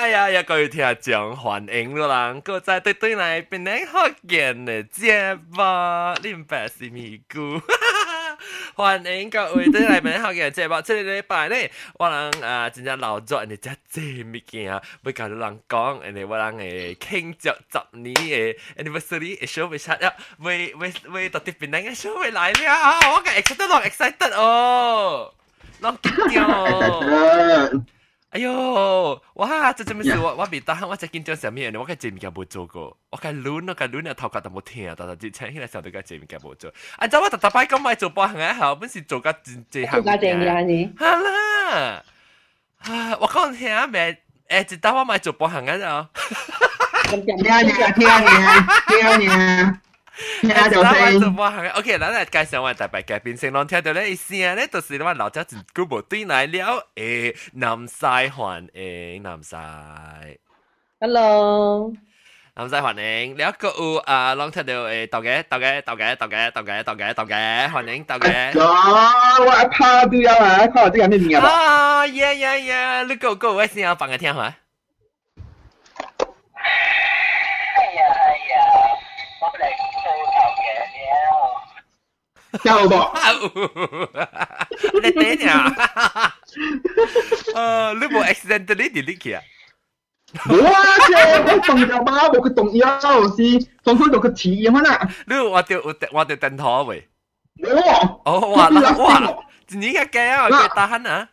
[0.00, 7.62] 哎呀呀，各位听众欢迎咯人，各在对对来边嚟学见嘅节目，你唔白是咪咕？
[8.76, 20.12] 欢迎各位对来边学见节目，这个礼拜咧，我人啊真正老咗，人哋真济物件，要教你人讲，人哋我人诶庆祝十年嘅 anniversary 嘅 show 会出啊，
[20.42, 25.32] 会会会到啲边嚟嘅 show 会来了，我嘅 excited 咯，excited 哦，
[25.80, 27.82] 攞紧掉。
[28.30, 29.72] 哎呦，哇！
[29.72, 30.18] 这真咩事？
[30.18, 36.70] 我我未打，我只紧张上面，我嘅节目嘅冇做过，我嘅攣我嘅攣嘅头壳都冇听，但系之前起来时候对嘅节目嘅冇做。
[36.98, 40.02] 啊，就我特特摆讲买做波行嘅后，本是做个真真行。
[40.02, 40.86] 做个正嘢你。
[40.98, 42.02] 系啦，
[42.78, 44.18] 啊，我讲听啊，咩？
[44.48, 46.08] 诶，一打我买做波行嘅就。
[47.08, 49.80] 听啊听啊听啊听啊
[50.40, 50.68] 听啊！
[50.68, 51.70] 听就听。
[51.70, 59.56] OK，咱嚟介绍我特别嘅变成浪听到咧，声咧就是我老家真久无对来了，诶，南西欢迎南西。
[61.00, 61.92] Hello。
[62.54, 68.58] 南西欢迎，你一个有啊，浪听到诶，豆嘅豆嘅豆嘅豆嘅豆嘅豆嘅豆嘅，欢迎豆嘅。
[68.58, 71.46] 哦，我拍都有啊，拍啲人啲面啊。
[71.46, 74.54] 啊，yeah yeah yeah，你个个位先有放个听下。
[82.64, 83.12] 有冇？
[85.02, 85.74] 你点呀？
[87.54, 89.42] 诶，你冇 accidentally delete 佢啊？
[90.46, 90.72] 冇啊，
[91.06, 95.08] 即我动咗嘛，我佢动腰是放开到个字咁啊。
[95.26, 97.08] 你我掉我我掉灯头喂。
[97.56, 98.20] 冇。
[98.24, 101.28] 哦，哇啦哇，你个计啊，佢打鼾啊？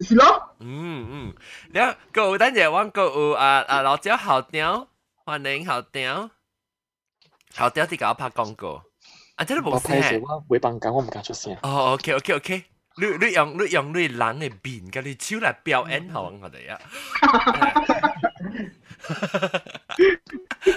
[0.00, 0.56] 是咯。
[0.60, 1.34] 嗯嗯，
[1.72, 4.86] 然后个等阵我个有啊啊老椒好屌，
[5.24, 6.30] 欢迎好屌，
[7.56, 8.82] 好屌啲搞拍广告。
[9.41, 10.21] 啊，真係冇聲。
[10.21, 11.57] 我會幫緊，我唔敢出聲。
[11.63, 12.63] 哦，OK，OK，OK。
[12.97, 16.79] 你你用你用你懶嘅面，跟你手嚟表演好我哋啊。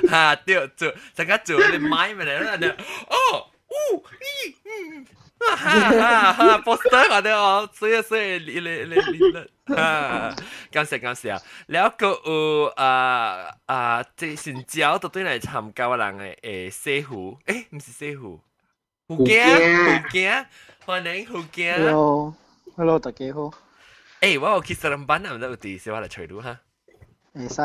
[0.09, 5.05] 哈，對，做，陣間做你買咪嚟啦，你哦，嗚，咦，嗯，
[5.41, 10.37] 哈哈哈，波士我哋哦，所以所以你你你你啦，啊，
[10.71, 18.41] 感謝感謝啊，了個有啊啊，即係新招到對嚟參加嘅人嘅誒師傅，誒，唔是師傅。
[19.08, 20.46] 福建福建，
[20.86, 21.80] 欢迎福建。
[21.80, 23.52] Hello，Hello，大家好。
[24.22, 26.60] 诶，我有去上班啊，唔知有啲小话嚟随到哈。
[27.34, 27.62] 会使。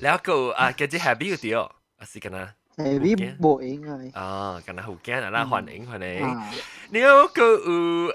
[0.00, 2.54] แล้วก็啊，嘅只 happy 嗰啲哦，啊是咁啊。
[2.76, 4.20] 诶，你冇应该。
[4.20, 6.42] 哦，咁啊好惊啊啦，欢迎欢迎。
[6.90, 7.58] 你有个有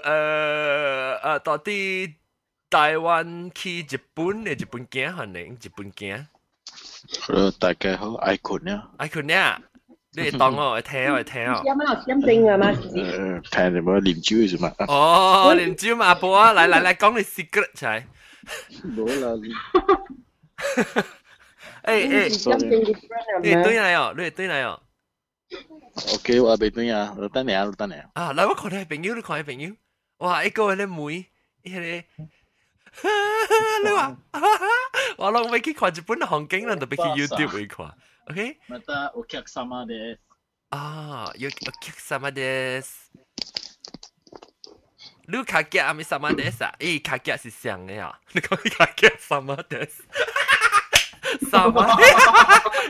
[1.20, 2.14] 诶，到底
[2.68, 6.26] 台湾去日本嘅日本惊欢迎日本惊。
[7.26, 8.88] Hello，大家好，爱坤呀。
[8.98, 9.62] 爱坤呀，
[10.12, 11.62] 你当我嚟听我嚟听哦。
[11.64, 12.70] 有冇签证啊嘛？
[12.72, 14.72] 诶，听你冇啉酒系嘛？
[14.88, 18.02] 哦，啉酒嘛，波啊，嚟嚟嚟讲你 secret 出嚟。
[18.96, 19.32] 冇啦。
[21.84, 22.56] 诶诶，
[23.42, 24.80] 你对嚟哦，你对嚟哦。
[26.14, 28.04] OK，我俾对啊，我等你啊，我等你啊。
[28.14, 29.72] 啊，嚟我看你朋友，你看你朋友，
[30.18, 31.26] 哇，一个咧妹，
[31.62, 32.02] 一个，你
[33.94, 34.16] 话，
[35.18, 37.86] 我谂未去看日本嘅航景啦，特别去 YouTube 会看
[38.28, 38.56] ，OK？
[38.68, 40.20] またお客様です。
[40.70, 41.40] ああ、お
[41.80, 43.10] 客様です。
[45.28, 46.72] 你卡吉阿咪様です啊？
[46.78, 50.04] 誒，卡吉是像嘅啊，你講卡吉様です。
[51.50, 51.96] 什麼？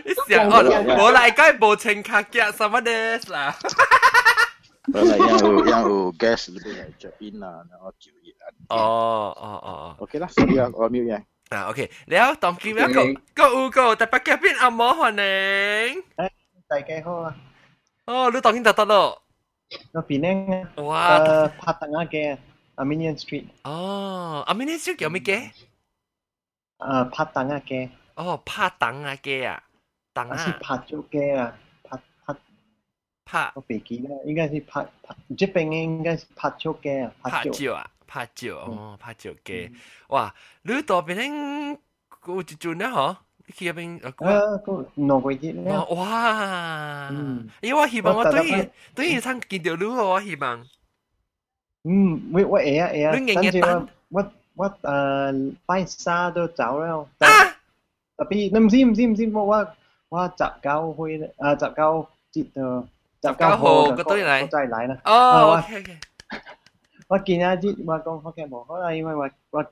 [0.04, 0.60] 你想哦，
[1.00, 3.56] 我嚟梗係冇請卡嘅，什麼的啦？
[4.92, 8.46] 我嚟要有要有 guest 呢邊係着 in 啊，然後就熱啊。
[8.68, 10.58] 哦哦哦，OK 啦，所以
[11.50, 11.86] 啊，我瞄嘢。
[11.86, 16.02] 啊，OK，แล้ว当今一个个有个特别嘅边阿摩欢迎。
[16.16, 16.30] 诶，
[16.68, 17.36] 大家好啊。
[18.06, 19.22] 哦，你当今得得咯。
[19.92, 20.68] 我边呢？
[20.82, 21.18] 哇！
[21.20, 22.38] 诶，拍档啊嘅
[22.76, 23.46] Armenian Street。
[23.64, 25.50] 哦，Armenian Street 叫咩嘅？
[26.78, 27.88] 诶，拍档啊嘅。
[28.14, 29.62] 哦，拍档啊嘅啊，
[30.14, 30.36] 档啊。
[30.36, 32.34] 是拍咗嘅啊，拍拍
[33.24, 33.52] 拍。
[33.54, 39.70] 我别记啦，应该是拍拍，这边应该是拍咗嘅啊，拍照啊， 拍照哦，拍照嘅。
[40.08, 41.78] 哇，你嗰边
[42.26, 43.16] 有一阵咧嗬？
[43.46, 44.10] 你去嗰边啊？
[44.64, 45.72] 个两个月咧。
[45.90, 47.08] 哇！
[47.60, 50.66] 因为我希望我对于对于参见到你我希望。
[51.88, 57.04] 嗯，我我会啊会啊，跟住我我我诶拜三都走啦。
[57.18, 57.28] 啊！
[58.16, 59.68] 特别，你唔知唔知唔知我我
[60.08, 62.82] 我十九去咧，啊十九节啊，
[63.22, 64.98] 十九号个堆嚟，再嚟啦。
[65.04, 65.98] 哦，OK OK。
[67.10, 69.64] 我见阿节我讲福建冇可能，因为我我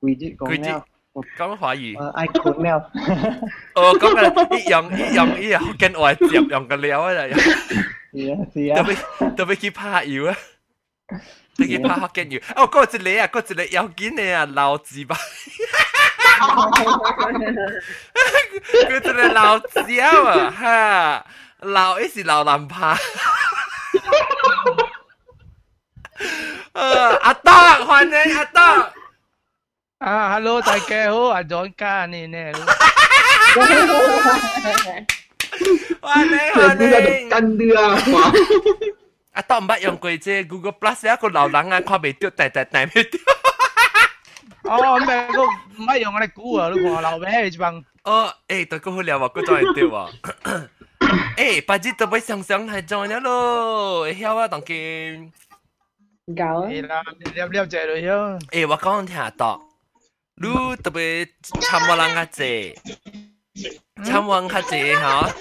[0.00, 0.84] 贵节讲了。
[1.38, 1.96] 讲华语。
[1.96, 2.90] 诶，爱困了。
[3.74, 7.34] 哦，讲嘅一样一样一样福建话接用嘅料啊，就。
[7.38, 8.82] 是啊是啊。
[8.82, 10.36] 特别特别去拍油啊！
[11.56, 12.40] 特别拍福建油。
[12.56, 15.16] 哦，嗰一个啊，嗰一个有见你啊，老字吧。
[18.88, 21.26] 佢真系老蕉啊，哈，
[21.60, 22.96] 老一是老难怕。
[26.76, 26.80] 诶，
[27.18, 27.50] 阿德，
[27.84, 28.92] 欢迎阿德。
[29.98, 32.38] 啊，hello，大家好，阿 John 家你呢？
[33.54, 33.86] 欢迎
[36.00, 37.28] 欢全部都系迎。
[37.28, 37.82] 跟啲啊，
[38.12, 38.32] 哇！
[39.34, 43.18] 阿德唔捌用过啫，Google Plus 一个老人啊，看未到，大大大未到。
[44.64, 47.84] 哦，咩个唔系用我哋估啊，你看老咩一帮。
[48.04, 50.10] 哦，诶，对个好聊啊，个再对喎。
[51.36, 55.32] 诶，八字都俾上上系做咗咯，会晓啊，当见。
[56.36, 56.68] 搞啊！
[56.68, 58.40] 系啦，了了解咗样。
[58.48, 59.60] 诶，我讲听到，
[60.36, 62.76] 你特别参我人较济，
[64.04, 65.34] 参我人较济吓，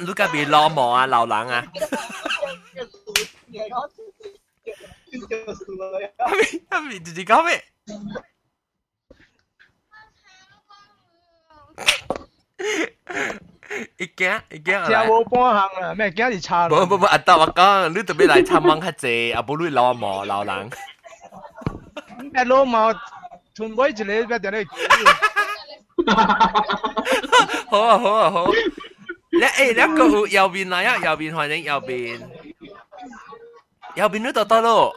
[0.00, 1.66] 你隔壁老毛啊，老人啊。
[6.18, 7.64] 系咪系咪自己讲咩？
[13.98, 20.70] 一惊一惊只冇半行啦，咩惊你差不不不，阿德我讲，你特别来参望较济，啊不你老毛老人。
[22.32, 22.92] 咩老毛，
[23.54, 24.76] 全部一个咩定你估？
[27.70, 28.46] 好啊好啊好。
[29.30, 32.20] 你诶，你个有右边来啊，右边欢迎右边，
[33.94, 34.96] 右边呢度得咯。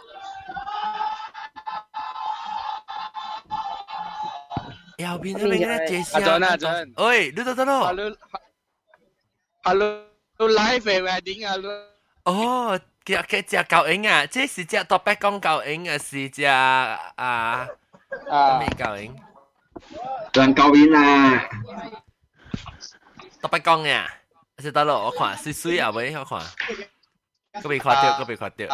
[4.98, 6.14] 右边那边嗰啲介绍。
[6.14, 6.94] 阿 John 啊，John。
[7.04, 7.92] 喂，你度得咯。
[9.67, 9.99] Hello
[10.39, 11.71] live về đỉnh hello.
[12.31, 15.93] Oh, cái cái chỉ cậu ứng à, chứ là chỉ topic con cậu ứng à,
[15.93, 17.67] là chỉ à à
[18.59, 19.17] mấy cậu ứng.
[20.33, 21.51] Trần cậu ứng à.
[23.43, 24.21] Topic con à.
[24.59, 26.47] Sẽ tao lộ khoản suy suy à với khoản.
[27.63, 28.69] Có bị khoản tiêu, có bị khoản tiêu.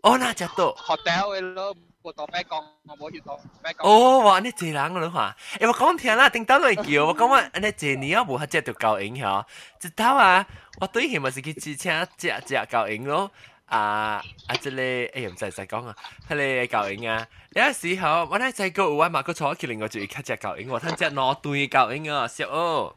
[0.00, 0.76] ô na chặt tổ.
[0.78, 1.72] Hotel hello
[2.03, 3.87] 咯，冇当咩讲，我冇去当咩讲。
[3.87, 4.39] 哦，哇！
[4.39, 5.35] 你这人了哈？
[5.59, 9.45] 诶，我讲听啦，顶到来叫我讲我，安尼这年啊无遐只条教影嗬，
[9.79, 10.45] 直到啊，
[10.81, 13.31] 我对佢咪是去支请只只教影咯。
[13.65, 14.55] 啊啊！
[14.59, 15.95] 即个诶唔使使讲啊，
[16.27, 17.27] 系你教影啊！
[17.51, 22.95] 有时候我咧细个有啊嘛，个坐起另外就要卡只教影，我睇只攞对教影啊，笑哦！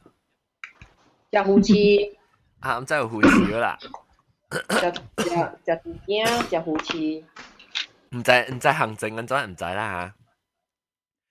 [1.30, 1.74] 食胡翅，
[2.60, 3.76] 啊，唔知有护士啦，
[4.50, 4.92] 食食
[5.66, 7.24] 食猪颈，食胡翅。
[8.15, 10.13] 唔知唔知行政咁真唔知啦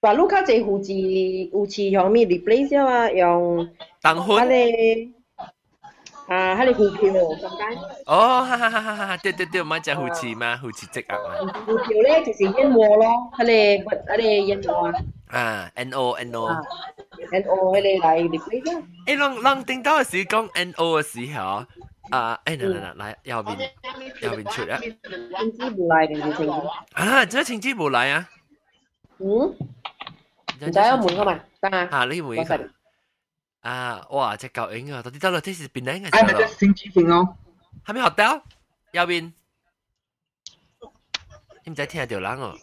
[0.03, 0.93] 話你較濟胡翅，
[1.53, 3.11] 胡翅用咩 replace 啊？
[3.11, 3.67] 用
[6.29, 7.81] 啊，迄個護票，點解？
[8.07, 9.17] 哦，哈哈哈哈哈！
[9.23, 11.53] 對對對，唔係只護士嘛，護士職啊嘛。
[11.67, 13.39] 胡票咧就是燕窩咯，迄
[13.85, 14.93] 個乜迄個燕窩啊
[15.28, 16.48] 啊，N O N O。
[17.32, 18.84] ，N O 迄个来 replace 啊。
[19.06, 21.66] 诶，人人听到嘅时讲 N O 嘅时候，
[22.12, 23.70] 啊，诶，嚟嚟嚟，嚟右边
[24.22, 24.80] 右边出啊！
[24.80, 26.68] 政治无来定是政治？
[26.94, 28.30] 啊，做咩情之无来啊？
[29.20, 29.56] 嗯，唔
[30.60, 31.88] 知我问我咪得啊。
[31.92, 32.70] 啊，你问佢
[33.62, 37.38] 啊，哇，只狗影啊，到底得啦，这是边靓嘅哎，咪只星期天咯，
[37.86, 38.44] 系咪学到？
[38.92, 39.32] 右边，
[41.64, 42.54] 你唔使听条人哦。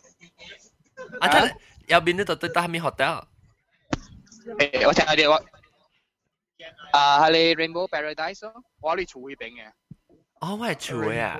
[1.21, 1.57] 啊，得
[1.87, 3.27] 右边呢度对得系咪学到？
[4.59, 5.45] 诶，我听下啲我。
[6.93, 9.71] 啊，系你 Rainbow Paradise 咯，我哋厝呢边嘅。
[10.41, 11.39] 哦，我系厝嘅啊。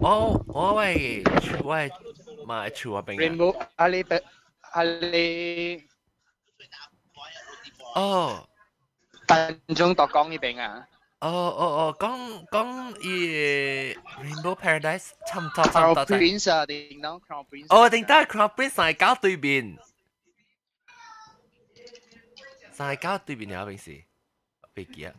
[0.00, 1.90] 我我系厝，我系
[2.46, 3.30] 买厝嗰边嘅。
[3.30, 4.04] Rainbow 系你
[4.72, 5.84] 系你
[7.94, 8.48] 哦。
[9.26, 10.86] tân中夺江呢边啊。
[11.20, 16.06] 哦哦哦，讲讲伊 Rainbow Paradise 差唔多差唔 Crown 多。
[16.18, 17.66] Prince 啊，定当 Crown Prince。
[17.68, 19.78] 哦，定得 Crown Prince 系搞对面，
[22.76, 24.02] 系搞对面有边时？
[24.74, 25.12] 飞机啊！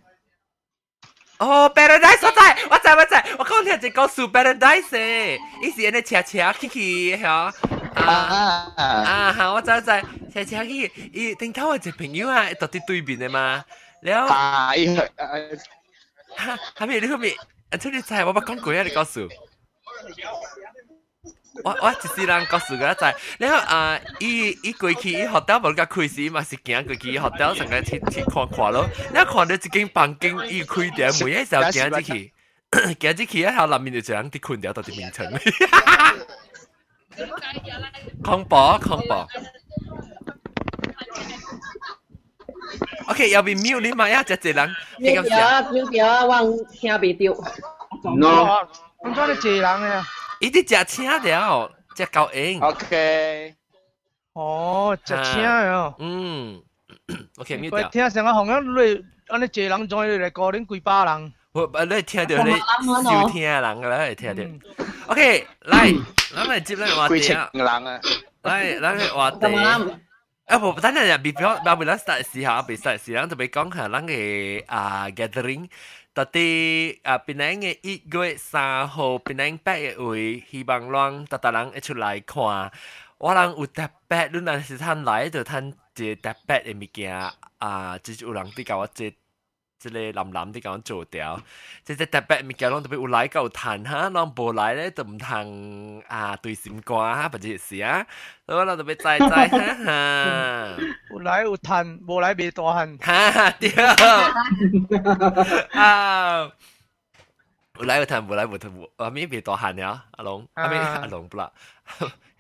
[1.40, 7.54] 哦，Paradise 我知，我知我知，我讲听只讲数 Paradise 诶，伊是安尼斜斜起去吓。
[7.96, 9.54] 啊啊吓！
[9.54, 9.86] 我知我知，
[10.34, 13.64] 斜斜起去，伊顶头我一朋友啊，到啲对面嘅嘛，
[14.02, 14.98] แล้ว 啊，伊诶。
[14.98, 15.04] 哈，
[16.78, 17.36] 系咪你后面？
[17.70, 19.30] 啊，出你知，我冇讲过啊，你告诉。
[21.64, 28.90] 我我一世人告诉佢就系，然后啊，伊伊过去伊学校无甲开时，嘛是行过去学校成个去去看看咯。
[29.14, 32.34] 然后看到一间房间伊开掉，每一时候行入去，
[32.72, 35.28] 行入去一后内面就一人伫困掉到啲眠床。
[38.24, 39.28] 恐怖恐怖。
[43.08, 44.76] OK，右边 mute 你咪啊，只只人。
[45.00, 47.44] 秒掉啊，秒掉啊，我听袂到。
[48.16, 48.68] no，
[49.00, 50.04] 咁多你借人嘅。
[50.40, 52.60] 伊啲食青了，食狗影。
[52.62, 53.56] OK。
[54.34, 55.94] 哦，食青啊。
[56.00, 56.62] 嗯，
[57.38, 57.90] OK，咪喂，掉。
[57.90, 61.34] 听成个行业你安尼借人，仲要嚟个零几百人。
[61.54, 62.52] 我你听到你
[63.04, 64.44] 少听人噶啦，听到。
[65.08, 66.04] OK，嚟，
[66.36, 68.00] 咱嚟接嚟话几千题啊，人啊。
[68.42, 69.48] 嚟，咱嚟话题。
[70.49, 75.69] 啊無，等陣入 before 包尾咱 start 時候，未 start 時，咱就俾講下咱嘅啊 gathering，
[76.15, 82.73] 到底啊邊兩嘅一月三號，邊兩八月位，希望咱大大人一出來看。
[83.19, 89.15] 我人有特別，你若是趁來就趁一特別嘅物件啊，就是有人啲搞我即。
[89.80, 91.38] 即个蓝蓝啲讲做掉，
[91.84, 98.06] 即系特别物件，拢特别有来够弹哈，拢无来咧就唔通啊对心肝哈，或者是啊，
[98.48, 100.78] 我拢特别知知哈哈，
[101.12, 103.70] 有来有弹，无来未大汉，哈对
[105.74, 106.50] 啊。
[107.80, 111.52] 有来有弹，无来无弹，阿咪未大汉了，阿龙，阿咪阿龙不啦，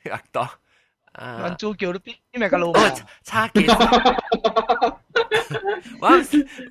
[0.09, 0.47] 阿多。
[1.19, 2.73] 原主叫你边咩个路？
[3.23, 3.67] 差几？
[6.00, 6.08] 我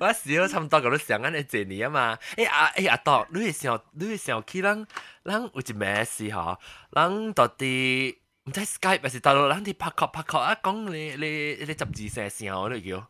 [0.00, 2.18] 我小差唔多咁都想緊你這年啊嘛。
[2.36, 4.86] 誒阿誒阿多，你係想你係想去咱
[5.24, 6.56] 咱有一咩事嗬？
[6.92, 13.06] 咱到底唔知 Skype 還是大陸，咱啲拍殼拍殼啊，講你你你十二歲時候你叫。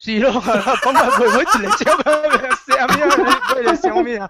[0.00, 2.50] 是咯，講埋佢佢一嚟笑咩？
[2.66, 3.06] 笑咩？
[3.06, 4.28] 佢嚟笑咩啊？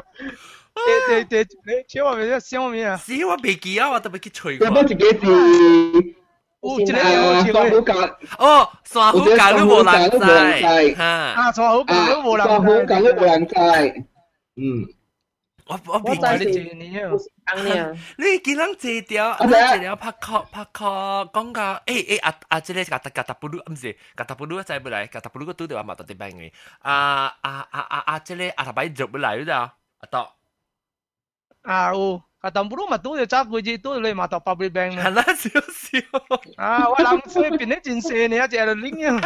[0.76, 2.40] 你你你你笑話咩？
[2.40, 2.96] 笑咩啊？
[2.96, 4.66] 是我未記啊，我特別去吹過。
[4.68, 6.13] 有冇自己字？
[6.63, 10.19] 有一个有一个虎架哦，山虎架都无人知，
[10.95, 13.55] 吓啊，山虎架都无人山虎架都无人知，
[14.57, 14.85] 嗯。
[15.69, 17.53] 我我我知你你啊，
[18.17, 22.59] 你见人借掉，你借掉拍壳拍壳，讲个诶诶啊啊！
[22.59, 26.51] 即系格特格特布鲁唔是格特布鲁仔不来，格特布鲁个都对话嘛，特啲病嘅。
[26.79, 28.17] 啊啊啊啊啊！
[28.19, 30.35] 即系啊，头摆做不来啦，啊到
[31.61, 32.19] 啊有。
[32.43, 35.97] 啊，但不如嘛都要揸佢字，都你嘛读 public bank 系啦，少少。
[36.57, 39.21] 啊，我谂所以变得真细呢，一只就拎啊。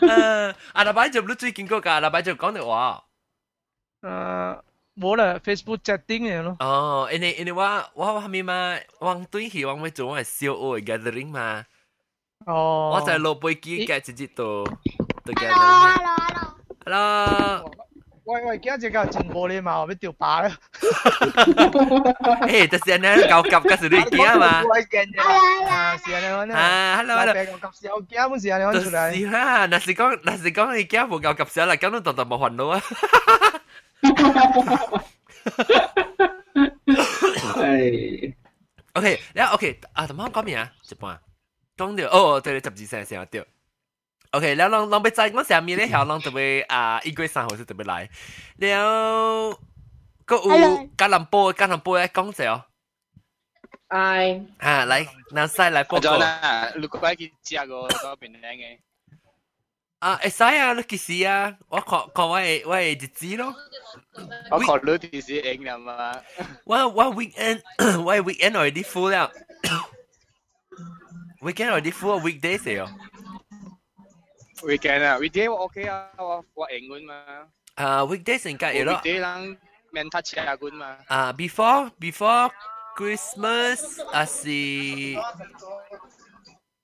[0.00, 3.02] 诶，阿拉伯就你最见过㗎，阿拉伯就讲的话。
[4.02, 4.60] 诶，
[4.96, 6.56] 冇啦，Facebook chatting 嘅咯。
[6.60, 11.64] 哦，因为因为我我系咪嘛，往对希望要做我系小学嘅 gathering 嘛。
[12.44, 12.92] 哦。
[12.94, 17.70] 我就落飞机嘅直接到到 gathering。Hello。
[18.30, 20.50] 喂喂，今日个真玻璃嘛，要掉把啦。
[20.80, 24.62] 诶，就是安尼高级嘅是你惊嘛？
[24.66, 25.68] 我惊嘅。
[25.68, 26.52] 啊，是安尼安尼。
[26.52, 27.34] 啊，hello hello。
[27.60, 29.14] 高级小惊本是安尼安出来。
[29.14, 32.82] 是啦，那是讲那是讲你惊无高级小啦，咁都当当冇烦恼啊。
[37.54, 38.34] 系。
[38.94, 40.72] OK，然后 OK 啊，同我讲咩啊？
[40.90, 41.20] 一半
[41.76, 43.46] 讲到哦，对，十二岁先对。
[44.34, 46.38] OK，แล้วลองลองไปใจว่าสามีได้เหรอลองจะไป
[46.72, 47.98] อ่าอีกวีสามหัวจะไปไล่
[48.60, 48.88] แล้ว
[50.28, 50.50] ก็อู
[51.00, 52.56] การลำโพการลำโพไอ้ก้องเสียว
[53.92, 53.96] ไอ
[54.64, 54.92] อ่า嚟
[55.36, 56.26] น้ำใส่嚟报告啦
[56.80, 58.78] 如果喺佢食个嗰边嘅
[60.04, 63.54] 啊会使啊你几时啊我看看我嘅我嘅日子咯
[64.50, 65.88] 我看你电视影啦嘛
[66.64, 67.58] 我我 weekend
[68.04, 69.32] 我 weekend already full 了
[71.40, 72.86] weekend already full weekdays 嚟哦
[74.62, 77.14] weekend 啊，weekday 我 OK 啊，我我英文嘛。
[77.74, 78.94] 啊，weekdays 应该有咯。
[78.94, 79.58] weekday 人
[79.90, 80.96] 免他车官嘛。
[81.08, 82.50] 啊，before before
[82.96, 84.48] Christmas 啊是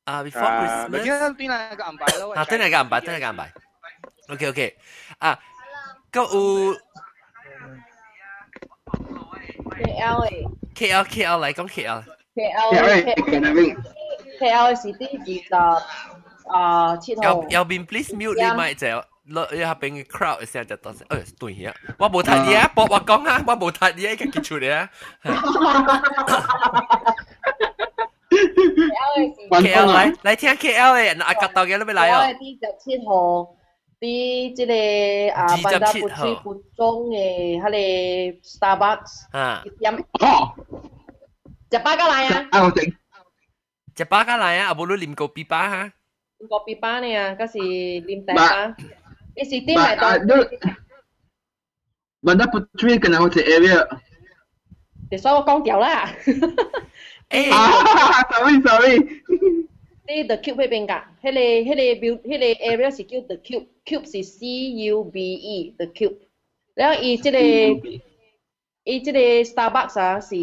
[0.04, 0.88] 啊 before Christmas。
[0.88, 2.34] 咪见边两个安排咯。
[2.34, 3.00] 啊，边两个安排？
[3.00, 3.52] 边两个安排？
[4.28, 4.76] OK OK
[5.18, 5.38] 啊，
[6.12, 6.74] 个有
[9.70, 10.52] KL 诶。
[10.74, 12.04] KL KL 嚟讲 KL。
[12.34, 13.76] KL
[14.40, 15.02] KL 是啲
[15.50, 15.84] 二十。
[16.52, 17.22] 啊，七号。
[17.22, 18.86] 右右边 please mute 你咪就
[19.26, 24.90] 落你下边嘅 crowd 成日就当诶对呀，我冇睇嘢啊，博我讲啊，我冇睇嘢，嘅结出嚟啊。
[29.50, 32.26] KL 嚟嚟听 KL 嘅，阿格道嘅都未嚟啊。
[32.28, 33.56] 啲十七号，
[34.00, 40.54] 啲即系啊，班达布吹布中嘅，佢哋 Starbucks 啊，饮哦，
[41.70, 42.48] 只巴加嚟啊！
[42.52, 42.84] 啊，我整
[43.94, 45.92] 只巴加嚟啊，阿冇你念过 B 巴哈？
[46.45, 47.61] kopi pa niya kasi
[48.05, 48.77] limtay pa.
[49.33, 50.05] Eh, is it team ito?
[50.05, 50.21] Ah,
[52.21, 53.85] Banda po tree ka na ho area.
[55.09, 56.13] Thì sao con tiểu là?
[57.29, 57.49] Ê.
[58.31, 58.97] sorry sorry.
[60.07, 61.05] Đây the cube bên bên cả.
[61.21, 63.65] Hele hele build hele area is called the cube.
[63.85, 64.41] Cube is C
[64.91, 66.15] U B E the cube.
[66.77, 67.39] แล้วอีเจเล
[68.87, 69.19] อีเจเล
[69.51, 70.41] Starbucks ah, อ่ะสิ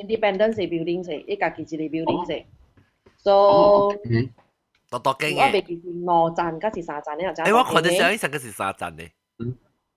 [0.00, 2.38] Independence building สิอีกากิเจเล building สิ
[3.24, 3.82] so oh,
[4.93, 7.23] 多多经我未记是五站，加是三站呢？
[7.33, 9.09] 诶，我看到上一上个是三站嘅。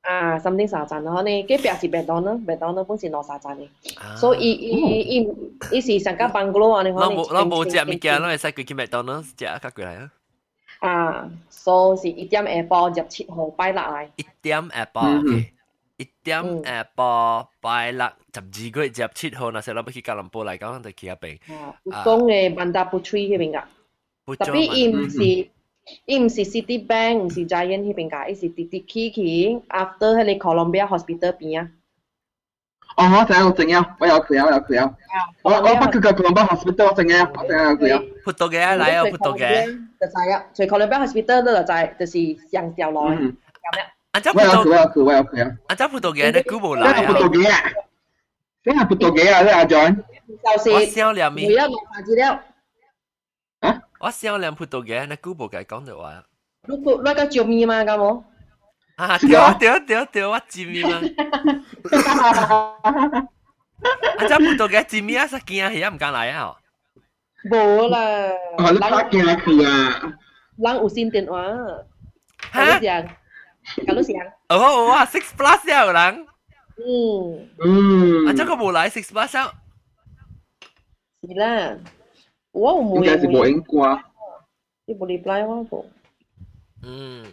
[0.03, 3.69] 啊，something 三站咯，呢，佢边是麦当劳，麦当劳本是攞三站嘅，
[4.17, 5.29] 所以伊伊伊
[5.71, 7.15] 伊是上个办公楼啊，你可能。
[7.15, 10.11] 我冇我冇食物件，我系使佢去麦当劳食啊，过嚟啊。
[10.81, 14.09] 啊，所以是一点下晡十七号拜六嚟。
[14.17, 15.47] 一点下晡，
[15.97, 21.39] 一点下晡拜六十二月十七号，那时候我要去吉隆坡嚟讲，就去嗰边。
[21.55, 23.63] 啊，讲嘅万达布吹嗰边㗎。
[24.27, 25.25] 特别伊唔是
[26.07, 31.69] 伊唔是 Citibank，唔是 Giant 迄边㗎，伊是直直去去 after 迄个 Columbia Hospital 边啊。
[32.97, 34.95] 哦，我知我知影，我有佢啊，我有佢啊。
[35.43, 38.03] 我我不佢个 Columbia Hospital 我知影，我知影有佢啊。
[38.25, 39.65] 葡萄嘅嚟啊，葡萄嘅。
[40.01, 43.11] 就知啊，除 Columbia Hospital 咧就知，就是上条路。
[43.11, 43.35] 有咩？
[44.13, 45.57] 啊，即我有佢，我有佢，我有佢啊。
[45.67, 47.03] 啊，即葡萄嘅你估冇嚟啊？
[47.03, 47.73] 葡萄嘅啊？
[48.65, 49.43] 你系葡萄嘅啊？
[49.43, 49.97] 你阿 John？
[49.97, 51.49] 就是我少两面。
[51.49, 52.41] 每一路发资料。
[53.97, 53.97] 啊？
[54.01, 56.25] 我少两葡萄嘅，你估冇嘅讲到话。
[56.69, 57.83] 你个那个做咩嘛？
[57.83, 58.23] 咁冇？
[58.97, 60.91] 啊，对对对对，我知咪嘛。
[60.97, 62.83] 啊，
[64.21, 65.27] 即葡萄嘅知咪啊？
[65.27, 66.55] 实见啊，而家唔敢嚟啊。
[67.51, 67.99] 冇啦。
[68.59, 70.13] 哦，你拍见佢啊？
[70.59, 71.85] 人有线电话。
[72.53, 72.79] 吓？
[72.81, 73.09] 讲，
[73.87, 74.15] 讲到声。
[74.49, 76.27] 哦，哇，six plus 有人。
[76.79, 77.49] 嗯。
[77.65, 78.27] 嗯。
[78.29, 79.51] 啊，这个冇嚟 six plus 有。
[81.25, 81.77] 是啦。
[82.53, 82.95] 我有冇？
[82.97, 84.01] 应该是冇应挂。
[84.87, 85.85] 你冇 reply 我个。
[86.83, 87.25] 嗯。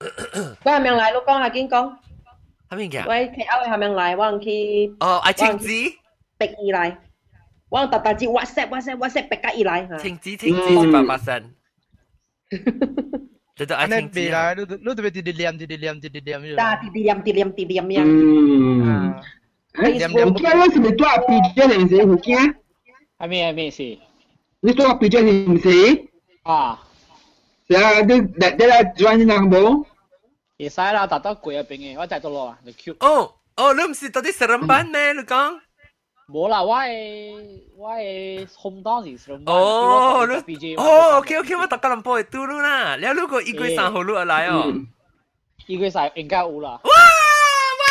[0.00, 1.12] 我系咪嚟？
[1.12, 1.96] 你讲下见讲。
[2.70, 3.08] 系咪嘅？
[3.08, 4.16] 喂，佢后系咪嚟？
[4.16, 4.96] 我去。
[5.00, 5.66] 哦，爱青子。
[5.66, 6.96] 逼伊嚟。
[7.70, 9.98] 我特特接 WhatsApp WhatsApp WhatsApp 逼伊嚟吓。
[9.98, 11.24] 青子青子一百八十。
[13.56, 14.20] 对对，爱青子。
[14.20, 16.54] 你嚟，你你特别啲啲念啲啲念啲啲念。
[16.56, 18.02] 但啲啲念啲念啲念呀。
[18.06, 19.14] 嗯。
[19.74, 19.82] 诶，
[20.24, 20.66] 福建嗰
[24.62, 25.68] 你多阿 P J 零四？
[26.42, 26.80] 啊。
[27.68, 29.84] 系啊，你你你嚟转先能冇？
[30.58, 32.96] 会使啦，特登攰入边嘅，我就到咯啊，你 Q。
[33.00, 35.12] 哦哦，你唔是到底上班咩？
[35.12, 35.58] 你讲？
[36.28, 39.54] 冇啦，我系我系 home 当时上班。
[39.54, 40.32] 哦，你
[40.76, 44.72] 哦，OK OK，我大家谂波系嘟噜啦，你如果一月三号录嚟哦，
[45.66, 46.80] 一月三应该有啦。
[46.84, 46.90] 哇
[47.80, 47.88] 哇！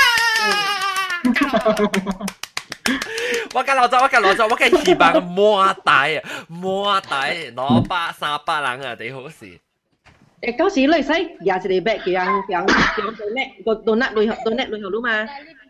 [3.53, 9.45] 我嘅老早，我嘅老早，我嘅希望满大啊，满大两百三百人啊，几好事。
[10.39, 15.09] 诶，嗰时你使廿一个 back 让让让 donate 个 donate 类合 donate 类合咯嘛，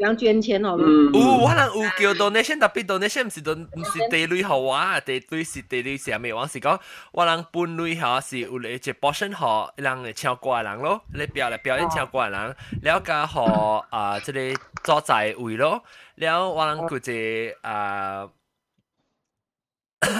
[0.01, 0.85] 让捐钱好咯。
[0.87, 6.79] 有，可能有叫 donation，特别 donation 唔是 don 唔是地类好啊，地类是地类上面，我是讲
[7.11, 15.83] 我人本类下是有一只 portion 好，人嚟唱歌人咯，你表嚟表演唱歌人，了加好啊，即系所在位咯，
[16.15, 18.27] 了我人佢只啊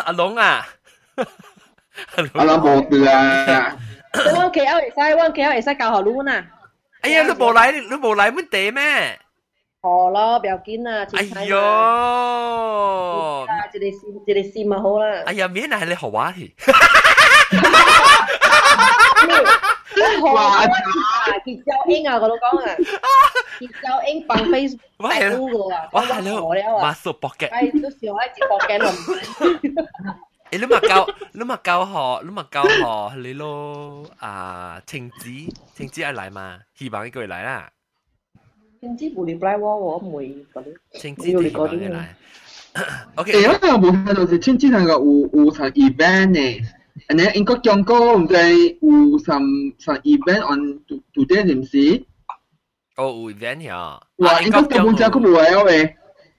[0.05, 0.65] 阿龙啊，
[2.33, 3.77] 阿龙冇对啊。
[4.13, 6.43] 我 K L 会使，我 K L 会使教学路呐。
[7.01, 9.19] 哎呀，你冇嚟，你冇嚟乜地咩？
[9.81, 11.05] 好咯，不要紧啦。
[11.13, 11.57] 哎呦，
[13.73, 15.23] 一个线，一个线咪好啦。
[15.25, 16.55] 哎呀，免系你学话去。
[20.33, 20.65] 哇！
[21.45, 22.75] 结交英啊，我都讲啊，
[23.59, 28.91] 结交英bằng Facebook 大乌个啊，哇系咯，马数搏嘅，系都少一节搏嘅咯。
[30.51, 34.03] 诶，你咪教，你咪教学，你咪教学你咯。
[34.19, 35.29] 啊，晴子，
[35.75, 36.59] 晴子系嚟嘛？
[36.75, 37.69] 希望一个月嚟啦。
[38.81, 40.75] 晴子冇 reply 我，我唔会嗰啲。
[40.99, 42.05] 晴子希望嘅嚟。
[43.15, 43.31] OK。
[43.33, 46.65] 诶，我冇睇到是晴子那个有有场 event 呢。
[47.09, 50.79] and then 英国讲过唔知有 some some event on
[51.13, 52.05] today 系唔是？
[52.97, 53.99] 哦，有 event 呀。
[54.17, 55.93] 哇，英国根本就佢冇嚟嘅。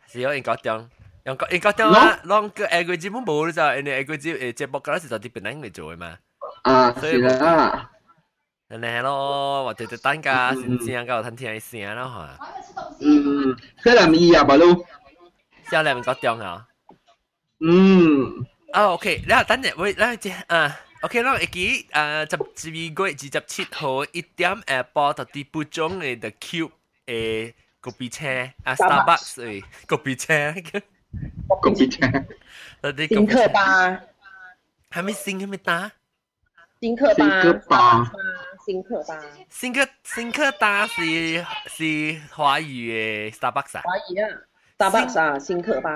[0.06, 0.87] 是啊，英国讲。
[1.28, 4.80] yang kau engkau tahu lah, long ke ego jimu baru saja ini ego jimu eh cebok
[4.80, 6.16] kelas itu di penang ni joy mah.
[6.64, 6.88] Ah,
[8.68, 8.76] sila.
[8.78, 12.38] 你咯，或者就等架先先够听听声咯吓。
[13.00, 14.84] 嗯，可能伊啊，巴路。
[15.70, 16.66] 小两个中啊。
[17.61, 18.46] 嗯。
[18.72, 26.70] 啊，OK，然后等阵喂，嗱只啊，OK 咯，一记啊，十十二月二十七号一点下晡到啲半钟嘅 The Cube
[27.06, 30.82] 诶个别车啊，Starbucks 诶个别车。
[31.62, 33.06] 个别车。
[33.08, 34.00] 新客吧？
[34.90, 35.90] 还没新，还没打。
[36.80, 37.14] 新客吧。
[37.16, 38.12] 新客吧。
[38.64, 39.18] 新客吧。
[39.48, 41.02] 新客新客打是
[41.66, 43.82] 是华语嘅 Starbucks 啊。
[43.84, 44.40] 华语啊，
[44.78, 45.90] Starbucks 啊，新客吧。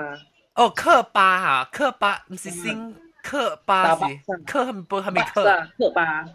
[0.55, 5.43] 哦，客吧啊，客吧唔是新客吧是客系不系咪客？
[5.77, 6.25] 客吧。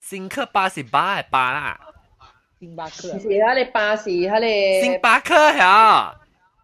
[0.00, 1.80] 新客吧是吧系吧啦。
[2.58, 3.18] 星巴克。
[3.18, 4.82] 是啊，你吧是迄个。
[4.84, 6.14] 星巴克呀。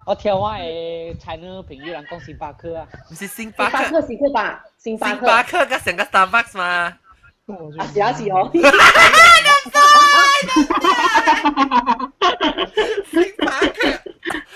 [0.07, 4.64] 我听我嘅 China 朋友人讲星巴克啊，唔是星巴克，星巴克是克吧？
[4.79, 6.99] 星巴克，星巴克个成个 Starbucks 嘛？
[7.79, 8.51] 啊是啊是哦。
[13.11, 13.75] 星巴克，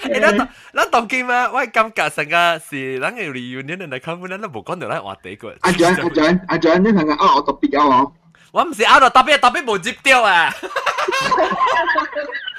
[0.08, 0.36] 诶，咱
[0.74, 5.52] 咱当今啊，我感觉成个是咱嘅 reunion 嚟讲，咱都冇讲到咱话题过。
[5.60, 8.12] 阿 John 阿 John 阿 John，你睇下啊，我特别有哦。
[8.52, 10.54] 我唔是拗到特别特别冇接掉啊！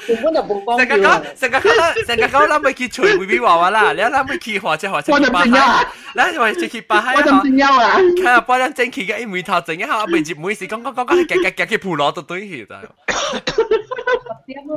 [0.05, 7.97] 根本就冇讲成个叫讲，成个讲，成个讲，谂咪去随 BB 娃娃啦，你谂咪去或者或者我就巴变咗啊海，你或者去巴海我就唔知啊！
[7.99, 12.75] 睇下波人正气嘅，一眉头整一下，未接每时讲讲讲讲，夹夹夹嘅铺攞到堆去就。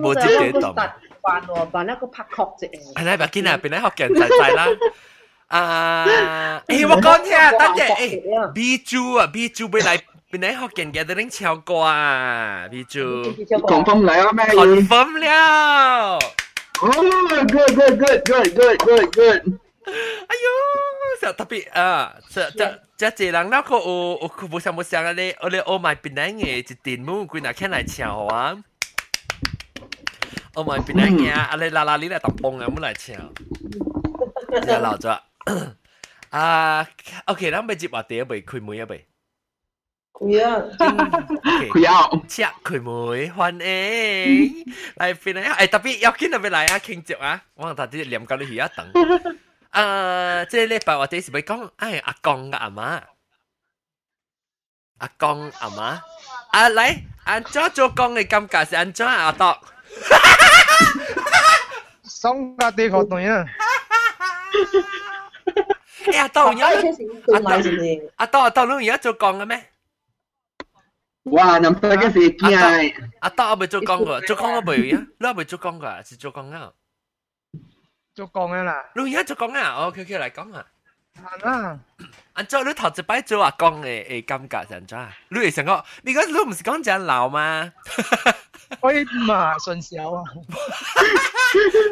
[0.00, 0.72] 冇接几度。
[1.22, 2.70] 扮喎，扮一个拍确啫。
[2.94, 4.66] 系啦，白见啊，变咗学人仔仔啦。
[5.48, 9.98] 啊，诶我讲听，等阵诶，B 猪啊，B 猪俾嚟。
[10.31, 16.19] bên đấy họ kiện gathering chiều qua ví dụ confirm lại mẹ confirm liao
[16.85, 16.93] oh
[17.53, 19.37] good good good good good good good.
[20.27, 20.49] Ayo
[21.21, 24.61] sợ tập bị à sợ sợ chắc chỉ rằng nó có ô ô khu vực
[24.61, 27.43] sang một sang này ở đây ô mai bên đấy nghe chỉ tiền mu quên
[27.43, 28.55] là khi này chiều à
[30.53, 31.37] ô mai bên đấy nghe ừ.
[31.37, 33.19] à đây là là lý là tập bông à mới lại chiều
[34.67, 35.19] giờ lão cho
[36.29, 36.85] à
[37.25, 38.99] ok lắm bây giờ bảo tiền bây khuyên mới à bây
[40.13, 40.49] Khuya
[41.87, 42.21] out.
[42.29, 44.27] Siap khuya mới hoan ê.
[44.95, 45.43] Lại phi này.
[45.43, 47.39] Ờ, ai tapi yakin là lại à kinh chịu à.
[47.57, 48.93] Wang ta đi liệm cái lưỡi à tầng.
[49.69, 51.41] À, cái lễ bái tôi sẽ bị
[51.79, 53.01] à con à má.
[54.99, 56.01] À con à má.
[56.51, 56.95] À lại
[57.25, 59.57] anh cho cho con này cầm cả sẽ anh cho à tọt.
[62.03, 63.45] Xong cả đi khỏi tôi nha.
[66.05, 66.81] Ê, à tao nhớ.
[67.33, 67.39] À,
[68.15, 69.70] à tao à tao lúc nhớ cho con cái 咩？
[71.26, 71.96] 家阿德阿德你而家做工嘅咩？
[71.96, 72.94] 哇，nampak kan si Kiai.
[73.20, 74.20] Atau apa cokong kok?
[74.30, 75.02] Cokong apa ya?
[75.18, 76.06] Lu apa cokong kok?
[76.06, 76.70] Si cokong ah.
[78.14, 78.82] 做工嘅啦。
[78.94, 79.86] 你而家做工啊？
[79.88, 80.64] OK OK 嚟讲啊。
[81.18, 81.78] 系啦。
[82.34, 85.10] 按照你头一摆做阿公嘅嘅感觉系怎啊？
[85.28, 87.72] 你会想讲，你讲你唔是讲真老吗？
[88.80, 88.90] 我
[89.26, 90.22] 嘛顺手啊。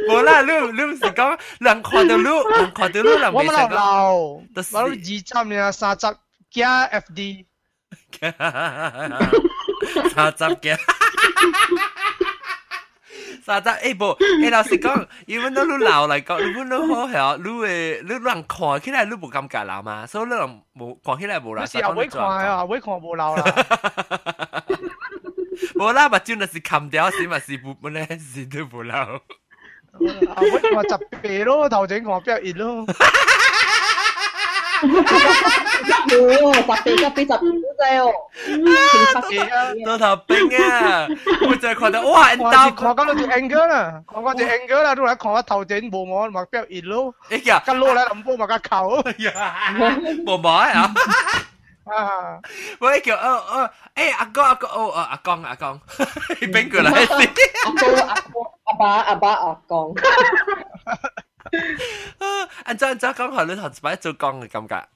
[0.09, 4.43] 冇啦，你你唔是讲人看到你，人看到你人我冇未想老，讲。
[4.73, 6.07] 我二十年三十
[6.51, 7.47] 加 FD。
[10.11, 10.79] 三十嘅。
[13.45, 21.61] 三十诶无，诶老实讲，因为你老嚟讲，你本都好系，你诶你人看起来你无感觉老嘛，所以你人无看起来无啦。
[21.63, 23.45] 有时候会看啊，会看无老啦。
[25.75, 28.97] 无啦，目睭那是冚掉，是嘛是不不咧，是都无老。
[28.97, 29.21] 啊，
[30.41, 32.87] 会看十倍咯，头前看表热咯。
[36.15, 37.35] 哦，十倍十倍十倍都
[37.79, 38.13] 滞哦，
[39.85, 41.07] 多头兵啊！
[41.49, 47.15] 我就看到哇，我是看到条 angle 啦，看到条 angle 啦，都嚟看我头前冇我目标热咯。
[47.31, 49.03] 哎呀，跟攞嚟林波目个球。
[50.25, 50.93] 冇冇啊！
[51.85, 52.41] 啊！
[52.81, 55.81] 喂，叫哦哦，诶阿哥阿哥哦哦阿公阿公，
[56.41, 57.31] 边个嚟先？
[57.65, 59.95] 阿哥阿哥阿爸阿爸阿公。
[62.65, 64.89] 安怎安怎讲下你头一摆做工嘅感觉？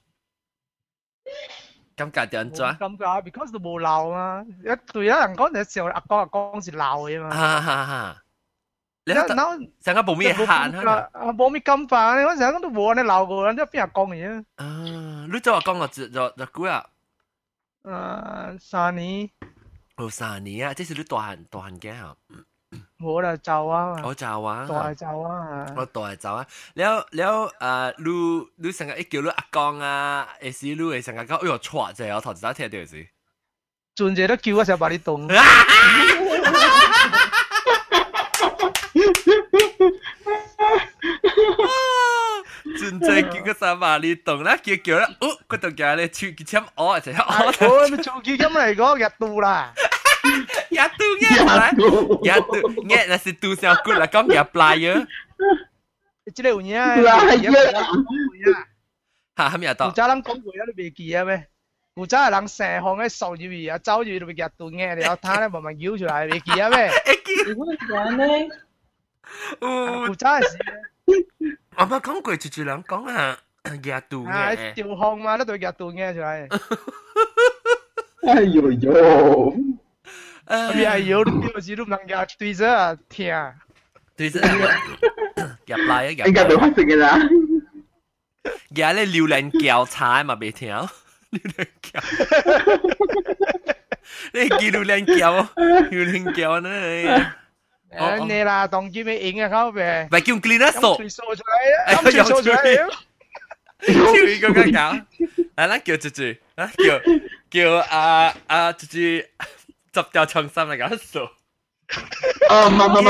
[1.95, 2.77] 感觉点安怎？
[2.77, 4.45] 感觉，because 都冇闹嘛。
[4.61, 7.29] 一对有人讲嘅时候，阿公阿公是闹嘅嘛。
[7.29, 8.23] 哈哈哈！
[9.05, 11.09] 你然后成个冇咩限啊？
[11.13, 15.27] 啊，冇咩咁烦，我成日都冇人闹过，你边人讲嘢啊？
[15.31, 16.85] 你做阿公我就就就估啊？
[17.83, 19.29] 诶，三年。
[19.95, 20.73] 哦，三年啊！
[20.73, 22.15] 即是你大汉大汉嘅吓。
[23.00, 26.46] 我就就啊嘛，我就啊，代就啊，我代就啊。
[26.74, 33.06] 了了誒，你你成日一叫你阿公啊，誒是你誒成日講，哎呦錯啫，我頭先聽到是。
[33.96, 35.28] 盡者都叫我成日把你動。
[42.76, 47.68] 盡者叫我成日把你動啦，叫叫啦，哦，嗰度叫你超級簽我，就係我。
[47.76, 49.72] 我超級簽嚟講入到啦。
[50.73, 55.05] 日度嘅啦，日度嘅那是度上骨啦，讲日 player。
[56.33, 56.75] 即系有嘢。
[57.01, 58.55] player。
[59.37, 59.85] 吓，系咪日度？
[59.85, 61.47] 古早人讲过啊，你未记啊咩？
[61.95, 66.89] 古早人成行嘅手入边啊，走入边日度嘅，你有睇咧慢慢摇出嚟，未记啊咩？
[67.47, 68.49] 如果讲咧，
[70.07, 70.57] 古早嘅事。
[71.75, 74.73] 我冇讲过，住住两讲啊，日度嘅。
[74.75, 76.61] 调控嘛，呢度日度嘅出嚟。
[78.27, 79.53] 哎呦呦！
[80.46, 83.34] Bây giờ yếu đúng tiêu chí đúng năng giá tuy giờ à, thìa.
[84.16, 84.40] Tuy giờ
[85.66, 87.18] Gặp lại gặp gặp được phát sinh cái đó
[88.70, 90.86] Gã này liều lệnh kéo trái mà bị theo
[91.32, 92.02] Liều lệnh kéo
[94.34, 95.44] Này kì liều lệnh kéo
[95.90, 97.18] Liều lệnh kéo này ờ,
[97.90, 98.24] ờ, ờ.
[98.28, 99.72] Nè là đồng chí mới yên à không?
[99.72, 100.08] Về.
[100.10, 100.98] Vậy kêu clean á sổ
[101.86, 102.88] Ông chỉ sổ cho em
[103.86, 104.92] Chiêu ý con gái kéo
[105.56, 106.24] Lại lắm kêu chú chú
[106.76, 106.98] Kêu
[107.50, 109.00] Kêu à à chú chú
[109.93, 111.27] 执掉重心嚟搞数。
[112.49, 113.03] 哦，唔唔唔唔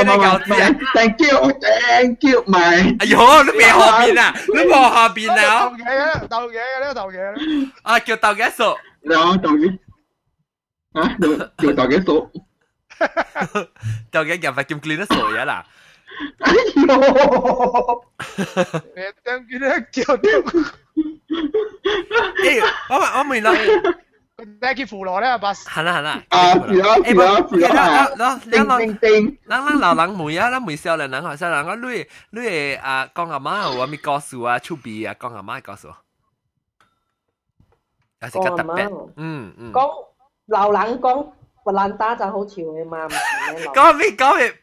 [0.94, 2.58] thank you，thank you，咪。
[2.98, 4.34] 哎呦，你未后边啊？
[4.48, 5.68] 你冇后边啊？
[5.68, 6.02] 斗嘢啊！
[6.28, 6.80] 斗嘢啊！
[6.80, 7.18] 呢个斗嘢。
[7.82, 8.62] 啊，叫斗几数？
[9.02, 9.78] 有斗几？
[10.92, 11.44] 啊，叫叫
[11.84, 12.30] 斗几数？
[14.10, 15.66] 到嘅人发剑 clean 得傻嘢啦。
[16.40, 16.58] 哎呦！
[16.86, 18.02] 诶，
[19.24, 20.72] 等佢咧叫掉，诶，
[22.90, 23.52] 我我问啦，
[24.60, 25.52] 带佢扶落咧，阿伯。
[25.52, 26.22] 系啦系啦。
[26.30, 35.96] 啊，是啦是啦是啦，嗱，叮叮叮，咱咱老人妹啊，咱妹少年人学少年人，我你你诶啊讲阿妈有啊咪告诉啊，出边啊讲阿妈告诉我，
[38.20, 39.72] 有时较特别，嗯嗯。
[39.72, 39.90] 讲
[40.46, 43.66] 老人讲布兰达就好潮嘅嘛，唔系咧。
[43.68, 44.54] 讲咩讲咩？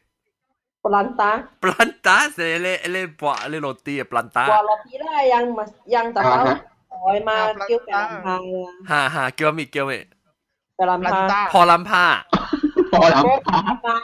[0.81, 1.43] 布兰达。
[1.61, 4.45] Planta se le le buat le roti planta.
[4.47, 6.59] 话落啲啦
[7.02, 7.36] น้อยมา
[7.66, 8.36] เกี่ยวกับลำพา
[8.90, 9.98] ฮ่าฮ่าเกี่ยวมิเกี่ยวมิ
[10.76, 11.20] แต่ลำพา
[11.52, 12.04] พอลำพา
[12.92, 13.96] พอลำพา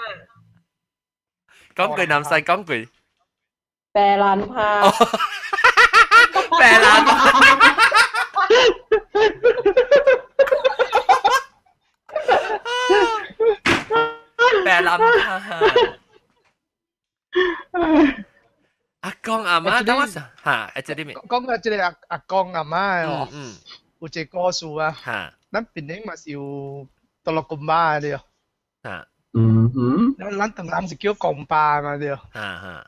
[1.78, 2.82] ก้องกุยนำใส่ก้องกุย
[3.94, 4.70] แปลลำพา
[6.58, 7.04] แปลลำ
[14.64, 15.58] แปลลำพา
[19.01, 21.15] 阿公阿妈，等我想吓，诶，即系咩？
[21.15, 23.53] 讲嘅即系阿阿公阿妈哦，嗯，
[23.99, 26.87] 有只歌数啊，吓，咱边顶嘛是有
[27.23, 28.17] 独落公巴嘅，
[28.83, 32.87] 吓，嗯哼，咱咱同人是叫公巴嘛对，吓吓，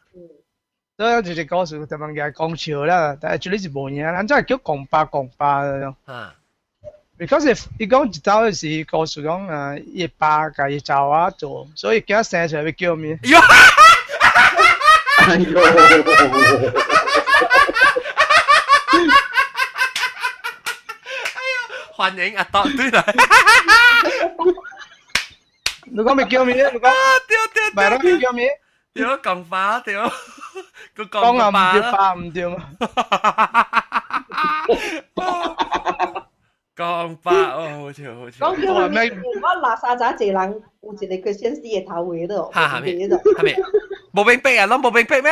[0.97, 6.35] 所以有只歌数就问佢讲笑啦，但系最呢是冇嘢，咱真系叫公巴公巴嘅，吓。
[7.17, 13.17] because if 你讲一走嘅时，告诉讲诶，伊爸甲伊走啊做，所以惊生出来要叫咩？
[15.28, 15.60] Ay, no.
[21.94, 23.14] Hoan nghênh à tọt tươi này.
[25.86, 26.88] Nó có mày kêu mày đấy, có.
[26.88, 27.70] À, tiêu tiêu tiêu.
[27.74, 28.58] Bài đó mày kêu mày.
[28.94, 30.08] Tiêu còn phá tiêu.
[30.96, 31.28] Cứ còn phá.
[31.28, 32.88] Con làm phá không tiêu mà.
[36.79, 38.45] 讲法哦，好笑好笑。
[38.51, 43.07] 讲叫佢我垃圾仔一人有一个佢先死嘅头位度，吓系咪？
[43.07, 43.55] 系咪？
[44.13, 45.31] 冇冰壁啊，攞冇冰壁咩？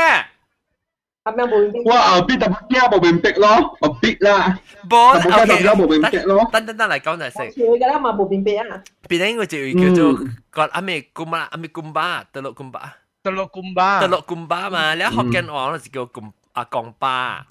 [1.23, 1.89] 系咪冇冰壁？
[1.89, 4.59] 我后边特别惊冇冰壁咯，我逼啦。
[4.89, 6.49] 冇特别惊特别冇冰壁咯。
[6.51, 7.43] 等等等嚟讲就系潮
[7.73, 8.65] 嘅啦嘛，冇冰壁啊。
[9.07, 12.93] 变咗应该就叫做个阿咩公巴阿咩公巴，德洛公巴。
[13.21, 13.99] 德洛公巴。
[14.01, 17.45] 德洛公巴嘛，你福建话嗰时叫公啊公巴。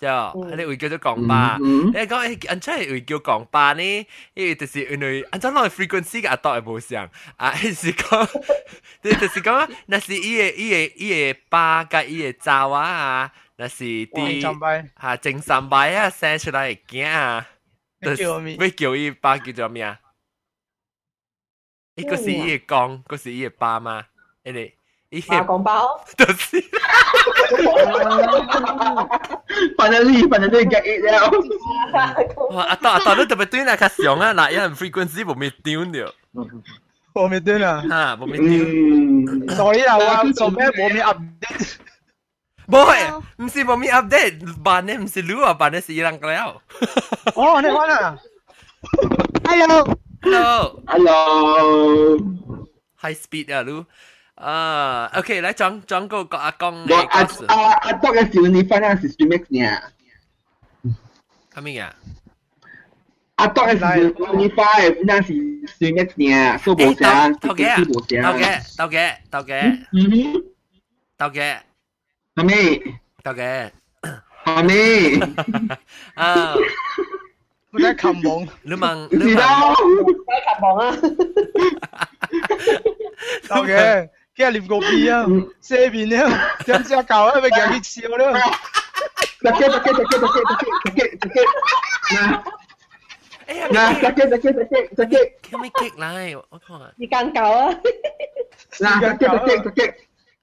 [0.00, 2.06] 就你会叫做港巴，你讲
[2.38, 3.82] 诶，安真系会叫港巴呢？
[4.34, 8.44] 因为就是因为安真攞 frequency 嘅阿多系冇上，啊，是讲，
[9.02, 17.46] 你就是讲，那是伊个伊个伊个巴甲伊个爪啊，那是啲吓正三摆啊生出来嘅囝啊，
[18.16, 18.56] 叫咩？
[18.60, 19.98] 要叫伊巴叫做咩啊？
[21.94, 24.04] 伊个是伊个公，个是伊个巴嘛？
[24.44, 24.72] 诶你。
[25.28, 26.62] 打广包，就是。
[29.78, 31.30] finally finally get it 了。
[32.50, 32.64] 哇！
[32.64, 36.12] 阿当阿当你特别对那较上啊，嗱，有人 frequency 冇咩丢了。
[37.14, 37.82] 冇咩丢啊？
[37.88, 39.54] 吓，冇咩丢。
[39.54, 41.76] 所以啊，我做咩冇咩 update？
[42.68, 46.60] 冇系，唔是冇咩 update，版呢唔是录啊，版呢是伊人了。
[47.34, 48.18] 哦，你讲啊？
[49.44, 49.98] Hello。
[50.22, 50.82] Hello。
[50.86, 52.18] Hello。
[53.00, 53.86] High speed 啊，录。
[54.40, 59.80] 啊，OK，嚟讲讲个个阿公我阿阿阿当嘅时你翻下是 streamex 呢？
[61.54, 61.94] 系咩啊？
[63.36, 64.66] 阿当嘅时你翻
[65.06, 66.58] 那是 streamex 呢？
[66.58, 68.22] 苏博声，头嘅，头嘅，
[68.76, 70.44] 头嘅，头嘅，嗯，
[71.16, 71.56] 头嘅，
[72.34, 72.52] 系咪？
[73.24, 73.70] 头嘅，
[74.44, 74.74] 系咪？
[76.14, 76.54] 啊！
[77.72, 79.44] 我在看梦，你问，你问，在
[80.44, 80.96] 看梦啊！
[83.48, 84.08] 头嘅。
[84.34, 85.24] 今日念个 B 啊，
[85.62, 88.32] 射面啊，真正搞啊，咪叫佢笑咯。
[89.40, 91.44] 特嘅特嘅特嘅特嘅特嘅特嘅，
[93.46, 96.42] 嗱，嗱特嘅特嘅特嘅特嘅，叫咩激嚟？
[96.50, 96.78] 我看。
[96.98, 97.74] 时间够啊！
[98.78, 99.94] 嗱特嘅特嘅特嘅。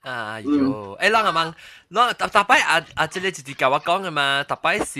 [0.04, 1.54] 哎呦，诶，啷个问？
[1.92, 3.08] 啷特特摆啊啊！
[3.08, 5.00] 即系直接教我讲嘅嘛，特摆是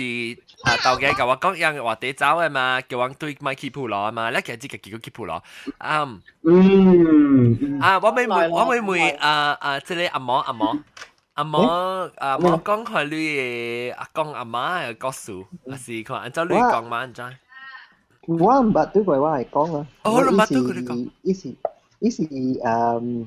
[0.64, 5.42] 啊，豆嘅教我讲样话地走嘅嘛，叫我对咪 keep 咯啊嘛，你其实自己叫佢 keep 咯，
[5.78, 10.80] 嗯，嗯，啊，我妹妹我妹妹啊啊，即系阿嬷阿嬷
[11.34, 15.32] 阿嬷阿嬷讲佢你阿公阿妈嘅故事，
[15.68, 17.04] 还是佢按照你讲嘛？
[17.04, 17.22] 唔知。
[18.26, 19.86] 我唔捌对过我系讲啊。
[20.04, 21.10] 哦，你捌对佢哋讲？
[21.20, 21.54] 伊是
[21.98, 23.26] 伊是诶。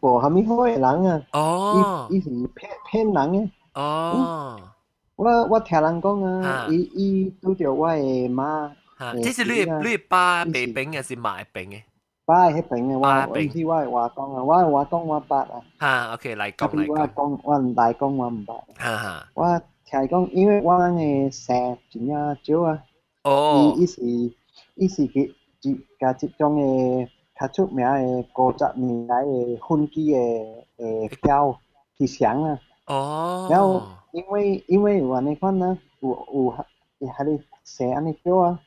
[0.00, 1.22] 無蝦米好诶人啊！
[1.32, 3.50] 哦，伊伊是骗骗人诶。
[3.74, 4.60] 哦，
[5.16, 8.70] 我我听人讲啊，伊伊拄着我嘅媽。
[8.98, 11.82] 嚇，即是你你爸病病还是媽病嘅？
[12.24, 15.60] 爸係病嘅，我唔知我係話講啊，我係話講我爸啊。
[15.80, 16.92] 嚇，OK 嚟講嚟講。
[16.92, 18.54] 我講我唔大講我唔爸。
[18.78, 19.28] 嚇嚇。
[19.34, 22.82] 我聽講，因為我嘅姓真正少啊。
[23.24, 23.74] 哦。
[23.76, 24.02] 伊伊是
[24.74, 27.08] 伊是佢自家集中嘅。
[27.38, 31.60] 較出名诶五十年来诶婚機嘅誒票
[31.98, 32.58] 去想啊。
[32.86, 33.48] 哦。
[33.50, 36.54] 然后因为因為話你看呢，有有
[36.98, 38.58] 伊还咧写安尼叫啊，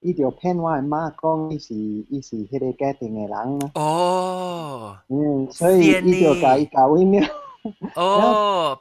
[0.00, 3.70] 伊就骗我诶妈讲伊是伊是迄个家庭诶人啊。
[3.74, 4.96] 哦。
[5.08, 7.26] 嗯，所以伊就甲伊搞伊了。
[7.96, 8.78] 哦。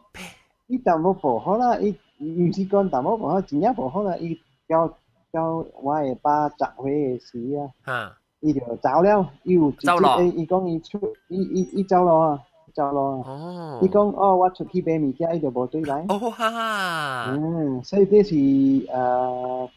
[0.68, 4.88] 伊淡薄無好啦，伊毋是讲淡薄無好，真正無好啦，伊交
[5.34, 8.18] 交我诶爸十歲嘅時啊。
[8.43, 8.43] 吓。
[8.43, 12.41] 伊就走了，伊有走咯伊讲伊出，伊伊伊走咯啊，
[12.73, 13.31] 走咯啊。
[13.33, 13.81] 哦。
[13.83, 16.05] 伊讲哦，我出去买物件，伊就无对来。
[16.09, 17.33] 哦哈。
[17.37, 19.71] 嗯，所以这是诶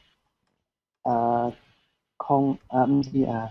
[1.04, 1.54] 诶
[2.18, 3.50] 空啊，毋是啊，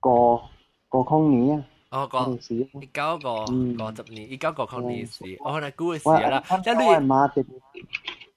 [0.00, 0.40] 个
[0.88, 1.64] 个空年啊。
[1.92, 2.54] 哦，个嗰阵时。
[2.56, 6.42] 一九个五十年，一九个空年时，哦，那古嘅时我啦。
[6.50, 7.46] 我即系你，妈特别。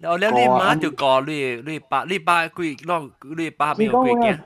[0.08, 4.44] 哦，你你妈就讲你你爸你爸几啷你爸没有几件？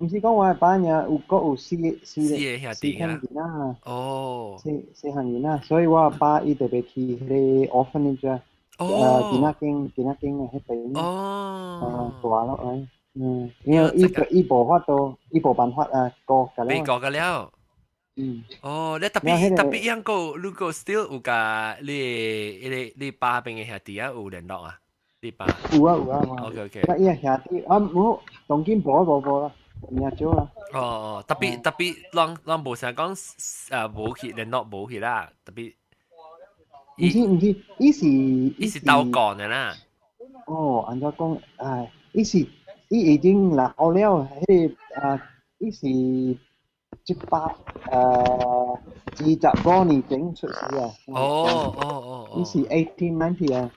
[0.00, 3.16] 毋是讲我嘅爸呀，有个有四四四个兄弟啊。
[3.40, 3.76] 啊。
[3.84, 4.56] 哦。
[4.62, 8.40] 四四项人啊，所以我爸伊特别去迄个 orphanage 啊。
[8.78, 9.30] 哦。
[9.30, 10.98] 诶，健仔经健仔经嘅迄边。
[11.00, 12.12] 哦。
[12.20, 12.86] 诶，大落嚟。
[13.18, 16.66] 嗯，因为伊个伊无法度，伊无办法啊，过㗎了。
[16.66, 17.50] 未过㗎了。
[18.16, 18.44] 嗯。
[18.60, 21.92] 哦，你特别特别样个，如果 still 有甲你
[22.68, 24.78] 你你爸边嘅兄弟啊有联络啊？
[25.22, 25.46] 你爸？
[25.72, 26.42] 有啊有啊有啊。
[26.48, 26.82] OK OK。
[26.86, 29.50] 那伊个兄弟啊，冇当今无无无啦。
[29.89, 30.47] Nyajo ah.
[30.73, 31.61] Oh, tapi uh.
[31.63, 33.17] tapi long long bo sang kong
[33.73, 35.29] ah bo ki then not bo ki lah.
[35.45, 35.73] Tapi
[36.97, 38.11] Ý ý ý ý gì
[38.57, 39.73] ý gì đâu còn rồi nè.
[40.45, 42.45] Ồ, anh cho con à ý gì
[42.89, 45.17] ý ý chính là ao leo hay à
[45.59, 46.35] ý gì
[47.05, 47.47] chụp ba
[47.91, 48.01] à
[49.15, 50.89] chỉ tập con thì chính xuất gì à.
[51.07, 51.43] Ồ
[51.75, 52.37] ồ ồ.
[52.37, 53.69] Ý gì eighteen ninety à.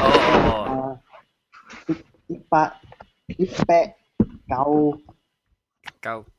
[0.00, 0.10] Ồ
[0.52, 0.64] ồ.
[0.64, 0.96] À,
[1.86, 1.96] ít
[2.28, 2.72] ít ba
[3.36, 3.48] ít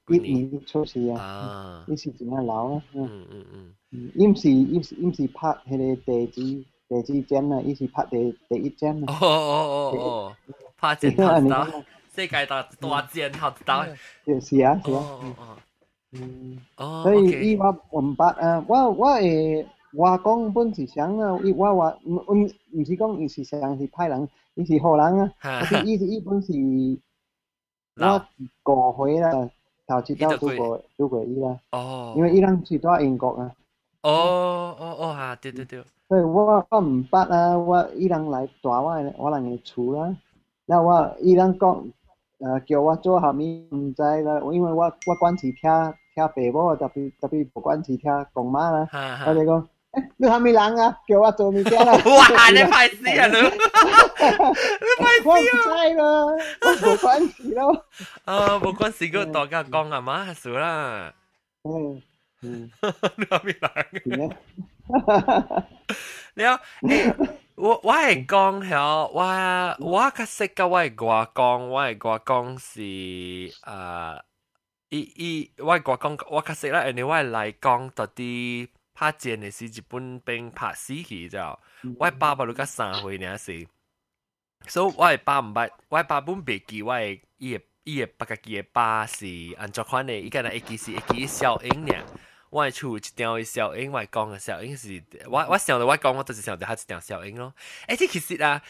[0.08, 1.22] 一几年出事啊？
[1.22, 2.84] 啊，是怎啊老啊？
[2.94, 3.46] 嗯嗯
[3.92, 9.18] 嗯，伊毋是伊毋是伊毋是拍迄个地址地址战啊，伊是拍第第一战啊。
[9.22, 10.36] 哦哦哦哦，
[10.78, 11.66] 拍战头一刀，
[12.16, 13.86] 世界大大战头一刀，
[14.26, 14.98] 就是啊是啊。
[14.98, 15.58] 哦哦哦，
[16.14, 16.58] 嗯，
[17.04, 19.66] 所以伊我毋捌啊，我我诶。
[19.94, 25.34] 我讲本是想啊，伊我话毋毋毋是讲伊是想是歹人，伊是好人啊。
[25.86, 26.54] 伊伊本是。
[28.02, 28.26] 我
[28.64, 29.32] 過回啦，
[29.88, 31.60] 頭次到都過都過伊啦。
[31.72, 32.14] 哦。
[32.16, 33.52] 因为伊人住喺英国啊。
[34.04, 35.84] 哦哦哦嚇，對對對。
[36.08, 40.16] 所以我我唔捌啊，我伊人來帶我我人嘅厝啦。
[40.66, 41.70] 那我伊人讲，
[42.40, 45.62] 呃叫我做後面唔知啦，因为我我管是听
[46.16, 48.88] 听爸母，特別特別無管是听公媽啦。
[49.28, 49.66] 我哋講。
[50.19, 50.99] 你系咪人啊？
[51.09, 51.93] 叫我做物件啦！
[52.05, 52.51] 哇！
[52.51, 53.41] 你快死啊你！
[53.41, 55.33] 你快死啊！
[55.33, 56.05] 我唔知啦，
[56.61, 57.87] 我冇关事咯。
[58.27, 61.15] 啊，冇关事，个大家讲啊嘛，系啦。
[61.65, 62.03] 嗯
[62.43, 62.71] 嗯，
[63.17, 64.37] 你系咪人？
[66.35, 66.61] 你啊，
[67.57, 74.21] 我我系讲系我我较识嘅我系外公，我系外公是诶，
[74.91, 78.69] 伊伊我系外公，我较识啦，人哋我系嚟讲到啲。
[79.01, 81.39] 拍战嘅是日本兵拍死去就，
[81.99, 83.67] 我系爸爸都甲三岁呢时，
[84.67, 89.27] 所以我系爸唔捌，我系爸本袂记我系伊嘅伊嘅八家己嘅爸是
[89.59, 91.95] 安怎款嘅，伊个会记是会记小英呢。
[92.49, 97.53] 我系厝一条嘅小英，我系讲嘅小英是，我我想到我讲我就是想到佢一条小英咯。
[97.89, 98.63] 诶，即其实啊，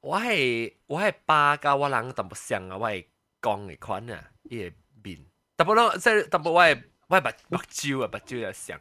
[0.00, 3.06] 我系我系爸甲我人淡薄像啊，我系
[3.40, 5.24] 讲嘅款啊，伊嘅面，
[5.56, 8.78] 淡薄咯，即系淡薄我系我系目目睭啊，目睭又像。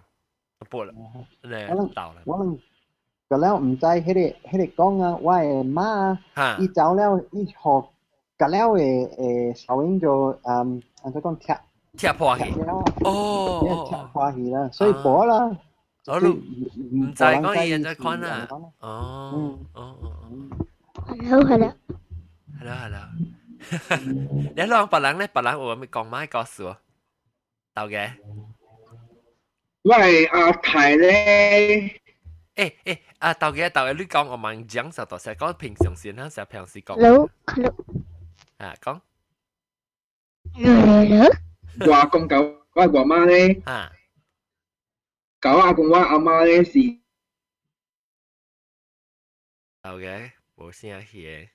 [0.70, 0.94] 播啦，
[1.44, 2.22] 咧到啦。
[2.26, 2.58] 我能
[3.30, 7.54] 个了唔知迄个迄个讲啊，我嘅妈啊，伊走了，伊学
[8.38, 9.10] 个了嘅
[9.54, 11.54] 诶小英就嗯，按照讲踢
[11.98, 12.44] 踢破去。
[13.06, 15.58] 哦，踢破去啦，所以播啦。
[16.08, 18.48] 我都唔知讲伊人在看啊。
[18.80, 20.66] 哦，嗯，哦哦哦。
[21.08, 21.74] Hello hello。
[22.60, 23.00] Hello hello。
[24.56, 26.78] 你两别人咧，别人有咩讲咩告诉我？
[27.76, 28.10] 到嘅。
[29.84, 32.02] 我系阿泰咧。
[32.56, 36.96] 诶诶，啊，豆嘅豆嘅，你讲我问讲实到实讲平常时啦，成平时讲。
[36.96, 37.76] Hello hello。
[38.58, 39.02] 啊，讲。
[40.56, 41.30] Hello。
[41.88, 43.62] 我阿公教我阿妈咧。
[43.66, 43.92] 啊。
[45.40, 46.74] 教阿公我阿妈咧是。
[49.82, 51.50] 豆嘅，冇声气。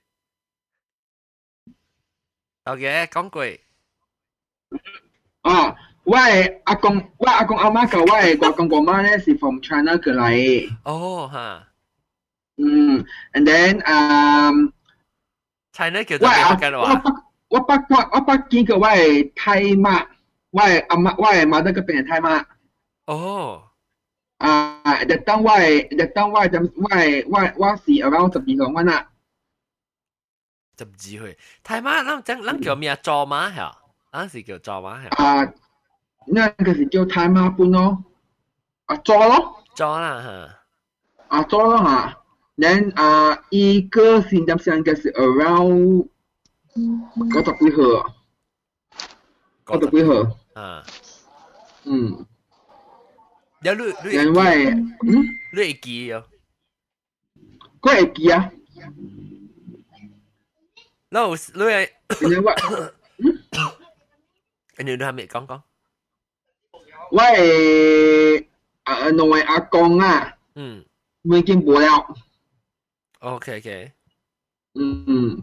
[2.62, 3.61] 豆嘅讲句。
[5.43, 5.77] 哦。
[6.09, 10.77] 我系阿公，我阿公阿妈教我系外公外妈咧是 from China 过来嘅。
[10.85, 11.69] 哦哈。
[12.57, 14.73] 嗯，and then 嗯。
[15.73, 17.03] China 叫做咩嘅话？
[17.49, 20.07] 我北我北我北见过我系泰妈。
[20.51, 22.45] 我的阿妈，我的妈得个病太妈。
[23.07, 23.71] 哦。
[24.39, 29.09] 啊，日当我的日当我的我的我我是 around 十二岁我啦。
[30.79, 33.73] 十二岁，太妈，咱咱咱叫咩做马系？
[34.12, 35.09] 咱是叫做马系。
[35.17, 35.53] 啊，
[36.29, 38.05] 那个是叫太妈本咯。
[38.87, 39.62] 啊，做咯。
[39.75, 41.37] 做啦哈。
[41.39, 42.19] 啊，做咯哈。
[42.57, 46.09] then 啊，一个新加坡应该是 around
[47.33, 48.15] 九十几号。
[49.79, 50.61] 九十几号。
[50.61, 50.85] 啊。
[51.85, 52.27] 嗯。
[53.61, 56.25] 了你你因为嗯，你会记哦？
[57.81, 58.51] 我会记啊。
[61.09, 61.89] 那我你系
[62.23, 62.93] 因为我
[64.79, 65.62] 你你系咪讲讲？
[67.11, 68.47] 我系
[68.85, 70.85] 啊，两位阿公啊，嗯，
[71.23, 72.15] 我已经冇了。
[73.21, 73.93] OK OK，
[74.75, 75.43] 嗯嗯，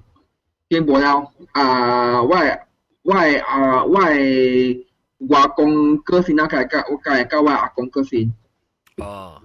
[0.70, 1.32] 经冇了。
[1.54, 2.60] 啊，我系
[3.04, 4.86] 我系啊，我系
[5.30, 8.34] 我阿公过身啊，佢系我系教我阿公过身。
[8.98, 9.42] 哦。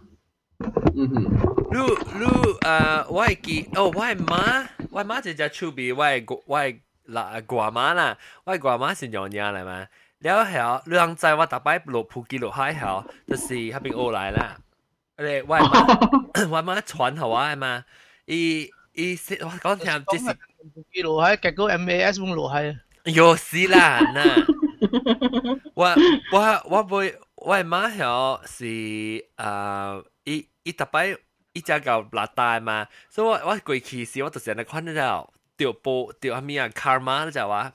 [0.95, 1.22] 嗯哼。
[1.70, 1.79] 你
[2.18, 9.87] 你诶，我系记哦，我系妈，我系妈就只厝边，我系我系嗱grand妈啦，我系 grand 妈是娘娘嚟嘛。
[10.20, 14.57] 了后，你通知我逐摆落普吉落海后，就是迄边学来啦。
[15.16, 17.85] 诶，我系妈，我妈传互我系嘛，
[18.27, 20.37] 伊伊说我讲听，即是
[20.93, 22.77] 记落海，结果 MAS 冇落海。
[23.05, 24.47] 有时啦，嗱，
[25.74, 25.95] 我
[26.33, 31.16] 我我会我系妈后是诶，伊伊逐摆。
[31.57, 37.72] 伊只够辣大嘛，所以我我过去时我就是嚟看到掉波掉阿咪啊卡玛就话，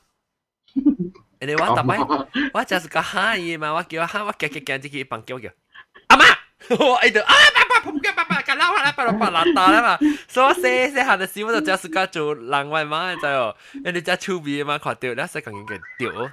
[1.39, 1.97] 人哋我特摆
[2.53, 5.49] 我就是个喊伊嘛，我叫喊我夹夹夹自己帮叫叫
[6.07, 6.35] 阿妈，
[6.69, 16.31] 我喺度啊爸爸仆嘅爸爸，咁啦我啦爸爸辣大啦嘛，所以我写写下嘅时我就只是个做人外妈嘅就，人哋只厝边嘛看到咧，使讲嘅掉，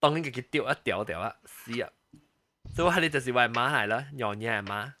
[0.00, 1.88] 当然嘅掉一掉掉啊死啊，
[2.74, 4.92] 所以我系就是外妈嚟啦，娘娘系妈。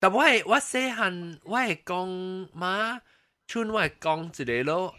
[0.00, 3.00] 但我系我细汉，我系讲妈，
[3.46, 4.94] 村我系讲一个咯，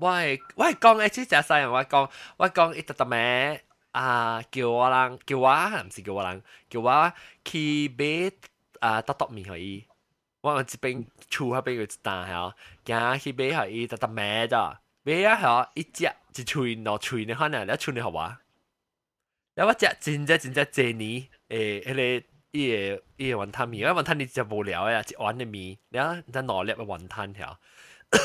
[0.00, 7.12] 我系我系讲诶，即系细人我讲，我讲一特特咩啊，叫我人叫我唔是叫我人，叫我
[7.44, 8.32] 去买
[8.80, 9.86] 啊特特面可以，
[10.42, 12.52] 我我这边厝嗰边有一单系，
[12.86, 18.38] 行去买可以特特咩咋，买啊系一只一喙两喙你看啊，你喙你好哇，
[19.54, 22.26] 然后我只真正真正这年诶迄个。
[22.52, 27.58] 伊个伊个云吞面，因为云吞面就无聊呀，一碗嘅面，然后再攞粒嘅云吞条，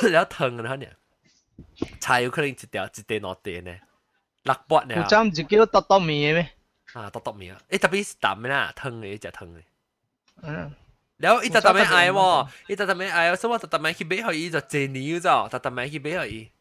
[0.09, 0.85] 然后汤然后呢，
[1.99, 3.75] 菜有可能一条一地两地呢，
[4.43, 4.95] 六八呢。
[4.95, 6.49] 有针就叫多多面嘅咩？
[6.93, 7.61] 啊，多多面啊！
[7.69, 9.63] 诶特别是淡嘅啦，汤嘅一只汤嘅。
[10.43, 10.73] 嗯。
[11.17, 12.47] 然后伊特特咩嗌喎？
[12.67, 13.35] 伊特特咩嗌？
[13.35, 16.51] 所以我特特咩去买互伊就借牛咗，特特咩去买互伊。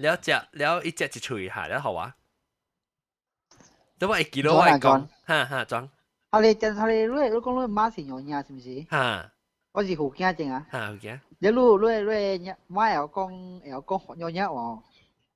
[0.00, 2.08] แล้วจะแล้วอีจะจะช่วยหาแล้วเหรอวะ
[3.96, 5.84] แต่ว่าไอ้กิโลไอ้กองฮ่าฮ่าจัง
[6.32, 8.66] 后嚟真后嚟，你你讲你妈是娘娘是唔是？
[8.90, 9.32] 吓，
[9.74, 10.66] 我是福建正啊。
[10.72, 11.20] 吓福建。
[11.38, 14.82] 你你你你妈又讲又讲娘娘话。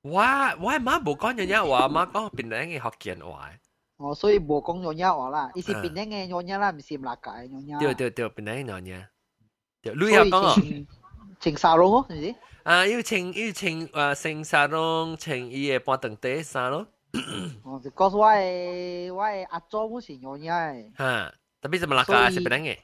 [0.01, 3.49] 我我妈冇讲娘娘话，妈讲边两嘅福建话。
[3.97, 7.79] 哦，所以冇讲娘娘话啦，伊是边两嘅娘娘啦，唔是唔辣界娘娘。
[7.79, 9.03] 对对对，边两嘅娘娘。
[9.81, 10.85] 对，你又讲哦。
[11.39, 12.35] 穿沙龙哦，是唔是？
[12.63, 16.87] 啊，要穿要穿诶穿沙龙，穿伊嘅半长底衫咯。
[17.63, 20.97] 哦，就告诉我诶，我诶阿祖母是娘娘诶。
[20.97, 22.77] 吓，特别是马拉加是边样嘅？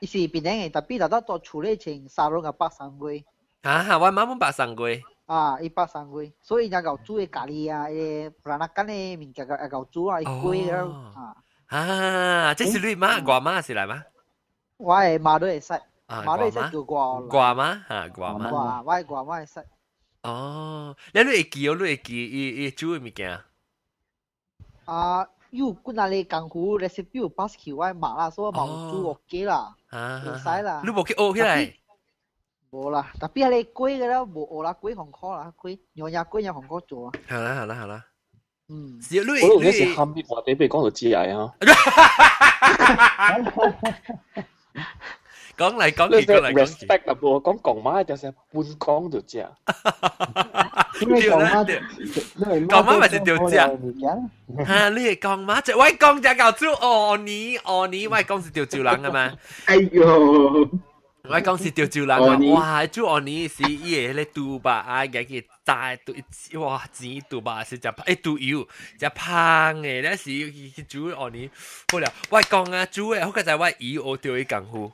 [0.00, 3.24] 伊是边样嘅，特别就得做处理成沙龙嘅北上龟。
[3.62, 5.00] 啊哈，我妈冇北上龟。
[5.26, 11.36] 啊，伊北上龟，所以人旧煮嘅咖喱啊，诶，布兰纳干嘅物件个旧煮啊，伊龟了啊。
[11.68, 14.04] 啊，这是你妈外妈是嚟吗？
[14.78, 17.20] 我诶妈都会识，妈都会识叫外。
[17.20, 18.82] 外妈吓，外妈。
[18.82, 19.64] 外，我系外妈会识。
[20.22, 23.40] 哦，你你会记哦，你会记伊伊煮嘅物件。
[24.84, 30.82] 啊，有嗰那里功夫 recipe 有 pass 去我麻啦，所以冇煮 OK 啦， 唔使啦。
[30.84, 31.74] 你冇去学起来？
[32.70, 37.12] 冇啦，特别系你龟嘅啦，冇学啦，龟红壳啦，龟娘nhà龟有红壳做啊。
[37.28, 38.04] 好啦好啦好啦。
[38.68, 41.52] 嗯，是你我嗰时喊啲话你俾讲到知矮啊。
[45.57, 46.85] 講嚟讲去，講嚟講去。
[46.85, 49.49] respect 啊，我講講媽就是半講就 知啊。
[51.01, 51.65] 因為講媽，
[52.67, 53.55] 講媽咪是條只。
[53.55, 59.33] 嚇，你係講媽，就喂讲只舊豬哦你哦你，喂講是條豬人啊嘛。
[59.65, 60.69] 哎呦！
[61.29, 62.83] 我講是條豬人啊，哇！
[62.85, 66.13] 豬哦你是伊個咧杜巴啊，嘅嘅大杜
[66.61, 68.65] 哇錢杜巴是只誒杜油
[68.97, 71.49] 只胖嘅，咧是豬哦你
[71.91, 74.91] 好了，喂讲啊豬誒，好個就係喂魚我釣伊功夫。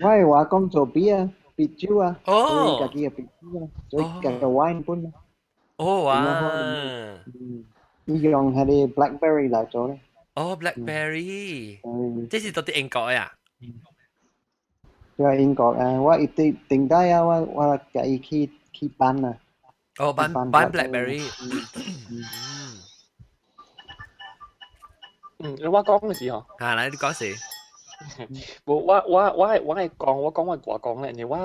[0.00, 1.28] Wai wa kom to bia
[1.58, 2.14] pichua.
[2.26, 2.78] Oh.
[2.80, 3.68] Ka kia pichua.
[3.90, 5.12] Toi ka ka wine pun.
[5.78, 6.18] Oh wa.
[8.06, 9.96] Iyon ha de blackberry la to le.
[10.36, 11.78] Oh blackberry.
[11.82, 12.26] Ừ.
[12.30, 13.34] Thế thì tôi tiếng gọi à?
[15.18, 16.30] Rồi tiếng gọi à, wa ít
[16.68, 19.34] tiếng đây à, wa wa cái khi khi bán à.
[20.02, 21.18] Oh bán bán blackberry.
[21.40, 21.50] Ừ.
[22.10, 22.22] Ừ.
[25.44, 27.34] 嗯，你我讲嘅時候，啊嚟你講事，
[28.64, 31.36] 我我我我係我係講我讲我話講咧，你我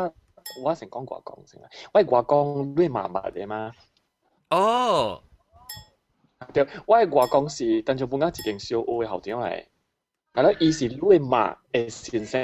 [0.64, 3.74] 我成講話講先啦，我係話講你麻麻嘅嘛。
[4.52, 5.22] 哦，
[6.54, 9.66] 對，我係話講是，但係本家一間小屋嘅後點嚟，
[10.34, 12.42] 係咯，伊是你麻嘅先生。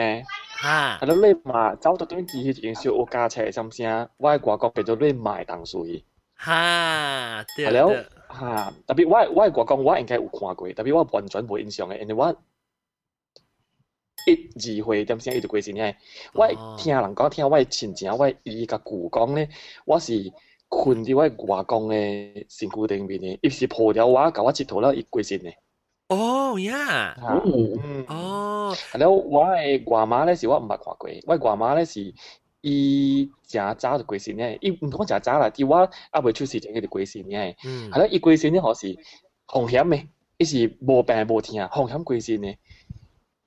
[0.58, 6.04] 哈，係咯，你麻走到端至去一間小屋加車，心聲，我係話講叫做你麻當水。
[6.36, 8.06] 哈，對係了對，
[8.40, 12.36] 嚇，特別我係我係話講，我應該有看過，特別我完全冇印象嘅，因為我
[14.28, 15.96] 一二歲點先一直過先嘅，
[16.34, 19.50] 我係聽人講，聽我係親情，我係伊甲舅講咧，
[19.86, 20.32] 我是
[20.68, 21.22] 困伫我
[21.56, 25.54] 外公嘅身軀頂面嘅，伊是抱着我甲我佚佗了，伊過身嘅。
[26.10, 27.16] 哦呀，
[27.46, 32.14] 嗯，哦，係咯，我嘅外媽咧是我毋捌看過，我外媽咧是
[32.68, 37.56] 伊正早就过身嘅，伊毋講誠早啦，伫我還未出世前佢就过身嘅。
[37.64, 38.88] 嗯係咯，伊過身咧，可是
[39.48, 40.08] 風險嘅，
[40.40, 42.58] 伊是无病无痛，風險過身嘅。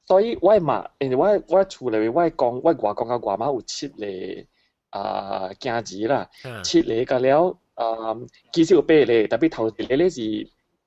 [0.06, 4.06] 所以我嘛，因為我我厝内面我讲我外公甲外媽有七个
[4.90, 8.14] 啊囝子啦，嗯七个甲了啊，
[8.52, 10.20] 其实有八个，特别头一个咧是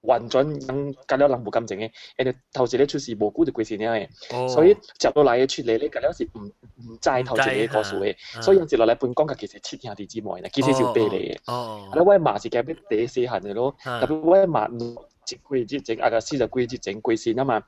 [0.02, 1.86] 完全咁搞了人不感情的，
[2.18, 4.08] 因为头前咧出事无辜就鬼事了，
[4.49, 17.64] 所以接落来的出来咧搞了是唔唔在头前的故事诶，所以接落来半讲个其实七天弟姊妹呢，其实就白嚟嘅，阿拉外妈是改变第一细汉的咯，特别外妈一季一整，阿个四十季一整鬼事啊嘛，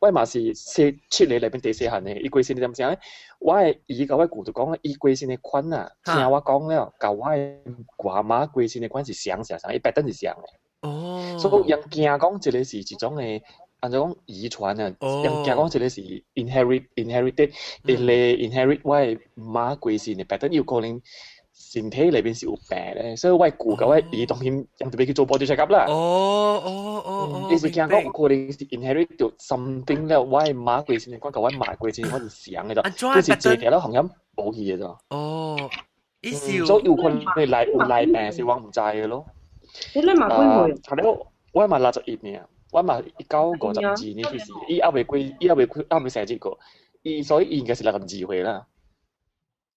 [0.00, 2.94] 外妈是七七里那边第一行汉的，伊鬼事你点想？
[3.38, 10.65] 我系伊个外姑就讲啦，一鬼事的款啊，听我讲了，搞我外妈鬼事的款是想想想，一百等是想嘅。
[10.85, 13.41] 哦，所以人惊讲一个是一种嘅。
[13.81, 16.01] 按照讲遗传啊，哦人惊讲一个是
[16.35, 17.51] inherit inherited，
[17.83, 21.01] 一个 inherit 我系妈贵线嘅白灯有可能
[21.51, 25.85] 身体里边是有病咧，所以我系顾甲我儿当然人特别叫做 body check up 啦。
[25.87, 26.69] 哦哦
[27.03, 32.83] 哦哦，你是惊讲可能是 inherit 到 something 咧，我系马贵线嘅关，甲我妈贵线我是想嘅咋，
[33.15, 33.99] 都是借条啦，行音
[34.35, 34.95] 冇嘢嘅咋。
[35.09, 35.57] 哦，
[36.21, 39.25] 意思嗯所以有可能你嚟有嚟病是我唔知嘅咯。
[39.95, 40.95] 你咧嘛几岁？
[40.97, 46.57] 系咯，我系嘛六十一年，我系嘛一九五十二年出世，伊还未过，伊还未还未生这个，
[47.03, 48.65] 伊所以伊应该是六十二岁啦。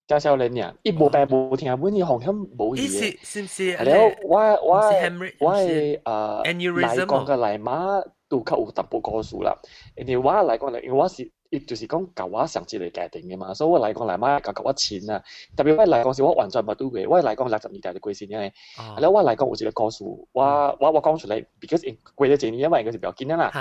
[0.07, 2.29] 加少年呀，伊无病无痛，本伊行音
[2.59, 3.19] 冇意思嘢。
[3.23, 3.77] 是唔是？
[3.77, 9.57] 系咯，我我唔是 hemorrhage，我唔是系诶 aneurysm 嚟讲嘅嚟马都较有淡薄个数啦。
[9.97, 15.24] 因为我嚟讲嚟，因为我是 伊就是講舊我上次嚟界定嘅嘛，所以我嚟講嚟馬舊舊我錢啊。
[15.58, 18.52] 特別我嚟講是我完全冇對嘅，我嚟講六十年代就貴先嘅。
[18.78, 20.44] 係咯，我嚟講有一個個數，我
[20.80, 21.82] 我我講出嚟，because
[22.16, 23.52] 貴咗幾年，因為嗰時比較見啦。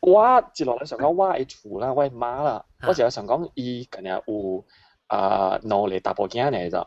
[0.00, 4.64] 我接落嚟想講我嘅厝啦，我嘅媽啦，我就想講伊近日有
[5.08, 6.86] 啊腦嚟大部件嚟咋。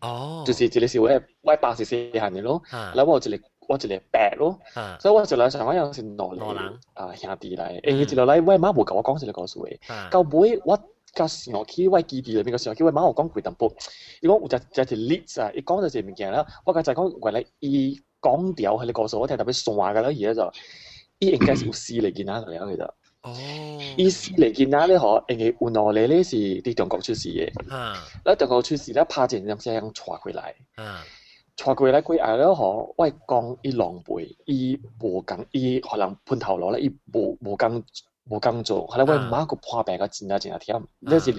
[0.00, 1.08] 哦，就是一個是我
[1.42, 4.96] 我爸是細漢嘅咯，啊然後我一個我一個伯咯，啊。
[5.00, 6.44] 所以我就來想我有是兩個
[6.94, 9.78] 啊兄弟嚟，誒一落嚟我媽冇甲我讲一個故事嘅，
[10.10, 10.78] 到尾我
[11.14, 13.72] 甲上去我基地裏面個上去我媽有講幾淡薄，
[14.20, 20.52] 伊講有隻隻條 list 啊，伊講咗隻物件啦，我甲就講為嚟伊講掉佢個故事，我聽特別散㗎啦，而家就。
[21.18, 22.90] 伊應該是有四嚟見下嚟啊，其實。
[23.22, 23.34] 哦，
[23.96, 27.74] 意思嚟見下咧，嗬，因為有兩個咧是啲中國出事嘅。
[27.74, 27.96] 啊。
[28.26, 31.02] 咧中國出事咧，拍前咁聲傳回來，啊
[31.56, 37.82] 傳過來過後咧，嗬，我係講伊狼狽，伊無工，伊可能盤頭路咧，伊無無工
[38.28, 41.30] 無工做，後來我媽個破病個真啊真啊忝，呢是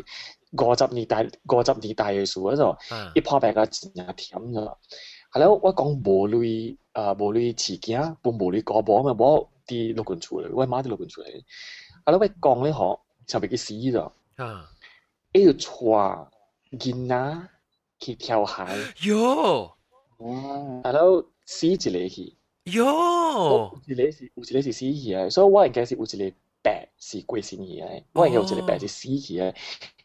[0.51, 2.77] 五十年代五十年代嘅事嗰度，
[3.15, 4.75] 伊破病個真啊忝咗。
[5.29, 11.43] 後來我講無類啊無類飼囝，本無類過磅嘛，无啲六根厝嚟，我媽啲六根厝嚟。
[12.05, 14.11] 後來我講咧，嗬，就俾佢死咗。
[14.37, 14.69] 啊，
[15.33, 15.59] 伊要帶
[16.71, 17.47] 囡仔
[17.99, 18.65] 去跳海，
[20.17, 29.53] 喲，然後死一個去，喲，有一個是有一個是死去嘅，所以我應該是有一個白是過身去嘅，我應該有一個白是死去嘅。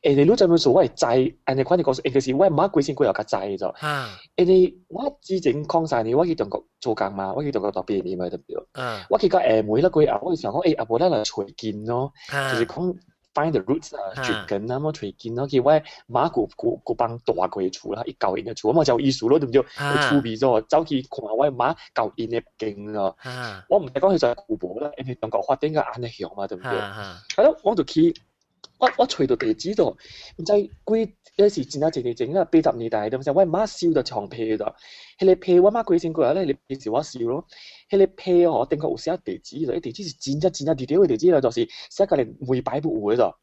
[0.03, 3.69] 誒，你攞陣本數我係知，安尼款你講應該是我媽過身過後較知咗。
[3.87, 4.19] 啊。
[4.37, 8.63] 誒，你我之前講晒你，我去中國做工嘛，我去中國讀畢業嘛，對唔對？
[8.73, 9.07] 啊。
[9.11, 12.53] 我去到下暝啦，過後我就想讲诶，阿無咱來找根咯，啊。
[12.53, 12.95] 就是講
[13.35, 15.73] find the roots 啊，絕根啊，麼找根咯，佢我
[16.13, 19.63] 馬古古古幫大鬼厝啦，一教因嘅厝，我就有意思咯，对唔對？
[19.77, 23.17] 啊佢出味咗，走去看我馬教因嘅勁咯。
[23.23, 26.71] 啊我唔係講佢就係古堡啦，因為中國發展嘅安尼响嘛，对唔對？
[26.79, 28.15] 啊係咯，我就去
[28.79, 29.97] 我我隨到地址度，
[30.37, 34.65] 唔知幾有時前啊前地整啊，八十年代咁時，我媽笑到床被度，
[35.19, 37.47] 迄個被我媽幾先过嚟咧，你時我笑咯，
[37.93, 43.35] 迄個被哦，定確有寫地址地址是真真真真地條嘅地址啦，就是寫個連每擺不有嘅度。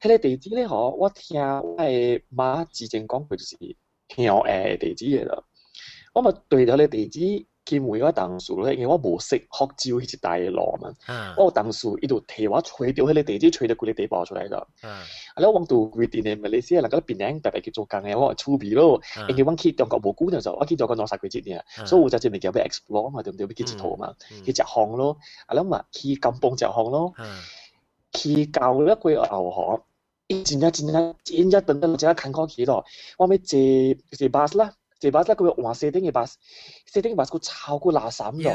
[0.00, 3.56] 迄個地址咧，嗬，我听我嘅媽之前講過，就是
[4.06, 5.42] 聽誒地址嘅度，
[6.14, 7.46] 我咪对到你地址。
[7.66, 10.94] Khi mùi quá tăng xuống, nó lại nghe 迄个地 bồ-sực, 地包出 chill, hita-dialo.
[11.42, 13.50] Oh, tăng xuống, ý đồ thế quá, chuối tiêu hết lấy tí, chứ
[22.58, 23.36] explore 嘛，对唔对？
[23.36, 24.08] 俾佢 mà giờ mình đi với kid's tour mà,
[24.44, 25.16] khi trả hong luôn.
[25.46, 25.82] À, nếu mà
[34.98, 36.38] 이제 맞을 거면 와세등에 바스
[36.86, 38.50] 세등에 바스고 차고 라삼도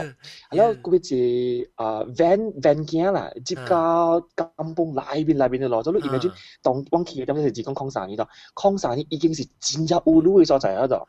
[0.50, 6.30] 알아 그게 아벤 벤기아나 집가 감봉 라이빈 라이빈의 로저로 이미지
[6.64, 11.06] 동 왕키에 담에서 지금 콩산이다 콩산이 이긴 시 진짜 우루에서 자야다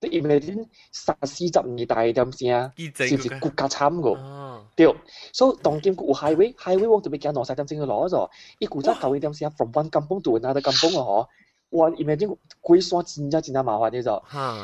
[0.00, 0.54] 또 이미지
[0.92, 4.18] 사시잡니다 이담시야 진짜 국가 참고
[4.76, 4.94] điều
[5.32, 7.86] so đồng kim của highway highway wong tụi bị kia nó sai tâm sinh nó
[7.86, 8.28] rõ rồi
[8.58, 11.22] ít cụ chắc cầu đi tâm sinh from one kampong to another kampong hả
[11.70, 11.78] 啊嗬。
[11.78, 14.12] 哇！imagine 鬼山真真真係麻煩啲就，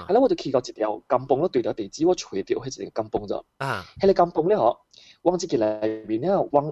[0.07, 3.43] 后来，我就去到一條金崩咯，對條地址我隨掉迄一個金崩咗。
[3.59, 4.77] 啊，迄個金崩咧嗬，
[5.23, 6.69] 往即個內面咧，往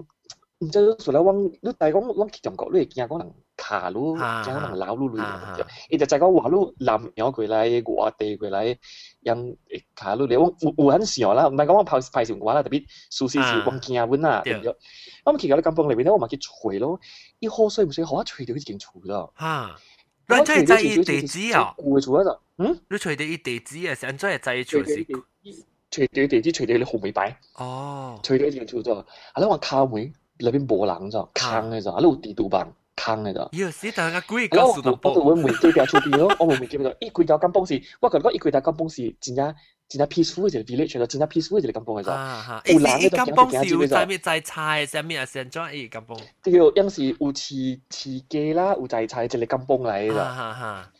[0.59, 8.77] 唔知做咧往，你大講往去中國，你會驚講人卡路，驚人老路路嘅，伊就就講話路南洋過來，外地過來，
[9.21, 9.57] 人
[9.95, 14.75] 卡路嚟，往有有很少啦，唔係講我拍拍成話啦，特別蘇絲是往驚本啊，對唔對？
[15.25, 16.99] 我去到啲金崩裏面咧，我咪去吹咯，
[17.39, 19.29] 一河水唔水，好啊，吹到已經吹咗。
[19.39, 19.75] 嚇！
[20.39, 21.75] 你真系在意地址啊？
[22.57, 23.95] 嗯，你除地意地址啊？
[23.95, 25.05] 想真系在意全是
[25.89, 28.93] 除地地址，除地你红尾白哦，除地一样做咗。
[29.33, 31.27] 阿你话卡门入边冇人咋？
[31.33, 31.91] 坑嘅咋？
[31.91, 33.49] 阿路地图版坑嘅咋？
[33.51, 33.91] 要死！
[33.95, 39.55] 但系阿贵我，我我问，最票出边咯，我门门见到咯，一柜台金崩时，我讲觉一柜台金崩时，真正。
[39.90, 42.10] 真系 peaceful 嘅 village，就真系 peaceful 嘅金崩嘅就。
[42.10, 42.72] 啊吓！
[42.72, 45.26] 诶，金崩是有在咩在菜上面啊？
[45.26, 46.18] 成种诶金崩。
[46.42, 46.52] 叫
[46.82, 50.14] 有时有饲饲鸡啦，有在菜，即系金崩嚟嘅。
[50.14, 50.92] 哈哈。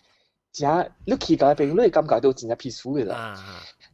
[0.53, 3.35] 真，你去到嗰边，你感觉到真系 peaceful 嘅啦。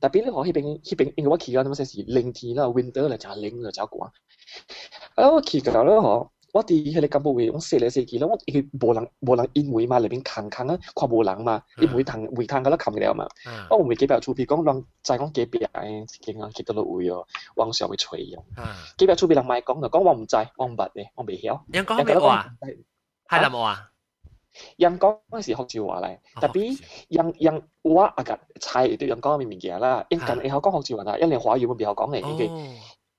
[0.00, 4.10] 特别你讲嗰边，嗰边因为我去到咁些时冷天啦，winter 啦，就冷啦，就寒。
[5.14, 6.28] 啊，我去到咧嗬。
[6.52, 13.26] 我哋迄个金宝位，我踅嚟踅去咯，我佢无人无人因为嘛，里边空空啊，看无人嘛，你每趟每趟嗰都冚了嘛。
[13.70, 18.44] 我唔会几百出边讲，人再讲几百诶，经啊几多落位哦，往上会吹用。
[18.98, 21.58] 几百出边人卖讲就讲我唔知，我唔捌嘅，我未晓。
[21.68, 22.46] 人讲咩话？
[23.28, 23.88] 系啦冇啊。
[24.76, 32.50] 人讲嗰时学照话嚟，特别人人我啊个菜都人讲咩物件啦，因近以后讲学照话啦，因为华语冇边个讲嘅呢句。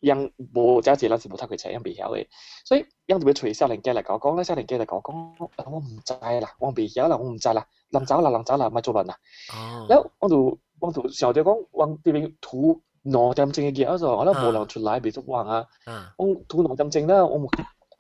[0.01, 2.26] 人冇揸住啦，是冇睇佢請人被曉嘅，
[2.64, 9.16] 所以人就會隨小鄰居嚟講講咧，小鄰居嚟講講，我唔制啦，我被曉啦，我唔制啦，臨走啦，臨走啦，咪做人啦。
[9.88, 15.66] 然後我就我就時候就講，我呢邊土挪針症嘅嘢，就我咧冇人出嚟被捉橫啊。
[16.16, 17.49] 我土挪針症啦，我冇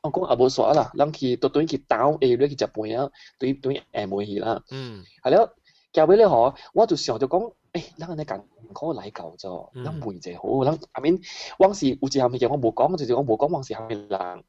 [0.02, 4.62] 我講阿冇傻啦，諗佢到短佢打 A 咧，佢就背啊，短短誒冇嘢啦。
[4.70, 5.50] 嗯，係咯，
[5.92, 7.52] 教俾你學，我就時候就講。
[7.77, 8.41] 诶，咱安尼讲
[8.73, 11.19] 嗰个礼旧咗，咱梅者好，咱阿面
[11.57, 14.43] 往时有一项物件我冇讲，就是我冇讲往时系咪人，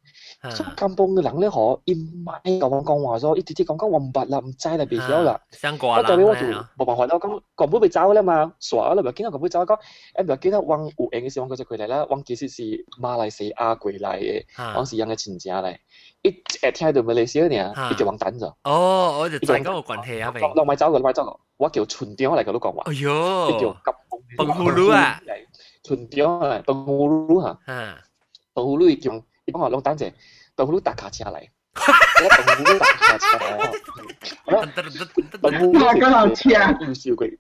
[0.55, 5.41] 所以金邦嘅人咧，可伊唔系讲讲话咗，伊直接讲讲我唔捌啦，唔知啦，未晓啦。
[5.53, 5.97] 相关啦。
[5.99, 6.41] 我代表我就
[6.77, 9.79] 冇办法啦，我讲讲唔会走啦嘛，傻啦，咪见到讲唔会走，讲
[10.17, 12.63] 诶咪见到往有缘嘅时候，我就佢嚟啦，往其实是
[13.01, 14.45] 马来西亚过来嘅，
[14.77, 15.77] 往时人嘅亲戚嚟，
[16.23, 18.53] 一诶听到马来西亚呢，伊就往等咗。
[18.65, 20.43] 哦，我就再讲个关系啊，明。
[20.55, 21.41] 落咪走个，落咪走个。
[21.59, 22.83] 我叫村长嚟，佢都讲话。
[22.87, 25.21] 哎呦，叫金崩葫芦啊！
[25.85, 27.59] 村长啊，崩葫芦吓。
[27.67, 27.97] 嗯。
[28.53, 29.13] 崩葫芦叫，
[29.47, 30.13] 你帮我攞单只，
[30.57, 31.49] 崩葫芦搭卡车嚟。
[31.75, 33.71] 崩葫芦搭卡车嚟。
[35.41, 36.51] 崩葫芦搭卡车。
[36.51, 37.39] 要笑佢。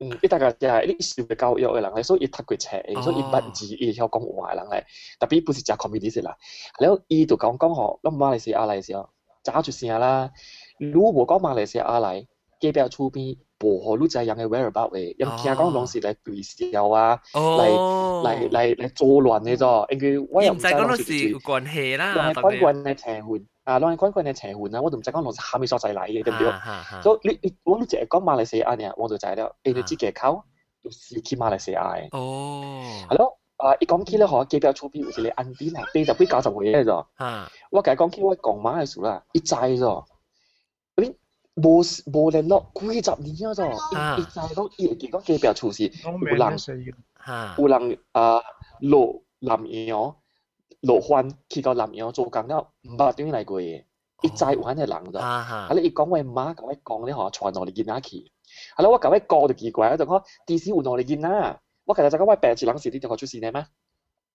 [0.00, 4.82] 嗯，一大家就系啲笑嘅教育嘅人嚟，所以读佢册，所以不字亦晓讲话人嚟。
[5.20, 6.36] 特别不是食 comedy 啦。
[6.80, 9.08] 然后伊就讲讲学，咁马来西亚嚟嘅时候，
[9.44, 10.32] 揸住先啦。
[10.80, 12.26] 如果讲马来西亚嚟，
[12.58, 13.38] 机比较出边。
[13.58, 19.92] 薄荷都就系人嘅 whereabout 嘅，因听讲当时嚟对笑啊，嚟嚟嚟嚟作乱嘅啫。
[19.92, 26.48] 因为我又唔知当时系关系啦，当系关关嘅邪门啊，当系关关嘅邪门啊，我都唔知讲当时系咪所在嚟嘅，对唔对？
[27.02, 30.42] 所以你你我都净系讲马来西亚呢，我就就系咧，你哋知嘅口
[30.90, 32.08] 是去马来西亚嘅。
[32.16, 37.06] 哦，系咯，啊一讲起咧，嗬，机比较出边，好似你安啲啦，地就比较就会嘅啫。
[37.70, 40.04] 我计讲起我讲马嘅时候啦，一斋咗。
[41.58, 41.82] 无
[42.12, 43.54] 无联络几十年啊！
[43.54, 45.84] 咗，一再讲，伊会讲机票出事，
[46.30, 46.58] 有人
[47.58, 48.40] 有人啊
[48.80, 50.16] 落南洋
[50.80, 53.84] 落番去到南洋做工了，毋捌点嚟过嘅。
[54.22, 55.20] 伊知有安尼人咋，
[55.68, 58.32] 啊你伊讲话妈甲我讲咧嗬，传落嚟囡仔去，
[58.76, 60.70] 啊咧我甲我讲就奇怪，就讲 D.C.
[60.70, 63.66] 有落嚟囡仔，我其实就讲我病住人时啲同学出事呢咩？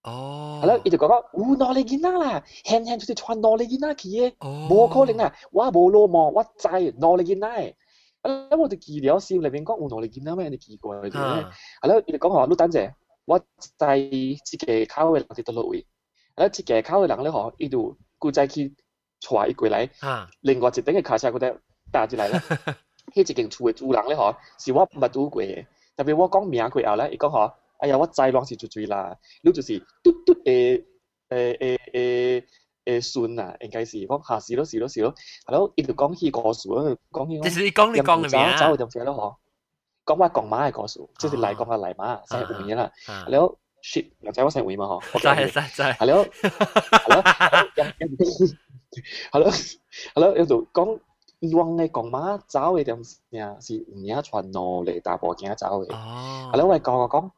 [0.03, 6.67] 哦，系咯，伊就讲讲有落嚟囡仔啦，轻轻就是传落嚟囡仔去嘅，冇可能啊，我无罗望，我知
[6.99, 7.75] 落嚟囡仔。
[8.21, 8.29] 啊！
[8.57, 10.49] 我哋记了心里面讲，有落嚟囡仔咩？
[10.49, 12.91] 你奇怪嘅，系咯，伊就讲嗬，你等阵，
[13.25, 13.39] 我
[13.77, 15.85] 在即个口嘅人哋倒落位，
[16.35, 18.75] 啊，即个口嘅人咧嗬，伊就古仔去。
[19.21, 19.89] 带伊过来，
[20.39, 21.59] 另外一顶嘅卡车嗰度
[21.91, 22.39] 搭入来咧，
[23.13, 25.65] 迄一间厝嘅主人咧嗬，是我捌拄过嘅。
[25.97, 27.51] 特别我讲名过后咧，伊讲嗬，
[27.84, 30.84] 哎呀，我知攏是最最啦，你就是嘟嘟誒
[31.28, 32.44] 誒誒誒
[32.86, 35.14] 誒孫啊，應該是講下是咯是咯是咯，
[35.46, 39.38] 係咯，伊就講起故事，講起講，就是你講你講嘅名，走點寫咯
[40.06, 47.22] 嗬，講我講馬嘅故事，即係嚟講嘅嚟馬，成五年啦，係咯，shit，又仔我成五年嘛嗬，真係真係，係咯，係咯。
[49.32, 51.00] 係咯，係咯，有度講
[51.54, 52.96] 往嘅講馬走嘅點
[53.30, 55.92] 呀，是唔嘢傳落嚟大步鏡走嘅。
[55.94, 57.30] 哦，係咯，我講講，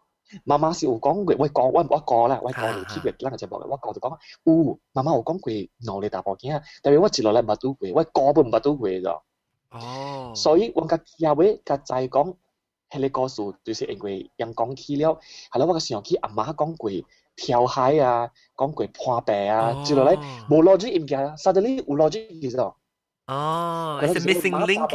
[0.44, 9.22] 妈妈是有讲过，我讲我我讲啦，我讲你听过，咱个节讲我讲就讲，呜妈妈有讲过两粒大波惊，但系我接落嚟唔多过，我讲本唔多过咋，
[9.70, 12.34] 哦，所以我家夜晚家再讲，
[12.90, 15.18] 系你告诉，就是因为阳光起了，
[15.52, 16.90] 系咯，我个上期阿妈讲过
[17.36, 20.16] 跳海啊，讲过破病啊，接落来
[20.50, 22.76] 无逻辑咁嘅啊，suddenly 有逻辑你知道
[24.00, 24.88] ，missing link，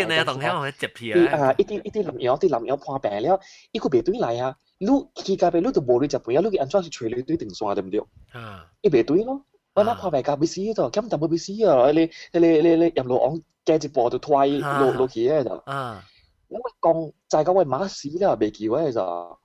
[0.59, 3.39] 我接片，啊，一啲一啲蓝腰啲蓝破病了，
[3.71, 4.57] 一个别对嚟啊。
[4.80, 8.01] 你佢家边你就冇你接片啊，你安装是随你对定算对唔对？
[8.32, 9.43] 啊，伊别对咯，
[9.74, 11.91] 我那破病家未死咗，根本就冇未死啊！
[11.93, 15.51] 你你你你入路往继续播就推落落去嘅就。
[15.66, 16.03] 啊，
[16.49, 19.39] 因为讲就系讲为马死啦，未叫嘅就，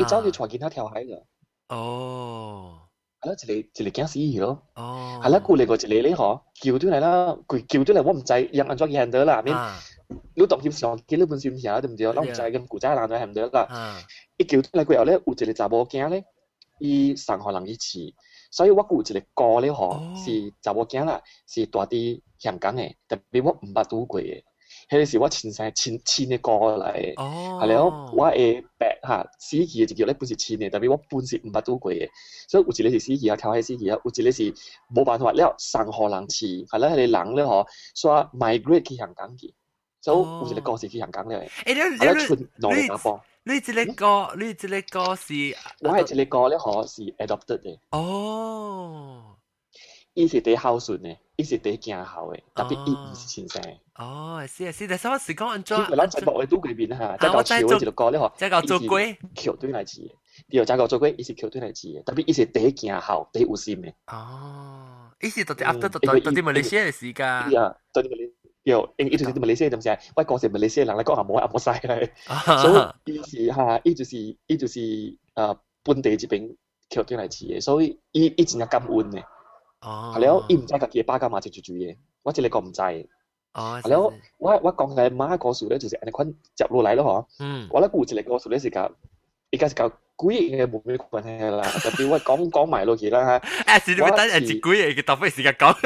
[0.00, 1.22] 一早就传见他跳海嘅。
[1.68, 2.78] 哦，
[3.20, 4.62] 系咯，一个一个惊死鱼咯。
[4.74, 9.56] 哦，系啦，过嚟个一个咧嗬，叫出嚟啦，佢叫出嚟我唔知，人安怎handle 得啦，面
[10.35, 12.07] 你當翕相機你本身聽對唔對？
[12.07, 13.67] 我唔知咁古仔人就 handle 得啦。
[14.37, 16.23] 一叫出嚟過後咧，有一個查某囝咧，
[16.79, 17.99] 伊上海人伊似，
[18.51, 24.43] 所以我有一個歌咧嗬，是查某囝啦，是大啲香港嘅，特別我唔捌拄過嘅。
[24.89, 27.13] 迄個是我親生親親嘅歌嚟，
[27.59, 32.07] 係了我嘅白嚇死去嘅就叫咧本是親嘅，特别我本是毋捌拄過嘅，
[32.47, 34.53] 所以有一個是死去啊，跳海死去啊，有一個是
[34.93, 39.53] 冇办法了，上河人似，係啦，迄個人咧嗬，煞 migrate 去香港去，
[40.00, 40.18] 所以
[40.50, 41.74] 有一个歌是去香港咧，系
[42.14, 43.20] 啦，出努力打波。
[43.44, 45.34] 你一个歌，你一个歌是，
[45.80, 47.78] 我系一个歌咧，嗬是 adopted 嘅。
[47.90, 49.36] 哦。
[50.14, 53.62] 伊是第孝顺嘅，伊是第敬孝嘅，特别伊唔是亲生。
[53.94, 55.78] 哦，是啊，是，但系我是讲安怎？
[55.78, 60.10] 因为咱节目嘅都嗰边吓，即系教潮嘅一个歌咧嗬，即系教做龟，桥对嚟字嘅，
[60.50, 63.94] 第二即系教做龟，伊是桥对嚟字嘅，特别伊是第敬孝，第有心嘅。
[64.08, 67.26] 哦，伊是到底 after 到到到啲马来西亚嘅时间。
[67.26, 68.30] 系啊，到啲马来，
[68.66, 69.98] 有，因伊就是啲马来西亚点先？
[70.14, 72.12] 我讲是马来西亚人嚟讲下冇阿冇晒咧，
[72.62, 74.16] 所以伊是吓，伊就是
[74.46, 74.78] 伊就是
[75.34, 76.56] 诶本地这边
[76.90, 79.24] 桥对嚟字嘅，所以伊伊真系感恩嘅。
[79.80, 82.80] 哦，系了，伊唔知家己巴家嘛直住住嘢，我一个唔知。
[83.54, 84.00] 哦，系了，
[84.38, 87.42] 我我讲嘅马个数咧，就是安尼款接落嚟咯，嗬。
[87.44, 87.66] 嗯。
[87.70, 88.92] 我咧估一个个数咧是讲，
[89.50, 93.78] 而家是讲几嘅冇咩关系啦，特别我讲讲埋落去啦吓。
[93.78, 95.76] 诶，是你咪等系几嘅嘅，特别时间讲。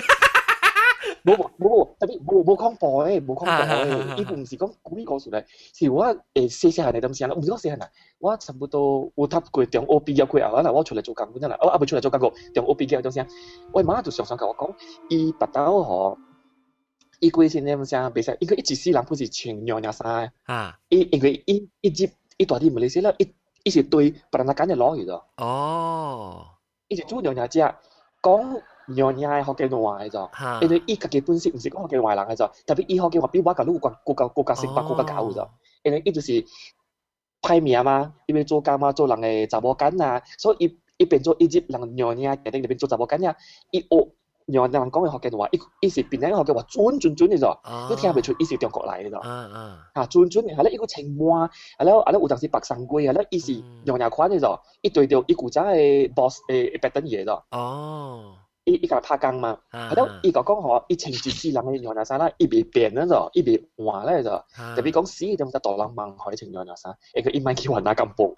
[1.23, 13.27] 冇冇冇，特別冇冇講播誒，冇講播誒，伊唔是講幾個數咧，是我誒細細下嚟咁先啦，唔是講細下啊，我差不多有讀過中學畢業過後啦，我出嚟做工嗰陣啦，我阿唔出嚟做工個中學畢業嗰陣先，
[13.71, 14.73] 我媽就常常甲我講，
[15.09, 16.17] 伊白刀嗬，
[17.19, 17.47] 伊過？
[17.47, 23.31] 先咁先，別使，因為一直世人不是穿娘娘衫，啊，伊因為伊一直伊大啲唔理先啦，伊
[23.63, 26.45] 伊是對別人揀嘅攞去咗，哦，
[26.87, 27.59] 伊是做娘娘只
[28.23, 28.59] 講。
[28.93, 29.71] 娘娘係學嘅。
[29.71, 35.47] 壞咗，因為伊家嘅本身唔是講學嘅壞人嘅咗，特別伊學嘅話比我更都國國家國家成百國家搞咗，
[35.83, 36.43] 因為伊就是
[37.41, 43.35] 派名嘛，因為做工嘛，做人嘅查某囝啊，所以伊伊變做伊接人娘娘決定入邊做查某囝啊，
[43.71, 43.87] 伊學
[44.47, 49.21] 娘娘講嘅學嘅話，伊伊是邊個學嘅話準準準嘅咗，都聽唔出伊是中國嚟嘅咗，
[49.95, 53.53] 嚇準準嘅係咧，伊個情話係咧，係咧有陣時白生龜係咧，伊是
[53.85, 57.41] 娘娘款嘅咗，伊對到伊古仔嘅 boss 誒白等嘢咗。
[57.51, 58.35] 哦。
[58.63, 64.45] 伊伊甲拍工嘛，啊，等伊甲讲吼，伊情绪之人诶，原来啥啦，伊未变咧咯，伊未换咧咯，
[64.75, 68.31] 特别讲死伊点只大人忙，海情原来啥，一个伊蛮喜欢那咁播，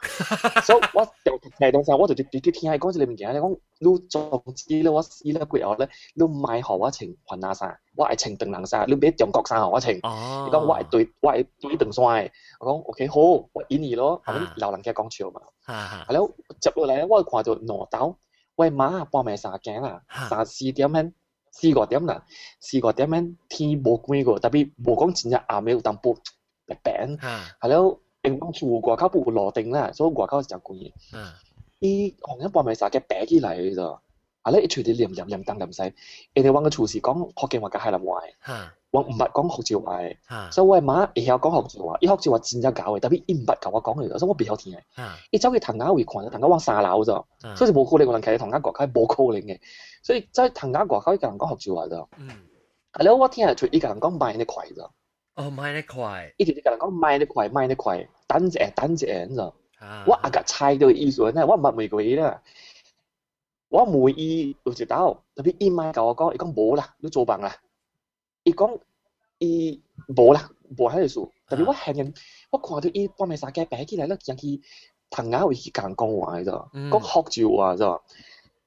[0.63, 13.19] 所以我就睇到西，我就直接听伊讲即里面讲，你讲你总之咧，我死咧过后咧，你卖互我情还那啥，我爱情断人啥，你别中国啥互我情，伊讲我爱对，我爱对断线诶，我讲 OK 好，
[13.51, 15.41] 我依你咯，后尾老人家讲笑嘛，
[16.07, 18.17] 系咯，接落嚟我看到两刀。
[18.56, 21.12] 喂妈，半暝三更啦，三四点hen，
[21.52, 22.24] 四五点啦，
[22.60, 26.14] 四五点样天无几个，特别无讲真正暗暝有淡薄
[26.66, 27.06] 白白，
[27.60, 30.92] 系了，因讲厝外口不落定啦，所以外口是真贵。
[31.80, 34.00] 伊红一半咪啥嘅白起来嘅咋，
[34.42, 35.92] 系咧一随啲黏黏黏当黏细，
[36.34, 38.22] 人哋话个厨师讲福建话嘅系南话，
[38.93, 40.15] 我唔捌講福州話嘅，
[40.51, 44.79] 所以我媽會曉講福州話，伊福州話真正搞嘅，特別伊唔捌教我講嘅，所以我袂曉聽嘅。
[45.31, 47.25] 伊走去唐家會看，唐家往三樓咋，
[47.57, 49.59] 所以冇可能我能企喺唐家國家冇可能嘅。
[50.03, 52.07] 所以在唐家國口一個人講福州話咋，
[52.93, 54.89] 係咯，我聽係佢一個人講買得快咋。
[55.35, 59.51] 哦，買得快，一直一個人講買得快，買得快，等者等者咋。
[60.05, 62.39] 我阿個猜到意思咧，我唔玫瑰啦，
[63.69, 67.55] 我每意有一道，特別伊買教我講，伊講冇啦，你做 bằng 啦，
[68.43, 68.79] 伊讲
[69.39, 69.81] 伊
[70.15, 72.13] 无啦，无喺度事，特别我行人，
[72.51, 74.61] 我看到伊半暝三更爬起来，那人去
[75.09, 78.01] 藤牙位去讲讲话，咋讲喝酒话，咋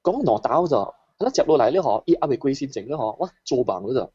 [0.03, 4.09] 讲闹斗咋，那接落来咧嗬，伊阿妹归心情咧嗬，我做梦咧咋，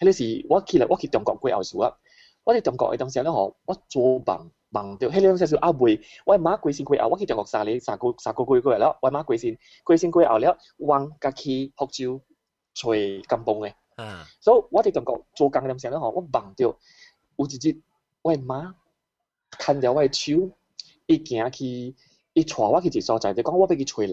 [0.00, 1.96] 迄个时我起来，我去中国归后数啊，
[2.44, 4.50] 我哋中国嘅东西咧嗬，我做梦。
[4.68, 12.20] 忙掉，迄两时小阿妹，我阿媽鬼先鬼後，我去中國三年，三个三個月過嚟啦，我阿媽鬼先鬼先鬼後了，往家去福州
[12.74, 13.72] 吹金榜嘅。
[13.96, 16.76] 嘅，所以我喺中國做工嗰陣時咧，嗬，我忙掉，
[17.36, 17.80] 有一日
[18.22, 18.74] 我媽
[19.50, 20.50] 看着我嘅手，
[21.06, 21.94] 伊行去，
[22.34, 24.12] 伊帶我去一個所在，就讲我要去找人。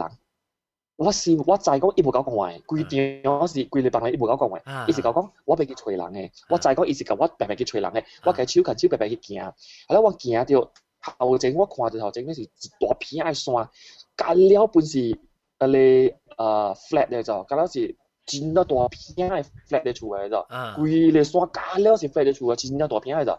[0.96, 9.44] 我是我知講伊無夠講話，規場我是規禮拜內伊無夠講話，伊是講講我要去找人嘅，我知講伊是甲我白白去找人嘅，我家手牽手白白去行，
[9.88, 10.72] 后来我行到
[11.18, 12.48] 後前，我看到後前那是一
[12.80, 13.68] 大片嘅山，
[14.16, 15.20] 隔了本是
[15.58, 17.96] 誒咧誒 flat 嘅就，隔了是
[18.27, 20.37] 真多大片嘅 flat 嘅厝嘅就，
[20.77, 23.33] 规个山隔了是 flat 嘅厝嘅，真多大片嘅就。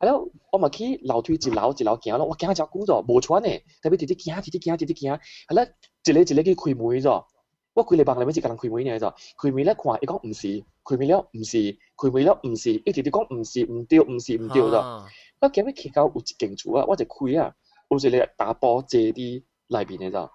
[0.00, 5.18] 系咯，我咪去楼梯一楼一楼行咯，我行只久咗，无穿诶，特别直直行，直直行，直直行，
[5.48, 5.66] 系啦，
[6.04, 7.24] 一个一个去开门咗，
[7.74, 10.46] 我开礼拜里面只个人开门嘅咗，开门咧看，伊讲唔是，
[10.84, 11.56] 开门了唔是，
[11.96, 14.70] 开门了唔是，一直直讲唔是唔对，唔是唔对咗，
[15.40, 17.54] 我今日去到有一间厝啊，我就开啊，
[17.88, 20.30] 有一个大波坐啲内边嘅咗，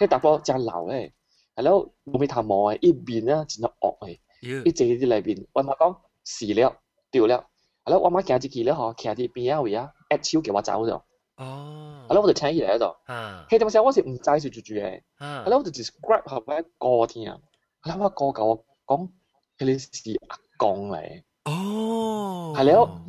[0.00, 1.10] 迄大波真老诶，
[1.57, 3.97] 係咯，冇咩頭毛誒，一邊啊真係惡
[4.41, 6.77] 誒，一坐啲內邊，我媽講死了，
[7.11, 7.45] 掉了。
[7.83, 11.01] 係咯，我媽行入去咧，嗬，企喺邊啊位啊，一超叫我走咗。
[11.37, 12.05] 哦。
[12.09, 12.95] 係咯，我就聽起嚟喺度。
[13.05, 13.45] 啊。
[13.49, 15.01] 係點解我是唔知是住住嘅？
[15.17, 15.43] 啊。
[15.45, 17.39] 係咯，我就 describe 下咩歌聽啊。
[17.81, 19.09] 係咯，我歌教我講，
[19.57, 21.23] 佢是阿公嚟。
[21.45, 22.53] 哦。
[22.55, 23.01] 係咯。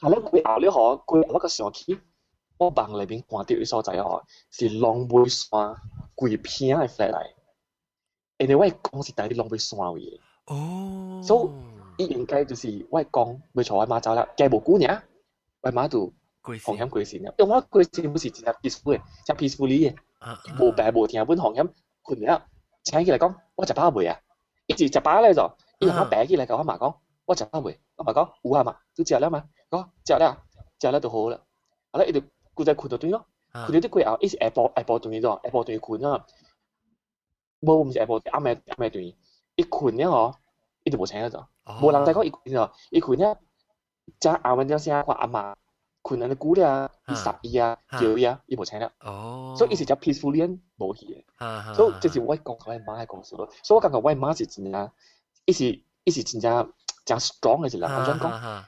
[0.00, 1.98] 係咯，佢後咧嗬，佢嗰個上去，
[2.58, 5.74] 我房裏邊看到啲所在嗬，是龍尾山
[6.16, 7.35] 貴片嘅 flat 嚟。
[8.37, 10.19] 因为我讲是带啲龙尾山嘅嘢。
[10.47, 11.21] 哦。
[11.23, 11.71] 所以。
[11.97, 15.01] 伊应该就是我讲未错，我妈走啦，计无久呢，
[15.61, 17.33] 我妈就风险过线啦。
[17.37, 19.95] 因为我过线唔是真系 peaceful 嘅，真 peaceful 嘅，
[20.59, 21.69] 无病无痛，本风险
[22.01, 22.47] 困了。
[22.83, 24.17] 请起嚟讲，我食饱未啊？
[24.65, 26.95] 一直食饱咧就，伊妈病起嚟同我妈讲，
[27.25, 27.79] 我食饱未？
[27.97, 30.41] 我妈讲有啊嘛，都食了嘛，讲食了，
[30.79, 31.39] 食了就好啦。
[31.91, 32.21] 后来伊就
[32.55, 36.25] 顾在困到断咯，困到啲过后，伊是下晡下晡断咗，下晡断困啊。
[37.60, 39.12] 無唔是下晡暗暝暗暝斷，
[39.56, 40.34] 伊困了嗬，
[40.84, 41.44] 伊就無請咗就。
[41.82, 43.36] 無人再講伊困咯，伊困咧，
[44.20, 45.54] 只後面咗聲，我阿媽
[46.02, 48.90] 困喺啲古啊，伊十伊啊，叫伊啊，伊無請啦。
[49.00, 49.54] 哦。
[49.56, 51.74] 所以伊是只 peaceful 戀無去嘅。
[51.74, 53.48] 所以這是我講我媽嘅故事咯。
[53.62, 54.92] 所以我感覺我媽是真啊，
[55.46, 56.72] 伊是伊是真正
[57.04, 57.98] 真 strong 嘅一個人。
[57.98, 58.64] 我想講，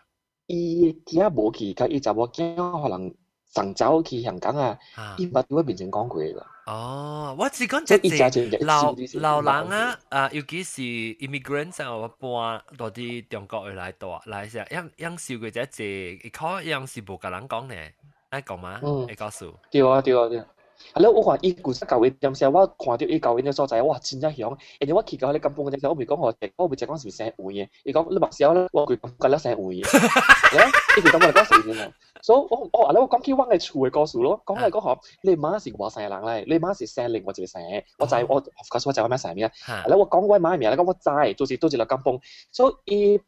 [0.47, 3.14] 伊囝無去，甲伊查某囝可能。
[3.51, 4.78] 上走去香港啊，
[5.16, 6.43] 伊捌喺我面前講過㗎。
[6.68, 17.94] 哦，我只讲即係老老人啊，啊，尤其是 immigrant 啊，我搬到啲中國嚟度嚟時，樣樣少嘅啫，即係可樣是無甲人讲咧，
[18.28, 18.80] 愛講嗎？
[19.06, 19.54] 會告訴。
[19.70, 20.46] 對啊，对啊，对啊。
[20.93, 24.57] 系咯，我话伊故事旧嘅点时，我看到伊旧嘅所在，哇，真系响。
[24.79, 27.67] 而且我去到你金邦嗰阵时，我未讲我直，我未直讲是姓胡嘅。
[27.84, 29.75] 伊讲你目少咧，我佢咁紧咧姓胡嘅。
[29.75, 30.65] 咧，
[30.97, 31.91] 伊就讲我哋讲事嘅。
[32.21, 39.47] 所以我我话咧，我讲起我嘅厝嘅故事咯，讲嚟讲学，你妈是话姓人咧，你妈是姓另外一个姓，我就系我，嗰时我就系咩姓名。
[39.47, 42.19] 系咧，我讲我妈名咧，讲我知，做时做时嚟金邦，
[42.51, 43.19] 所以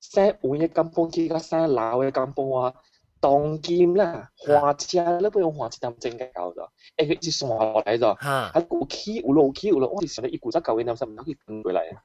[0.00, 2.74] 姓胡嘅金邦，佢个姓老嘅金邦啊。
[3.23, 6.67] 當今啦，花車咧，不用花車咁正嘅搞咗，
[6.97, 12.03] 誒佢一山落嚟咗，喺有起有路起有路，我哋成日一股則舊嘅，諗實唔可以跟過嚟啊！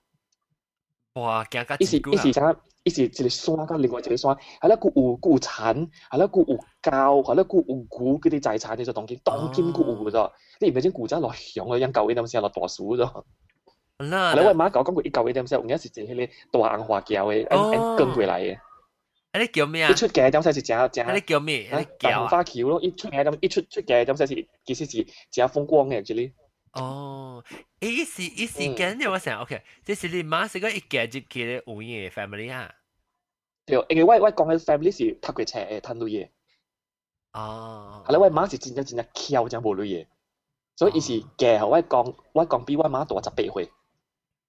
[1.15, 13.25] 哇，驚架一時一時間，一時一個山加另外一個山，係啦，佢有佢有產，係啦，佢有膠，係啦，佢有股嗰啲財產，你就當今，當今佢有咗，你唔係將股仔落響嘅，因舊嘅諗時落大樹咗。
[13.99, 18.59] 係啦，我媽講講佢一舊嘅諗時，有陣時就係咧大硬花膠嘅，跟跟過嚟嘅。
[19.41, 19.91] 你叫咩啊？
[19.91, 21.15] 一出嘅咁先是正正。
[21.17, 21.69] 你叫咩？
[21.99, 26.33] 大紅花橋咯，一出嘅咁一出出嘅咁先是其實是正風光嘅，actually。
[26.73, 27.43] 哦，
[27.81, 32.73] 伊是伊是跟住我成 OK，即是你媽是個一家接佢嘅有嘢 family 啊。
[33.65, 36.29] 對，因為我我講嘅 family 是讀過冊嘅，攤到嘢。
[37.33, 38.05] 哦。
[38.07, 40.07] 係啦，我媽是真正真正巧真無類嘢，
[40.77, 43.71] 所以伊是嫁互我講，我講比我媽大十八歲。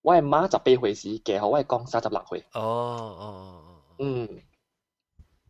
[0.02, 2.46] 我嘅媽十八歲時，嫁互我講三十六歲。
[2.54, 3.84] 哦哦。
[4.00, 4.42] 嗯。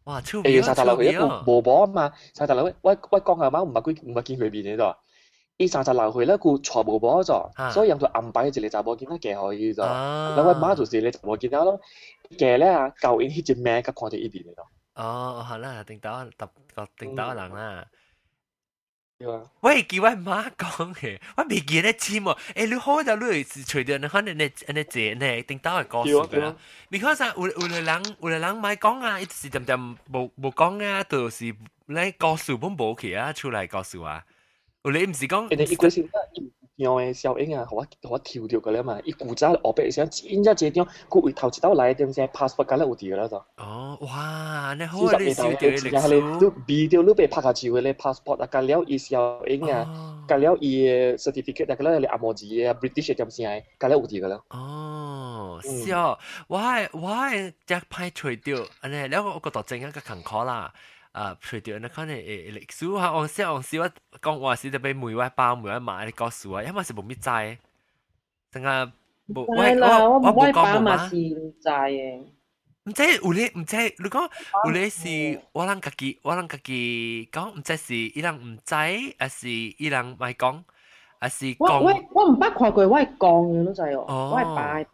[0.05, 4.97] 哇，超诶，三十六岁一个无保啊嘛，三十六岁，我我讲阿妈唔系佢唔系见佢面嘅度。
[5.57, 9.83] 伊三十六岁咧，佢娶无保咗，所以让佢安排一个查某囡仔嫁互伊咗。
[9.85, 11.81] 咁我妈就是你查某囡仔咯，
[12.37, 14.67] 嫁咧啊，旧年迄只名甲看到一边嘅咯。
[14.97, 17.85] 哦，好啦，定到特个定到人啦。
[17.89, 17.89] 对
[19.31, 19.51] 啊。
[19.61, 22.39] 我系叫我妈讲嘅，我未记得签喎。
[22.55, 26.57] 诶，你好就你是随着你可能你你姐呢定到系告诉㗎啦。
[26.91, 29.79] because 啊，有有个人有个人咪讲啊，一时点点
[30.11, 31.45] 冇冇讲啊，就是
[31.87, 34.25] 你告诉本冇去啊，出嚟告诉啊。
[34.85, 35.49] 你唔是讲，
[36.84, 43.38] 样诶小英啊，我我跳掉个了嘛，伊古早后壁想真正这点，佮回头一道来点先 passport 个了有掉了就。
[43.58, 45.90] 哦，哇，你好啊，你少掉历史。
[46.40, 54.42] 都比掉你被拍下照个咧 passport 啊，加了伊小英啊，加了伊 certificate 啊，加了咧阿摩子啊，British 点先诶，加了有掉个了。
[54.50, 56.18] 哦，是哦，
[56.48, 56.58] 我
[56.94, 57.16] 我
[57.66, 60.74] 只派除掉，安尼，了我个度整一个坎坷啦。
[61.12, 63.90] 啊，除掉那可能誒歷史嚇，我先我先我
[64.22, 67.58] 講話是特別每位包每位買你告訴我，因為是冇乜債，
[68.54, 68.92] 淨係
[69.28, 72.26] 冇我我我冇講嘛是唔債嘅。
[72.86, 74.30] 唔知有你唔知，如果
[74.66, 78.76] 有你是我人家己我人家己講，唔知是伊人唔知，
[79.20, 80.64] 還是伊人咪講，
[81.20, 81.80] 還是講。
[81.82, 84.90] 我我唔捌看過，我係講嘅咯，就係哦，我係擺擺。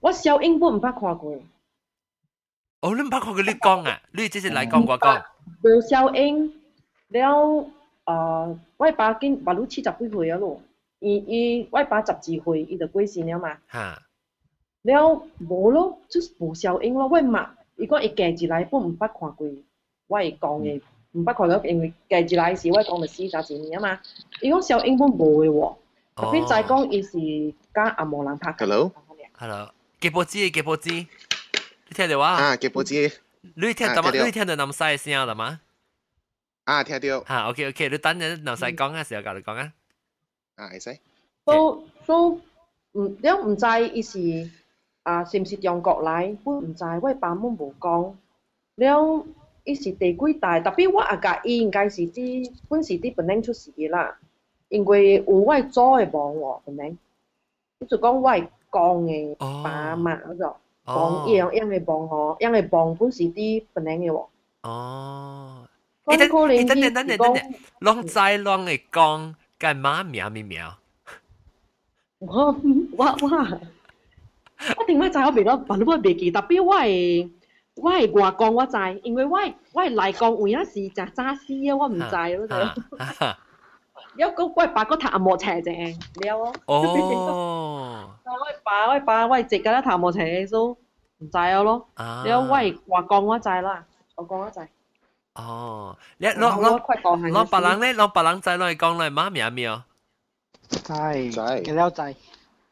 [0.00, 1.40] 我小英本唔捌看過。
[2.85, 4.01] 哦，你唔捌看过你讲啊？
[4.13, 5.23] 你即是嚟讲我讲。
[5.63, 6.47] 刘小英，
[7.09, 7.65] 了
[8.05, 10.59] 诶，我爸见爸女七十几岁啊咯，
[10.99, 13.57] 伊伊我爸十二岁，伊就过身了嘛。
[13.71, 14.01] 吓。
[14.83, 17.07] 了无咯，就是刘小英咯。
[17.07, 17.47] 我妈
[17.77, 19.47] 伊讲伊嫁入来本唔捌看过，
[20.07, 23.99] 我系讲嘅唔捌看过，因为嫁入来时我讲就四十几年啊嘛。
[24.41, 25.75] 伊讲小英本无嘅喎，
[26.15, 28.51] 特别再讲伊是加阿毛人拍。
[28.57, 28.91] Hello。
[29.37, 29.69] Hello。
[30.01, 30.49] 几波子？
[30.49, 30.89] 几波子？
[31.87, 32.35] 你听到啊？
[32.35, 32.93] 啊，吉波子。
[33.55, 34.11] 你听到吗？
[34.11, 35.59] 你听到南西嘅声啦嘛？
[36.65, 37.23] 啊，听到。
[37.25, 39.73] 吓，OK OK，你等阵南西讲嘅时候，教你讲啊。
[40.55, 40.99] 啊，系使。
[41.45, 42.37] So so，
[42.93, 44.49] 唔，你唔知伊是
[45.03, 46.37] 啊，是唔是中国来？
[46.43, 48.13] 我唔知，我爸母无讲。
[48.75, 49.25] 了，
[49.63, 50.61] 伊是第几代？
[50.61, 54.17] 特别我阿家伊应该是啲本是啲本领出事嘅啦，
[54.69, 56.97] 因为有我祖嘅帮喎，本领。
[57.79, 60.55] 你就讲我系讲嘅爸妈嗰种。
[60.85, 64.27] 帮样样嘅帮我，样嘅帮本是啲本领嘅喎。
[64.63, 65.67] 哦。
[66.07, 70.75] 你等你等等等等等等，啷在啷嘅讲干嘛苗咪苗？
[72.19, 72.55] 我
[72.97, 73.59] 我我
[74.77, 76.31] 我点解就我未攞办到未记？
[76.31, 77.29] 特别我系
[77.75, 79.39] 我系话讲我知，因为我
[79.73, 82.55] 我系嚟讲有影事就揸丝啊，我唔知咯就。
[84.15, 85.73] 有个我爸个头毛斜正，
[86.21, 86.53] 了咯。
[86.65, 86.81] 哦。
[88.23, 91.87] 我爸我爸我直噶啦头毛斜都唔知咯。
[91.95, 93.83] 了我系话讲我知啦，
[94.15, 94.59] 我讲我知。
[95.33, 99.83] 哦，你攞攞攞别人咧，攞别人仔攞嚟讲嚟妈咪咪哦。
[100.69, 100.79] 知
[101.31, 102.01] 知，几了知。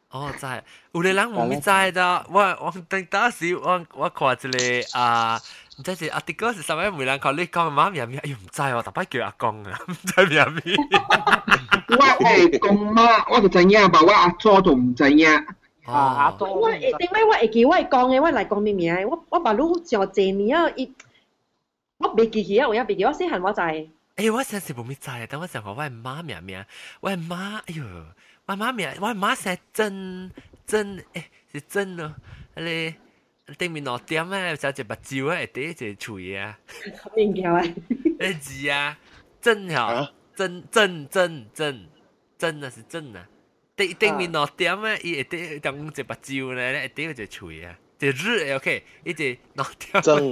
[0.09, 0.45] 哦，知，
[0.91, 5.39] 有啲人唔知的，我我等当时我我看一个啊。
[5.76, 10.76] 唔知是阿迪哥是什麼梅蘭講你講媽咪咪，哎呦唔知喎，特別叫阿公啊，唔知 咪咪。
[11.88, 15.28] 我係公媽，我就知影吧，我阿祖就唔知影。
[15.84, 15.92] 啊，
[16.30, 16.44] 阿祖。
[16.44, 18.94] 我點解我會記我係講嘅，我嚟講咩名？
[19.08, 20.92] 我我爸佬上濟年啊，伊
[21.98, 23.60] 我未記起啊，我也未記，我細漢我知。
[24.16, 26.64] 誒，我成時冇咩知，等我想講我係媽咪咪，
[27.00, 27.84] 我係媽，哎呦，
[28.46, 30.30] 我媽咪，我係媽成真
[30.66, 32.14] 真诶是真咯，
[32.56, 32.94] 你。
[33.58, 36.58] 顶面落点啊，一只白蕉啊，一有一只锤啊。
[37.14, 37.62] 面条啊。
[38.18, 38.98] 哎，字啊，
[39.40, 41.86] 真哈，真真真真
[42.38, 43.28] 真啊是真啊。
[43.76, 50.30] 顶顶面落点啊，一滴讲一只白蕉呢，一滴一只锤啊，只日 OK，一只落点真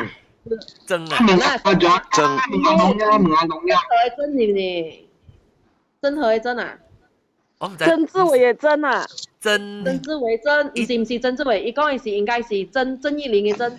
[0.86, 1.18] 真啊。
[1.26, 1.58] 真啊。
[2.12, 2.24] 真。
[6.00, 6.78] 真。
[7.61, 7.85] 我唔知。
[7.85, 9.05] 曾志伟也真啊。
[9.39, 13.77] 曾曾志伟曾，唔是唔是曾志伟，伊讲嘅是应该是曾曾依玲嘅曾，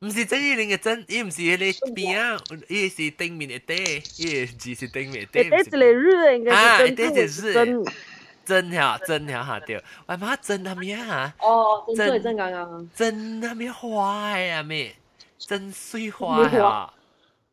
[0.00, 3.74] 唔是曾依玲嘅曾，伊唔是迄个边啊，伊是顶面嘅底，
[4.18, 5.38] 伊字是顶面嘅底。
[5.40, 7.92] 诶，一个日应该是曾志伟
[8.44, 11.34] 曾吓曾吓吓对，喂妈曾系咩啊？
[11.40, 12.90] 哦，曾志伟曾刚刚。
[12.94, 14.94] 曾系咩花呀咩？
[15.38, 16.92] 真水花呀！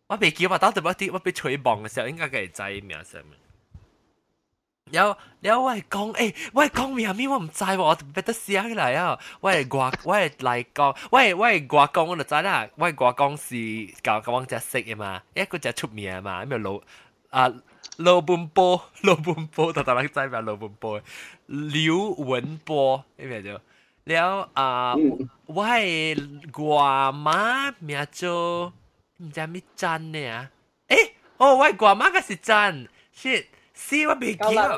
[0.07, 3.37] 我未记我当时我啲我俾吹棒嘅时候，应该系知名上面。
[4.91, 9.19] 了了，我系讲，诶，我系讲咩咩，我唔知喎，我特别得写起来啊！
[9.41, 12.69] 我系外，我系嚟讲，我系我系外讲，我就知啦。
[12.75, 16.79] 我系外讲是教教我只识嘅嘛，一个只出名嘛，咩老
[17.31, 17.51] 啊
[17.97, 21.01] 老本波，老本波，特特人知咩老本波？
[21.47, 23.59] 刘文波，呢边就
[24.05, 24.95] 了啊！
[25.47, 26.15] 我系
[26.63, 28.71] 外妈名做
[29.17, 30.49] 唔知咩真呢啊？
[30.87, 33.47] 诶，哦，我系外妈嘅是真，shit。
[33.81, 34.69] 是我未记啊！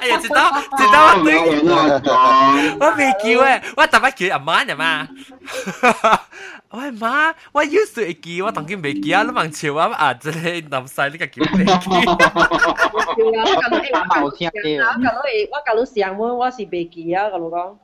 [0.00, 1.38] 哎呀，知道知道我对，
[2.78, 5.08] 我未记诶，我特别叫阿妈啫嘛。
[6.68, 9.22] 我系妈，我 use 会记，我当佢未记啊！
[9.24, 11.70] 你问潮啊，啊，即系南西呢个叫未记。
[11.72, 14.78] 我讲到诶，我听嘅。
[14.78, 17.76] 我讲到诶，我讲到上门，我是未记啊，我老讲。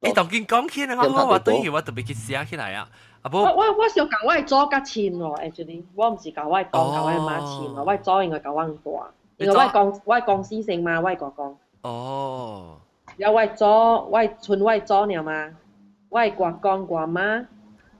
[0.00, 2.88] 你当佢讲起嚟，我我对佢我特别去写起来啊。
[3.31, 8.91] 我我我想讲，我系左甲亲咯，哎就你，我唔是讲我系公甲我系妈亲咯，我系左应该讲我唔大，
[9.37, 11.57] 因为我系公我系公先生嘛，我系国公。
[11.83, 12.77] 哦。
[13.15, 14.29] 然后我系左，我系
[14.61, 15.51] 我系左尿嘛，
[16.09, 17.45] 我系国公寡吗，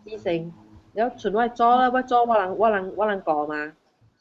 [0.05, 0.51] 先生，
[0.93, 3.71] 然后我系左咧，我左我能我能我能顾嘛，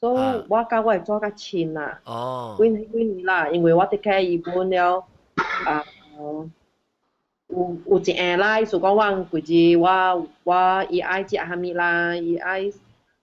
[0.00, 2.00] 以我甲我系左甲亲啦。
[2.04, 2.54] 哦。
[2.58, 5.04] 几年几年啦，因为我的开移本了。
[5.66, 5.82] 啊。
[7.52, 12.62] 有有一下來，所講我规日我我伊爱食蝦米啦，伊爱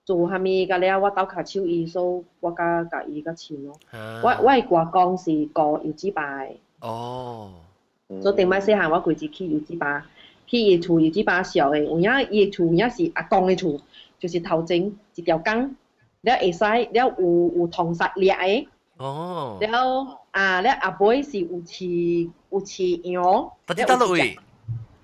[0.06, 3.74] 做蝦米，甲了我鬥骹手伊，所以我甲甲伊甲親咯。
[4.24, 6.52] 我我係外公是過油紙巴的。
[6.82, 7.52] 哦。
[8.22, 10.04] 所以顶摆细汉我规日去油紙巴，
[10.48, 13.80] 去伊厝油紙巴小的，有影伊厝影是阿公的厝，
[14.20, 15.76] 就是头前一条江，
[16.22, 18.68] 了会使了有有通殺掠诶。
[18.98, 19.58] 哦。
[19.62, 23.51] 了啊，了阿妹是有饲有饲羊。
[23.67, 24.37] 不知道咯喂，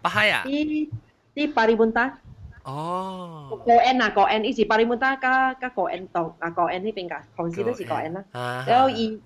[0.03, 0.43] 巴海啊？
[0.45, 0.89] 啲
[1.35, 2.19] 啲巴里本达。
[2.65, 3.61] 哦。
[3.65, 8.25] 个 N 啊，个 N，伊是巴里本达加加个 N 档啊，个 N 呢边㗎，同时都是个 N 啦。
[8.67, 9.21] 然后伊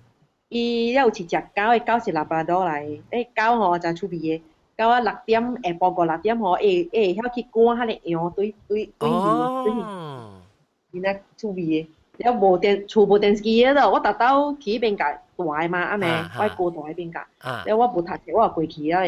[0.49, 4.41] 伊了有一只狗，嘅狗是拉布拉多嚟，诶狗吼就出边嘅，
[4.77, 11.87] 狗啊六点下晡个六点吼，会会晓去赶下啲羊对对对鱼对鱼，然后出边嘅。
[12.19, 16.07] 了无电，厝无电视机咧，我特兜去边架大嘛，阿妹，
[16.39, 17.27] 我过大边架，
[17.65, 19.01] 了我无读册，我过去啊，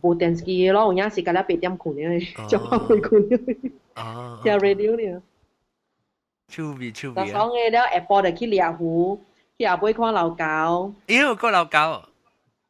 [0.00, 3.36] 无电视机咯，有影时间了八点困咧，就我会困咧，
[4.42, 5.20] 听 radio 咧。
[6.48, 7.14] 趣味趣味。
[7.14, 9.20] 就讲嘅了，下晡就去猎湖，
[9.58, 10.94] 去后尾看老狗。
[11.06, 12.02] 咦，个老狗？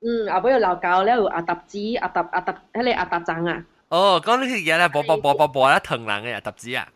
[0.03, 3.65] 嗯，后尾有老狗，了有阿达子，阿达阿达，迄个阿达章啊。
[3.89, 6.89] 哦，讲你去嘢咧，啵啵啵啵啵咧，藤人嘅阿达子啊。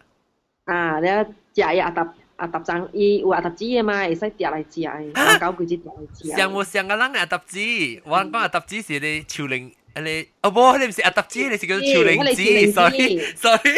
[0.64, 2.14] 啊，了食嘢阿达。
[2.38, 6.28] 阿揼针，伊有阿揼子嘅嘛，会使摘来食嘅，狗佢只摘来食。
[6.36, 7.58] 上有上个人阿揼子，
[8.04, 9.70] 我讲阿揼子是你潮灵，
[10.02, 13.76] 你哦不，你唔是阿揼子，你是叫潮灵子，sorry sorry，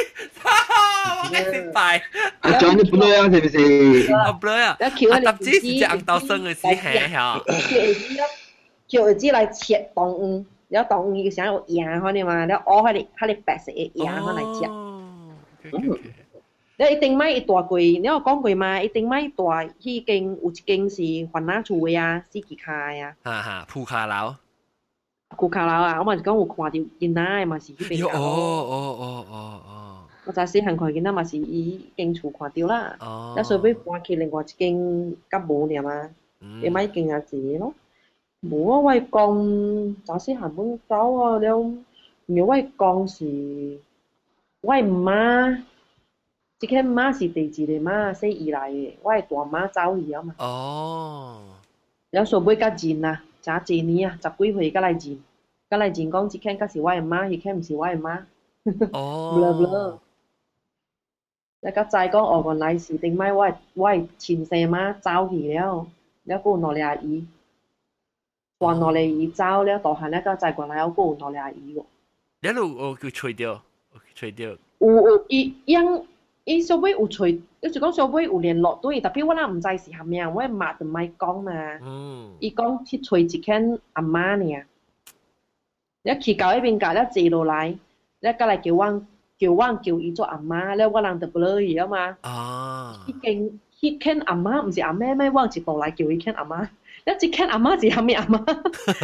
[1.22, 2.00] 我嘅失败。
[2.40, 3.48] 阿 John 你 blur 啊，是唔
[4.00, 4.12] 是？
[4.12, 7.42] 阿 blur 啊，阿揼子是只硬豆生嘅丝系吓。
[8.88, 14.70] 叫儿子来切动物，然后动物佢想有羊嗰啲嘛，然后我喺啲喺啲白色嘅羊嗰嚟食。
[16.81, 18.81] 你一定买一大柜，你有講過嘛？
[18.81, 19.43] 一定买一大，
[19.79, 23.15] 迄间有一间是番仔厝的啊，四季卡的啊。
[23.21, 24.35] 哈哈，鋪卡樓。
[25.37, 25.99] 鋪卡樓啊！
[25.99, 28.07] 我嘛是講有看到囡仔嘛是迄邊。
[28.07, 29.97] 哦哦哦哦哦。
[30.25, 32.97] 我就細漢看囡仔嘛是伊間厝看到啦。
[32.99, 33.33] 哦。
[33.37, 36.09] 那所以搬去另外一間甲無爾嘛，
[36.63, 37.75] 你買間啊子咯。
[38.41, 41.71] 無啊，我講早細漢本走啊了，
[42.25, 43.79] 因為我講是
[44.61, 45.61] 我媽。
[46.61, 48.13] 即个妈是第几个妈？
[48.13, 50.35] 说以来的，我的大妈走去了嘛。
[50.37, 51.55] 哦。
[52.11, 54.19] 有说买个钱啦，咋几年啊？
[54.21, 55.17] 十几岁个来钱，
[55.71, 58.27] 个来钱讲，即个个是我的妈，迄个毋是我的妈。
[58.93, 59.31] 哦。
[59.33, 59.99] 不了不了。
[61.61, 65.87] 那个仔讲，哦，原来是顶摆我的我的亲生妈走去了，
[66.25, 67.25] 了个拿俩姨，
[68.59, 71.83] 换拿俩姨走了，大汉那个仔原来有个拿俩姨个。
[72.53, 73.63] 了，我给吹掉，
[73.93, 74.55] 我给吹掉。
[74.77, 76.05] 有有伊样。
[76.43, 81.51] 伊小尾有找，你就讲小尾有聯絡對，特别我若毋知是蝦米，我媽就咪講嘛。
[81.83, 82.35] 嗯。
[82.39, 84.65] 伊讲去找一間阿媽爾，
[86.03, 87.69] 你去到迄边甲了坐落来，
[88.21, 89.07] 你甲来叫阮
[89.37, 92.17] 叫阮叫伊做阿媽，了我人就不乐意啊嘛。
[92.21, 93.05] 啊。
[93.07, 96.61] 迄間迄間阿媽毋是阿妹妹，我一步来叫伊間阿媽，
[97.05, 98.43] 了即間阿媽是蝦米阿媽？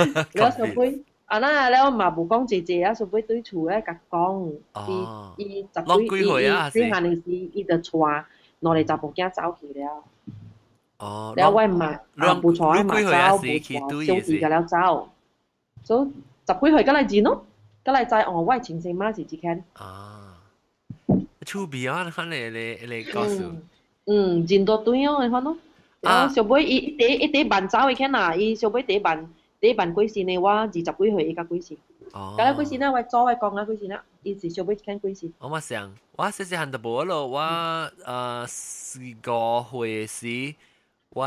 [0.39, 1.03] 了小尾。
[1.27, 4.51] Ờ, ana leo mà bù công chị chị á so với đối chủ ấy cả con
[4.87, 4.93] đi
[5.37, 6.25] đi tập đi đi
[6.73, 8.09] đi hành đi đi đi tập chùa.
[8.61, 10.03] Nó để tập một cái giáo kỳ leo
[11.67, 13.53] mà à bù mà giáo bù
[14.07, 15.09] chó gì cả leo giáo
[16.45, 17.35] tập quy hồi cái này gì nó?
[17.85, 19.61] Cái này tại ở ngoài chính sinh mà chị chị khen.
[19.73, 19.87] À.
[21.45, 21.87] Chu bì
[22.27, 23.51] này này này giáo sư
[24.05, 24.41] ừ.
[24.47, 25.51] Chín đô tuổi á nó?
[25.51, 25.55] Ừ.
[26.01, 26.29] Ừ, à.
[26.35, 29.27] So với ít ít ít bản giáo ấy khen à ít so với ít bản
[29.67, 30.37] 你办几时呢？
[30.37, 31.77] 我二十几岁，而家几时？
[32.13, 32.91] 哦，咁你几时呢？
[32.91, 33.99] 我早位讲啊，几时呢？
[34.23, 35.31] 伊至少要看几时。
[35.39, 37.39] 我嘛想，我细细汉就无咯，我
[38.05, 40.55] 呃四个岁时，
[41.09, 41.25] 我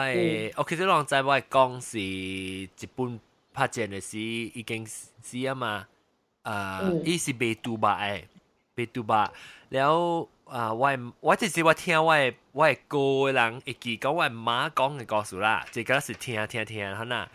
[0.57, 3.21] 我其实浪在我讲是一本
[3.53, 5.87] 拍战的时已经是啊嘛，
[6.43, 8.27] 呃，伊是被杜吧诶，
[8.75, 9.33] 被杜吧，
[9.69, 10.29] 然后。
[10.51, 10.91] 啊，我
[11.21, 12.13] 我只是我听我
[12.51, 17.31] 我哥人，一记讲我妈讲嘅故事啦，这个是听听听，好啦。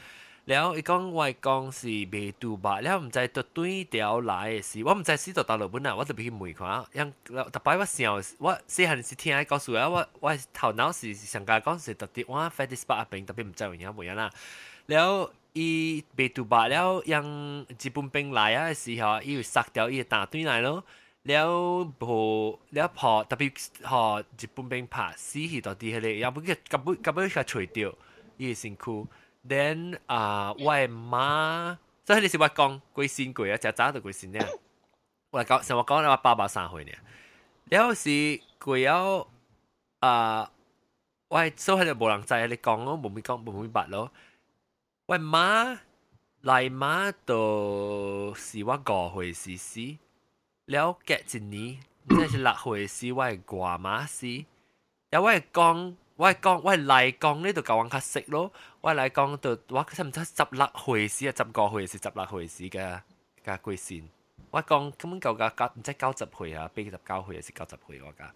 [0.46, 14.32] 了伊讲我讲是未拄吧，了毋知倒对调来诶是，我毋知死到倒落本啊，我特别去问看，因逐摆我想，我细汉时听伊告诉我，我我头脑是上家讲是特别我 fat this part 病特别毋知有影无影啦，
[14.88, 15.32] 了。
[15.58, 20.84] 伊被杜白了，用日本兵来啊时候，伊就杀掉伊大队来咯。
[21.24, 23.50] 了无了破，特别
[23.82, 27.90] 吼日本兵拍死去到底迄个，也不个根本根本个除掉
[28.36, 29.08] 伊身躯。
[29.48, 34.44] Then 啊、uh,，我嘅媽，所以你是我講鬼仙鬼啊，食早就鬼仙咧。
[35.30, 36.98] 我講，想我講我爸爸三歲咧，
[37.66, 39.28] 然後是鬼要
[40.00, 40.52] 啊，
[41.30, 44.12] 我所以就冇人知你講咯，冇咪講冇明白咯。
[45.06, 45.78] 我媽
[46.42, 49.98] 嚟媽到是我五歲時時，
[50.66, 54.26] 了隔一年，即係六歲時我嘅外媽死，
[55.12, 55.94] 然後我講。
[56.18, 58.52] 我係講，我係嚟講呢度教人較識咯。
[58.80, 63.02] 我嚟講到我差唔多十六歲時啊，十個歲是十六歲時嘅
[63.44, 64.04] 嘅貴線。
[64.50, 68.30] 我講根本夠㗎，唔知九十歲啊，八十九歲是九十歲我㗎。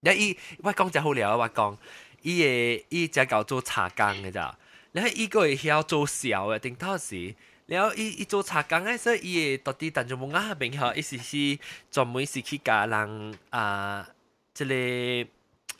[0.00, 1.76] 然後伊我講就好了，我講
[2.22, 4.58] 伊诶伊只夠做茶工嘅咋。
[4.92, 7.34] 然後伊個會曉做小嘅，頂到时。
[7.66, 11.58] 然後伊伊做茶工嘅，所以伊會到底但就冇啱邊下，伊是是
[11.90, 14.08] 专门是去教人啊，
[14.54, 15.30] 即個。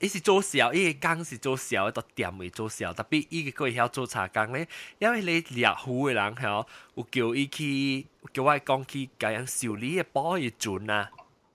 [0.02, 4.66] 伊是做小，伊個工是做小，到店會做小，特別伊個會曉做茶工咧，
[4.98, 6.66] 因為你獵虎嘅人係
[6.96, 11.08] 有叫伊去叫我講去教人修理嘅波嘅船啊，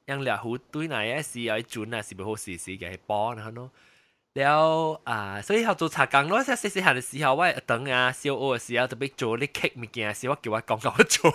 [0.06, 3.70] 人獵虎對那一時有船啊，是咪好時時嘅波啊咯？
[4.36, 11.30] 了啊，所以學做茶工咯，即係細細漢嘅時候，我等啊小學嘅時候特別做啲 cake 物件，時我叫我講教我做。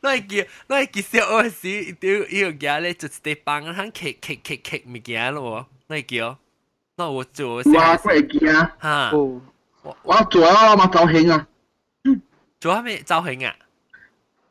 [0.00, 6.38] 那系叫那系叫小学时，屌呢个嘢咧就系帮佢倾倾倾倾物件咯，那系叫，
[6.96, 7.62] 那我做。
[7.74, 8.76] 哇，我会记啊！
[8.82, 11.46] 吓，我做啊嘛造型啊，
[12.60, 13.54] 做咩造型啊？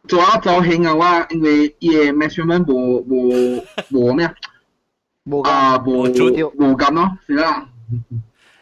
[0.08, 0.96] 做啊造型啊！
[0.96, 4.34] 我因为伊个 measurement 无无无咩啊？
[5.26, 6.08] 无啊无无
[6.78, 7.68] 咁咯，是啦。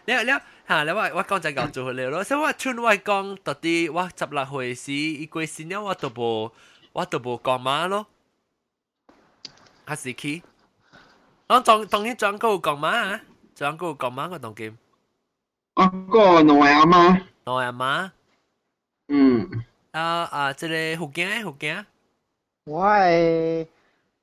[0.06, 0.32] 你你。
[0.72, 0.84] 吓！
[0.84, 6.52] 你话我讲就讲做了咯，所以我春我讲到底我十六岁时，伊过新了我都无
[6.94, 8.06] 我都无讲嘛咯，
[9.86, 10.44] 还是去。
[11.48, 13.22] 我当当然转个讲嘛啊，
[13.56, 14.78] 转个讲嘛我当见。
[15.76, 17.14] 我个内阿妈。
[17.46, 18.12] 内阿妈。
[19.08, 19.64] 嗯。
[19.92, 20.02] 啊
[20.32, 20.54] 啊！
[20.54, 21.86] 即个福建福建。
[22.66, 23.68] 我系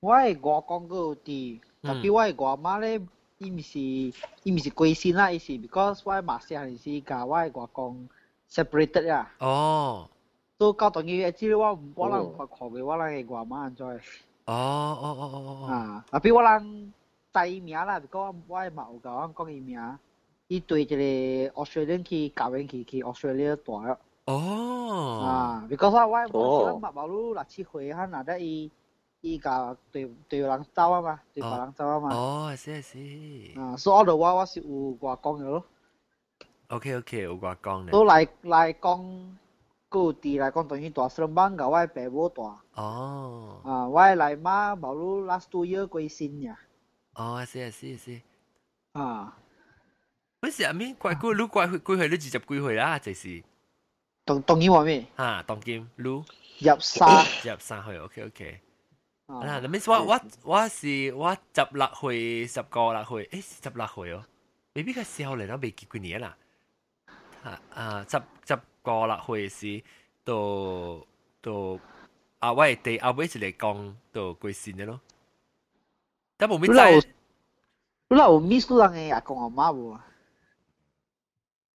[0.00, 3.00] 我系外公嗰啲，特别我系外妈咧。
[3.38, 8.08] 伊毋是伊毋是归心啦，伊是 because 我马来西是甲我外公
[8.50, 9.30] separated 呀。
[9.38, 10.08] 哦。
[10.56, 13.84] 都到当伊即我我人看看过我人嘅外妈安怎？
[13.86, 15.66] 哦哦哦哦哦。
[15.66, 16.92] 啊，啊比我人
[17.32, 19.98] 带伊名啦，because 我嘛有甲我讲伊名，
[20.46, 20.94] 伊对一个
[21.64, 23.96] Australian 去教员去去 Australia 大咗。
[24.26, 25.20] 哦。
[25.24, 28.70] 啊，because 我我我嘛冇路六七岁，哈那得伊。
[29.20, 32.14] 伊甲对对人走啊嘛，对别人走啊嘛。
[32.14, 32.98] 哦，是是。
[33.58, 35.64] 啊，所以我我我是有外公嘅咯。
[36.68, 37.92] OK OK，有外公咧。
[37.92, 39.28] 都来来讲，
[39.88, 42.42] 个地来讲等于大双班甲我爸母大。
[42.74, 43.60] 哦。
[43.64, 46.58] 啊，我来妈冇路 last two year 归新呀。
[47.14, 48.20] 哦，是是是。
[48.92, 49.36] 啊。
[50.42, 50.72] 乜事啊？
[50.74, 51.96] 面怪过路怪几岁？
[52.08, 53.42] 你二十几岁啦，就是。
[54.26, 55.06] 当当然话咩？
[55.16, 56.24] 啊，当今路。
[56.58, 57.24] 入三。
[57.44, 58.60] 入三岁，OK OK。
[59.28, 64.24] 嗱，那 means 我我我是我十六岁十个六岁，诶十六岁哦，
[64.74, 66.36] maybe 个时候嚟到未结几年啦，
[67.42, 69.82] 啊啊十十个六岁时
[70.24, 71.06] 到
[71.40, 71.78] 到
[72.38, 75.00] 啊喂第后尾一嚟讲到归线嘅咯，
[76.36, 76.68] 但冇咩
[77.00, 77.08] 知。
[78.08, 80.06] 你有 miss 到人嘅阿公阿妈无啊？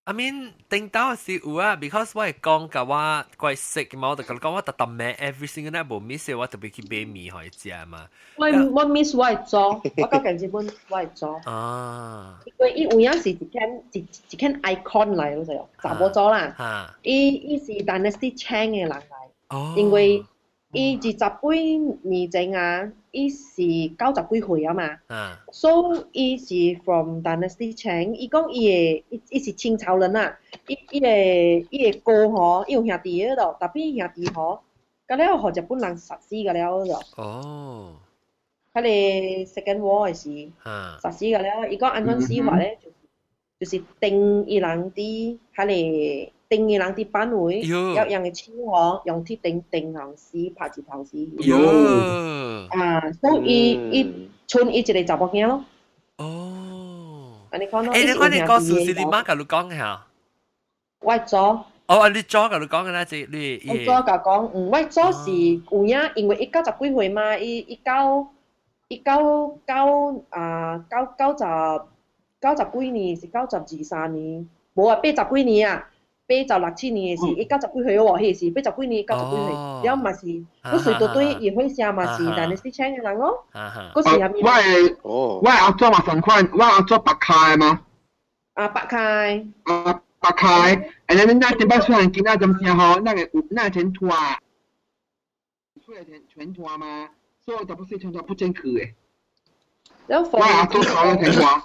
[0.05, 8.05] I mean 頂到是有啊，because 我係講甲我怪食嘛，我就讲我特特咩 every single night 無 miss 我特別去買米可以食嘛。
[8.35, 11.35] 我我 miss 我係做，我到近日本我係做。
[11.49, 12.37] 啊。
[12.45, 13.99] 因為伊有影是一間一
[14.29, 16.53] 一間 icon 嚟我，就查某做啦。
[16.57, 16.95] 嚇。
[17.03, 19.01] 伊伊是 Dynasty Chang 嘅人嚟。
[19.55, 19.73] 哦。
[19.77, 20.25] 因為
[20.73, 24.83] 伊二十幾年前啊，伊是九十几岁啊嘛。
[25.07, 34.61] 啊，So 伊是 from Dynasty Chang，伊讲伊嘅伊伊是清朝人啊，伊伊嘅伊嘅哥吼，伊有兄弟喺度，特别兄弟吼，
[35.07, 37.93] 咁了互日本人杀死㗎了就，哦，
[38.73, 42.93] 佢哋 Second War 嘅時啊，殺死㗎了，伊讲安怎死法咧，就是
[43.59, 51.16] 就是定伊人啲喺嚟定伊人啲班位，哟有人嘅超吼，用铁定定行死，拍住头死。
[51.16, 55.64] 哟，啊，所以伊伊剩伊一个查某囝咯。
[56.16, 57.92] 哦，安尼讲咯。
[57.94, 60.06] 诶，你看你讲故事是你妈甲你讲嘅吓？
[61.00, 61.64] 我早。
[61.86, 68.26] 哦，你早甲你讲嘅啦，即你我早甲讲，嗯，我早是有影，因为伊九十几岁嘛，伊伊九
[68.88, 71.44] 伊九九啊九九十
[72.40, 75.88] 九十几年是九十二三年，无啊八十几年啊，
[76.28, 80.26] 八十六七年嘅时，伊九十几岁喎，迄时八十几年九十几岁，了嘛是，
[80.62, 83.46] 嗰时到对叶辉写嘛是，但系是请嘅人咯，
[83.94, 87.80] 嗰时入面我系我系阿祖嘛上款，我阿祖白开嘛，
[88.54, 93.20] 啊白开，啊白开，and then 那点解虽然见到咁时候，那个
[93.50, 94.10] 那钱拖，
[95.86, 97.08] 出嚟钱钱拖嘛，
[97.40, 98.92] 所以我就不是钱拖不正确嘅，
[100.08, 101.62] 了我阿祖考咗钱拖。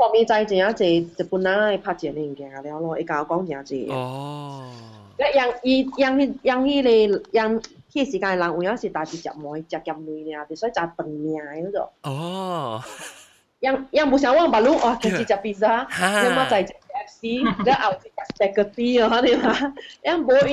[0.00, 0.82] 做咪在这样子，
[1.14, 3.86] 就不难的拍钱的物件了咯，一甲我讲正字。
[3.90, 4.64] 哦。
[5.18, 7.62] 那养伊养样养迄样养
[7.92, 11.90] 迄时间的人，有影是大只食糜、食咸糜尔，就所以食长命的种。
[12.04, 12.82] 哦。
[13.58, 17.92] 养养不想万把路，哇，就是食比萨，要么在食 F C，然后
[18.38, 19.54] 食个 D 哦，你嘛，
[20.04, 20.52] 养无伊。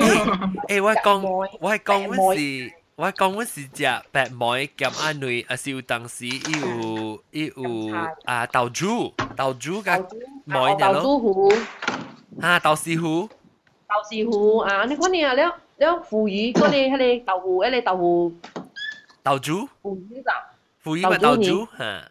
[0.68, 2.02] 哎，我讲，我讲
[2.36, 2.72] 是。
[2.97, 3.69] 我讲阮是食
[4.11, 7.95] 白糜兼阿女，啊是有当时伊有伊有
[8.25, 11.49] 啊豆珠豆珠甲糜嘅豆珠糊，
[12.39, 13.27] 啊豆豉糊，
[13.87, 18.33] 豆豉糊啊，你看你啊，了了腐乳嗰啲迄个豆腐，迄个豆腐
[19.23, 20.31] 豆珠腐乳咋？
[20.79, 22.09] 腐乳咪豆珠吓，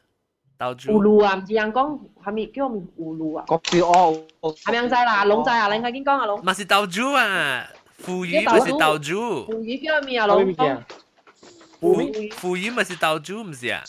[0.58, 0.92] 豆珠。
[0.92, 3.44] 葫芦啊，唔知人讲系咪叫葫芦啊？
[3.46, 5.24] 国字哦，系咪人知啦？
[5.26, 6.44] 龙知啊，你快啲讲啊，龙。
[6.44, 7.68] 咪是豆珠啊！
[7.98, 10.54] 腐乳咪是豆珠，腐乳叫咩啊，龙？
[11.80, 11.94] 腐
[12.32, 13.82] 腐乳咪是豆珠，唔是啊？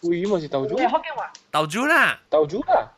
[0.00, 1.32] 腐乳咪是豆珠你，系福建话？
[1.50, 2.92] 豆珠啦，豆珠啊，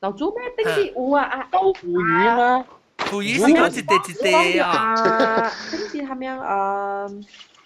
[0.00, 0.64] 豆珠咩？
[0.64, 1.48] 定是有啊啊！
[1.50, 2.64] 豆腐乳嘛，
[2.98, 4.70] 腐乳是讲一地一地啊。
[4.70, 7.06] 啊，定是系咪啊？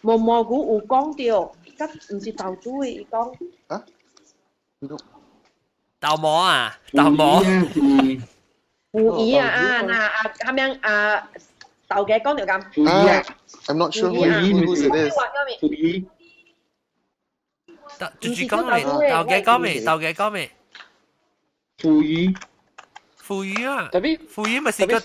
[0.01, 1.53] 毛蘑菇有讲到，
[1.87, 3.33] 吉唔是豆珠嘅，伊讲。
[6.01, 7.41] 豆膜啊，豆膜。
[8.91, 11.29] 腐乳啊啊，嗱啊，系咪啊？
[11.89, 12.63] 豆嘅讲条咁。
[12.73, 13.23] 腐乳啊
[13.67, 15.15] I'm not sure 腐乳啊 who whose it is.
[15.61, 16.09] 腐乳。
[17.99, 18.83] 豆猪猪讲未？
[19.11, 19.85] 豆嘅讲未？
[19.85, 20.51] 豆嘅讲未？
[21.79, 22.33] 腐乳。
[23.17, 25.01] 腐乳啊，特别腐乳咪是个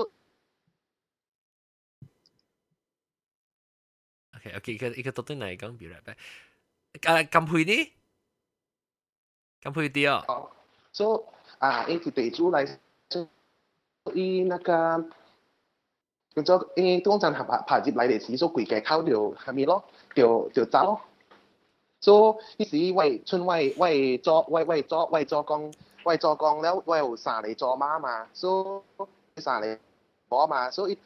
[4.32, 6.20] Okay, okay, cái cái tôi này cũng bị right back.
[7.02, 7.86] À, cầm huy đi.
[9.62, 10.22] Cầm huy đi à.
[10.94, 11.06] So
[11.60, 12.66] à, cái thì tự chủ lại,
[13.10, 13.20] so
[14.14, 15.04] i 那个
[16.35, 19.85] 叫做诶，通常爬爬入嚟嘅时，所规嘅口就系咪咯？
[20.15, 21.01] 就就走咯。
[22.01, 25.73] 所以迄时为春为为做为为做为做工
[26.05, 28.85] 为做工了，为有三嚟做马嘛，所
[29.37, 29.79] 以三嚟
[30.29, 30.97] 波嘛，所以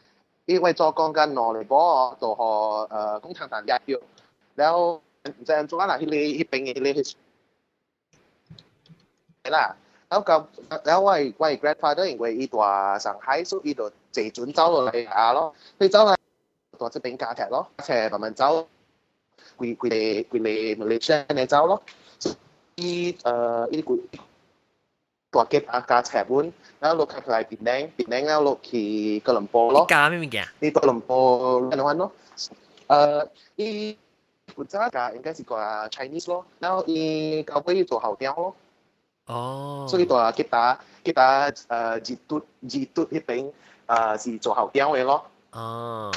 [0.44, 3.98] 伊为做工跟两嚟波就和诶工厂大夹掉，
[4.56, 7.00] แล้ว唔知做啦，迄个迄边嘅迄个
[9.48, 9.76] 系啦。
[10.08, 10.34] แล้วก็
[10.86, 16.14] แล้วว่าว่า grandfather 因为伊大上海，所以伊就自转走落嚟啊咯，佢走嚟
[16.78, 18.66] 到这边加踢咯，一齐慢慢走，
[19.58, 21.82] 佢佢哋佢哋 Malaysia 嚟走咯，
[22.76, 23.98] 伊诶伊佢
[25.30, 30.46] 大结啊加斜本，แล้ว落去嚟槟城，槟城แล้ว落去哥伦布咯，加咩物件？
[30.60, 32.12] 你哥伦布人玩咯，
[32.88, 33.96] 诶伊
[34.54, 35.56] 负责嘅应该是个
[35.88, 38.54] Chinese 咯，然后伊教会做后调咯。
[39.26, 43.52] 哦，所以话吉打吉打诶热嘟热嘟迄边
[43.86, 45.24] 诶是做后调嘅咯。
[45.52, 46.12] 哦，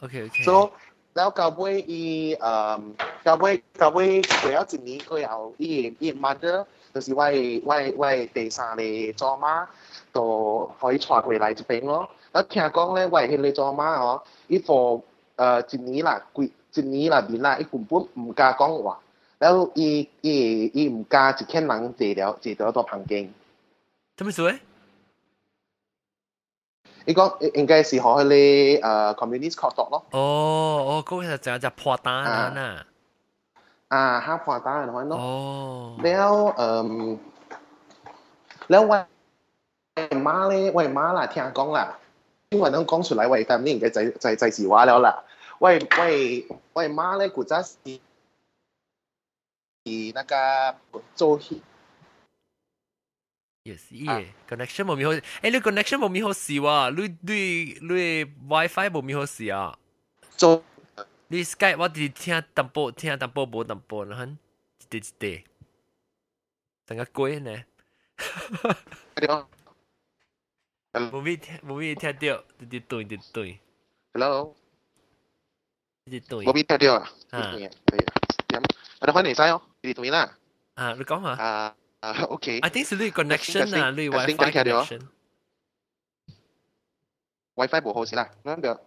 [0.00, 0.42] OK OK。
[0.44, 0.70] 所以
[1.14, 2.80] แล้ว教会伊诶
[3.24, 7.24] 教会教会过咗一年佢有伊伊 mother 就是我
[7.64, 8.82] 我我第三个
[9.16, 9.66] 做妈，
[10.12, 12.08] 就可以带过来这边咯。
[12.32, 15.00] 我听讲咧，我迄个做妈哦，伊货
[15.36, 19.00] 诶一年啦，几一年啦面啦，伊根本唔敢讲话。
[19.40, 20.34] แล้วอีอี
[20.76, 23.28] อี唔加一千人治疗治疗到旁边。
[24.16, 24.58] 做咩事咧？
[27.06, 30.04] 伊讲应该是学佢哋诶 communist 学读咯。
[30.10, 30.18] 哦
[30.88, 32.86] 哦，嗰个就就破单啊！
[33.88, 35.16] 啊，ห้า破单系咯。
[35.16, 35.96] 哦。
[36.02, 37.18] แล้วเอ่อ
[38.68, 39.04] แล้ว喂
[40.24, 41.96] 妈咧，喂妈啦，听讲啦，
[42.50, 45.22] 因为能讲出来，喂，但呢嘅就就就系话了啦。
[45.60, 47.62] 喂喂喂妈咧，古早
[49.84, 50.12] 是。
[50.14, 51.40] 那个做
[53.64, 57.34] 也是耶，connection 冇咪好，诶你 connection 冇咪好事喎，你你
[57.80, 59.76] 你 WiFi 冇咪好事啊？
[60.36, 60.62] 做
[61.28, 65.44] 你 Skype 我哋听淡薄听淡薄冇淡薄，然后一啲一啲，
[66.86, 67.64] 等个鬼呢？
[70.92, 73.60] 冇咪听冇咪听到，一啲对一啲对。
[74.14, 74.56] Hello，
[76.04, 76.44] 一啲对。
[76.46, 77.10] 冇咪听到啊？
[77.30, 77.72] 啊，点？
[79.00, 79.60] 我哋开嚟晒哦。
[79.82, 80.36] 你同意啦？
[80.74, 81.42] 啊，你讲下。
[81.42, 82.60] 啊啊，OK。
[82.60, 85.00] I think 是你 connection 啊，你 WiFi connection。
[87.54, 88.80] WiFi 冇好先啦，咁就。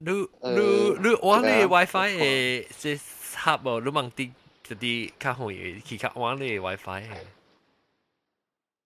[0.00, 3.00] 你你你我你 WiFi 诶是
[3.38, 3.80] 合无？
[3.80, 4.30] 你问啲
[4.62, 7.06] 就啲较好嘢，其实我你 WiFi 诶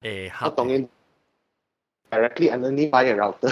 [0.03, 0.47] 诶合。
[0.47, 0.89] 我当然
[2.11, 3.51] directly underneath by a router。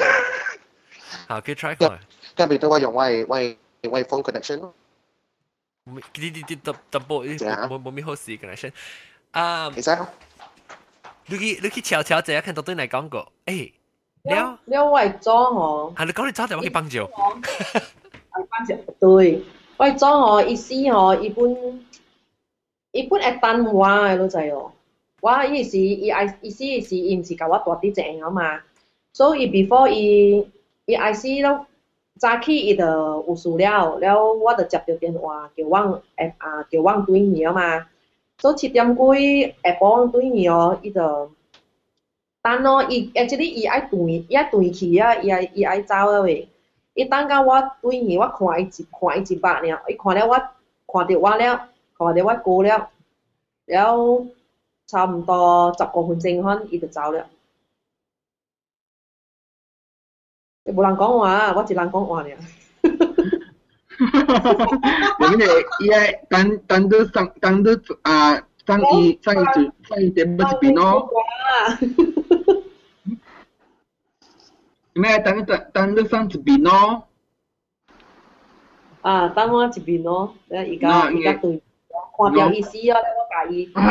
[1.28, 1.98] 好，可以 try 看。
[2.36, 4.74] 咁变咗我用 Wi Wi Wi phone connection 咯。
[5.86, 8.73] 啲啲啲特特波冇冇咩好事 connection。
[9.32, 10.07] 啊，其实
[11.27, 13.73] 你去你去悄悄这看到对嚟讲过，诶，
[14.24, 15.94] 了了我系装哦。
[15.97, 17.07] 系你讲你早就我去帮助。
[17.07, 18.74] 帮助
[19.19, 19.43] 对，
[19.78, 21.48] 我系装哦，意思哦，一般
[22.93, 24.73] 一般系单话嘅咯就系哦。
[25.23, 28.61] 我意思伊爱意思是伊唔是教我大啲正啊嘛，
[29.12, 30.51] 所以 before 伊
[30.86, 31.66] 伊 IC 咯。
[32.18, 37.86] 早起伊就有事了，了我就接到电话叫阮下啊叫阮對面嘛，
[38.40, 41.30] 所以七点几下晡阮對面哦，伊就
[42.42, 46.48] 等咯，伊誒即日伊愛斷伊愛斷去啊，伊爱伊爱走啊喂，
[46.94, 51.68] 伊等到我對面，我看伊一看伊一百爾，伊看了我看到我了，
[51.98, 52.90] 看到我过了，
[53.66, 54.26] 了
[54.88, 57.26] 差唔多十五分钟可伊就走了。
[60.66, 62.30] 无人讲话，我一人讲话尔。
[65.20, 65.46] 我们的
[65.80, 65.96] 伊个
[66.28, 67.72] 等单上等都
[68.02, 68.36] 啊
[68.66, 71.06] 上一上一组上一节不是边哦。
[74.94, 75.18] 咩？
[75.20, 77.04] 等等等，你上一边咯、
[79.02, 80.34] 啊，等我一边咯、哦。
[80.48, 81.62] 咧，而家而家对，
[82.18, 82.96] 看表意思哦。
[82.96, 83.00] 我
[83.50, 83.86] 介意， 我介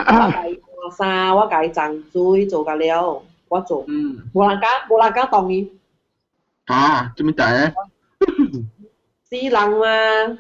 [0.50, 3.84] 意换衫，我介意赞助去做噶了，我做。
[3.86, 4.18] 嗯。
[4.32, 5.70] 无人敢，无人敢同意。
[6.66, 7.74] 啊，做咩大咧？
[9.24, 10.38] 私人嘛，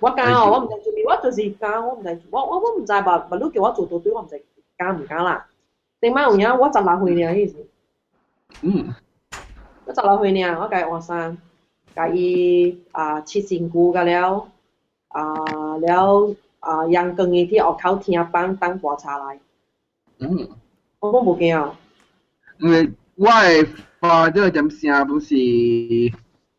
[0.00, 4.42] 我教我我唔知做咩，我就是教我唔知，我我我唔知吧，咪都叫我做到對，我唔知
[4.78, 5.46] 教唔教啦。
[6.00, 7.66] 頂晚有影我十六歲呢，意思。
[8.62, 8.94] 嗯。
[9.86, 11.38] 我十六歲呢，我教學生，
[11.94, 14.46] 教伊啊切身軀㗎了，
[15.08, 15.34] 啊
[15.78, 19.40] 了啊陽光伊去学校聽班當觀察来。
[20.18, 20.48] 嗯。
[21.00, 21.78] 我冇冇驚啊。
[22.58, 23.66] 因為我係。
[24.00, 25.34] 啊，這個點聲不是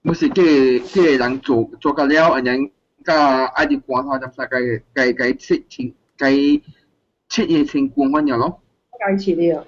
[0.02, 0.42] 不是叫
[0.88, 2.70] 叫人做做個了，然後
[3.04, 4.58] 甲愛啲觀察點啥個
[4.96, 8.60] 個個切情個切嘢情況翻樣咯。
[8.98, 9.64] 介切了，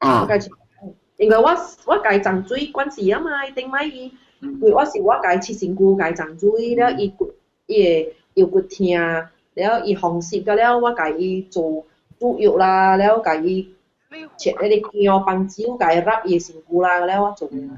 [0.00, 0.50] 啊我介切，
[1.16, 1.44] 因为我
[1.86, 4.12] 我介浸水關事啊嘛，頂擺伊，
[4.42, 7.32] 因為我是我该切身軀介浸水，了伊骨
[7.66, 8.86] 伊個腰骨痛，
[9.54, 11.86] 了伊風濕咗了，我该伊做
[12.20, 13.74] 猪肉啦，了介伊
[14.37, 17.69] 切嗰啲姜棒椒，介入伊身躯啦，了我做嘅。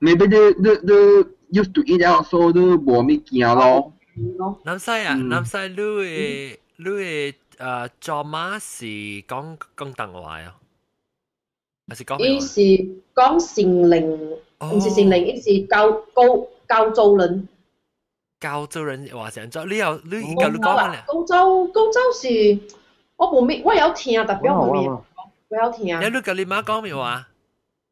[0.00, 3.92] maybe they they they used to eat out so they 无物件咯。
[4.64, 8.84] 南西啊，南西你嘅你嘅诶做马是
[9.26, 10.54] 讲讲邓话啊，
[11.88, 12.34] 还是讲咩话？
[12.34, 12.60] 伊是
[13.14, 14.36] 讲成灵，
[14.74, 17.48] 唔是成灵，伊是教高教做人。
[18.40, 21.02] 教做人话成咗，你有你而家你讲乜咧？
[21.08, 22.58] 高州高州是
[23.16, 24.88] 我冇咩，我有听，特别我冇咩，
[25.52, 26.00] 我有听。
[26.00, 27.26] 你你跟你妈讲咩话？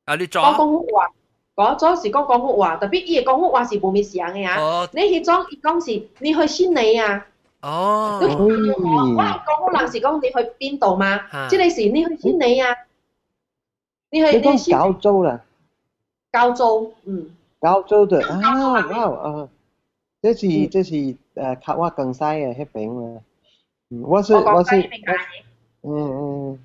[0.04, 1.10] 啊，你做讲广福话，
[1.56, 4.88] 嗰种是讲广福话，特别伊嘅广福话是冇咩声嘅啊。
[4.92, 7.26] 你迄种伊讲是你去悉尼啊。
[7.62, 8.18] 哦。
[8.22, 11.18] 我广福人是讲你去边度嘛？
[11.48, 12.74] 即系是你去悉尼啊。
[14.10, 15.40] 你去你讲你去胶州啦，
[16.32, 17.30] 胶州，嗯。
[17.60, 18.38] 胶州的啊，
[18.68, 18.80] 哇，
[19.24, 19.48] 呃，
[20.22, 23.20] 这是这是呃卡瓦更西嘅迄边啦。
[23.90, 24.76] 嗯，我是我是，
[25.82, 25.90] 嗯
[26.52, 26.58] 嗯。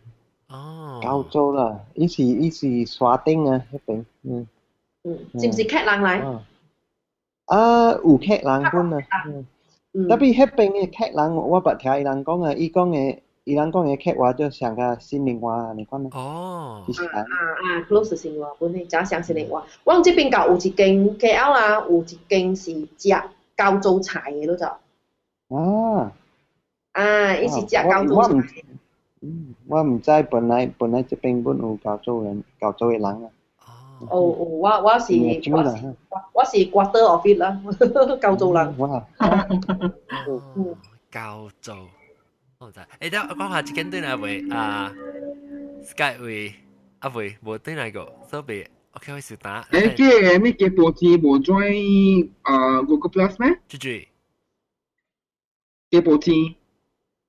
[0.48, 1.00] 哦。
[1.02, 4.46] 高州啦，伊是伊是沙丁啊，迄边，嗯。
[5.04, 6.18] 嗯，是唔是客人来？
[6.20, 6.42] 啊，
[7.46, 9.00] 啊有客人本啊，
[9.94, 10.08] 嗯。
[10.08, 16.10] 特別迄邊嘅客人，我捌聽伊人讲啊，伊講嘅伊人講嘅客话就像個新寧話，你講咩？
[16.14, 16.82] 哦。
[17.12, 23.22] 啊啊啊，close 先話，本嚟假想先嚟話，我哋這邊教有一間 KL 啦，有一間是食
[23.56, 24.66] 高州菜嘅咯就，
[25.56, 26.12] 啊。
[26.92, 28.62] 啊，伊是食高州菜。
[29.25, 33.29] 嗯，我唔知本来本来这边本有胶州人胶州嘅人啊。
[34.09, 35.95] 哦哦，我我是嗯知啦我是
[36.33, 37.61] 我是 quarter of it 啦，
[38.19, 38.77] 胶州人。
[38.79, 39.05] 哇！
[41.11, 41.87] 胶州，
[42.57, 42.79] 我唔知。
[42.99, 44.91] 诶，等我讲下，一间对嚟会啊，
[45.83, 46.53] Skype 会
[46.99, 49.61] 啊会冇对嚟个，所以 OK 会少打。
[49.71, 53.55] 诶，嘅咩嘅报纸无 join 啊 Google Plus 咩？
[53.67, 53.87] 住住，
[55.91, 56.55] 嘅报纸，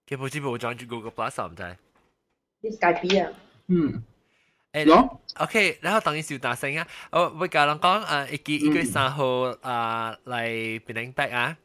[0.09, 1.77] 嘅报纸冇装住 Google Plus 唔知。
[2.62, 3.32] 啲 Skype 啊。
[3.69, 4.02] 嗯。
[4.73, 6.86] 诶，OK，然后当然少打声啊！
[7.12, 9.27] 我会教人讲诶，一记一月三号
[9.60, 11.56] 啊嚟变领北啊。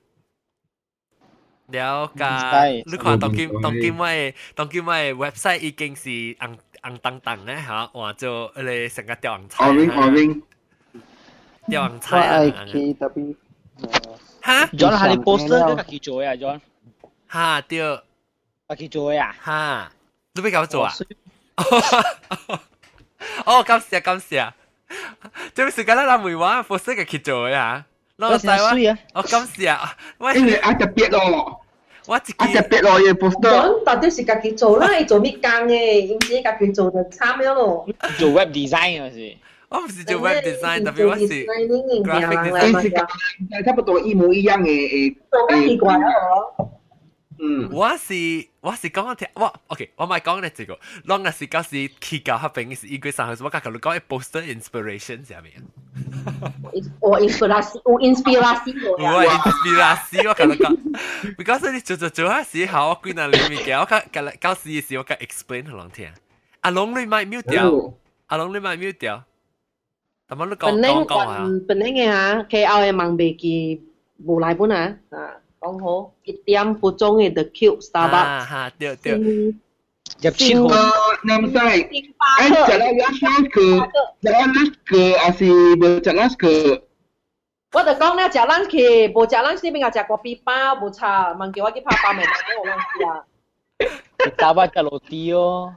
[1.68, 9.70] 了解，你看当今当今位当今位 website 已经是红红当当咧吓，换做你成个吊红菜。
[9.70, 10.42] orange orange。
[11.68, 12.40] 吊红我菜啊！
[12.42, 13.36] 系 K W。
[14.42, 16.60] 哈 John 系你 poster 跟家己做啊，John。
[17.28, 17.80] 哈对。
[18.68, 19.34] 家己做啊。
[19.40, 19.92] 哈，
[20.34, 20.94] 你俾搞做啊？
[23.46, 24.52] 哦，感谢感谢。
[25.54, 26.06] 做咩时间咧？
[26.06, 27.86] 拿梅话 poster 嘅去做呀？
[28.18, 28.72] 攞晒哇！
[29.14, 29.96] 我感谢啊！
[30.20, 31.62] 喂，因为啊特别咯。
[32.06, 33.50] 我自己啊特别咯，嘅 poster。
[33.50, 36.16] 咁到底是家己做啦，伊做咩工嘅？
[36.16, 37.88] 唔是家己做就惨咗咯。
[38.18, 39.36] 做 web design 嗰时。
[39.70, 43.66] 我唔是做 web design，特别我是 graphic 诶是 design。
[43.66, 45.16] 差不多一模一样嘅诶。
[45.30, 46.00] 做咩奇怪啊？
[47.40, 48.14] 嗯，我是
[48.62, 55.62] 我是讲听，我 OK，我咪讲你这个，当那时嗰时去教黑边是一个上去，我讲佢讲 poster inspiration 系咪啊？
[57.00, 66.12] 我 inspirasi 有 inspirasi 有啊，inspirasi 我讲讲，because 你做做做下时候，我几难里面嘅，我讲教教时嘅时我讲 explain 佢人听，
[66.62, 67.94] 阿龙你咪 mute 掉，
[68.28, 69.24] 阿龙你咪 mute 掉，
[70.28, 73.82] 咁样你讲本来讲讲啊，本来嘅吓，KL 嘅问未记
[74.26, 75.18] 无来本啊，啊，
[75.62, 78.46] 讲好一点半钟嘅 The Cube 啊 Starbucks。
[78.46, 79.14] 哈，对对，
[80.22, 80.70] 入千号。
[81.26, 81.88] nam sai.
[82.40, 83.66] Eh jalan Laslas ke
[84.22, 86.82] jalan Las ke asyik berjalan ke
[87.74, 92.24] 我就讲咧，食 lunch 去，无食 lunch 呢边又食过边包，无茶，问叫我去拍包未？
[92.58, 93.26] 我忘记啊。
[94.38, 95.76] 打巴只落地哦。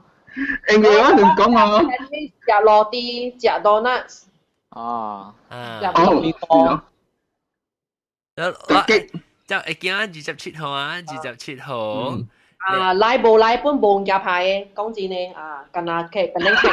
[0.67, 1.81] 诶，我同讲啊。
[1.81, 4.23] 食罗啲，食 donuts。
[4.69, 5.35] 啊。
[5.49, 5.79] 啊。
[5.81, 6.81] 食罗啲多。
[8.37, 8.41] 我
[9.47, 12.17] 就会见二十七号啊，二十七号。
[12.57, 16.67] 啊，来无来本无夹牌嘅，讲真呢，啊，跟阿剧跟恁剧。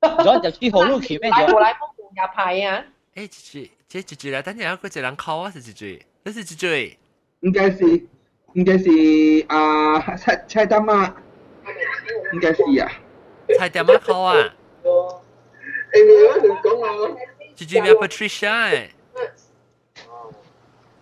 [0.00, 2.84] 咗就之后都企咩来无来本无夹牌啊！
[3.14, 6.96] 诶，姐姐姐姐啦，等阵有个一人 call 我是姐姐，你是姐姐。
[7.40, 8.06] 应该是
[8.54, 8.88] 应该是
[9.48, 11.12] 啊菜菜单妈，
[12.32, 12.90] 应该是啊。
[13.58, 14.54] 菜单妈 call 啊。
[15.92, 17.16] 诶，我同讲啊。
[17.54, 18.88] 姐姐叫 Patricia 诶。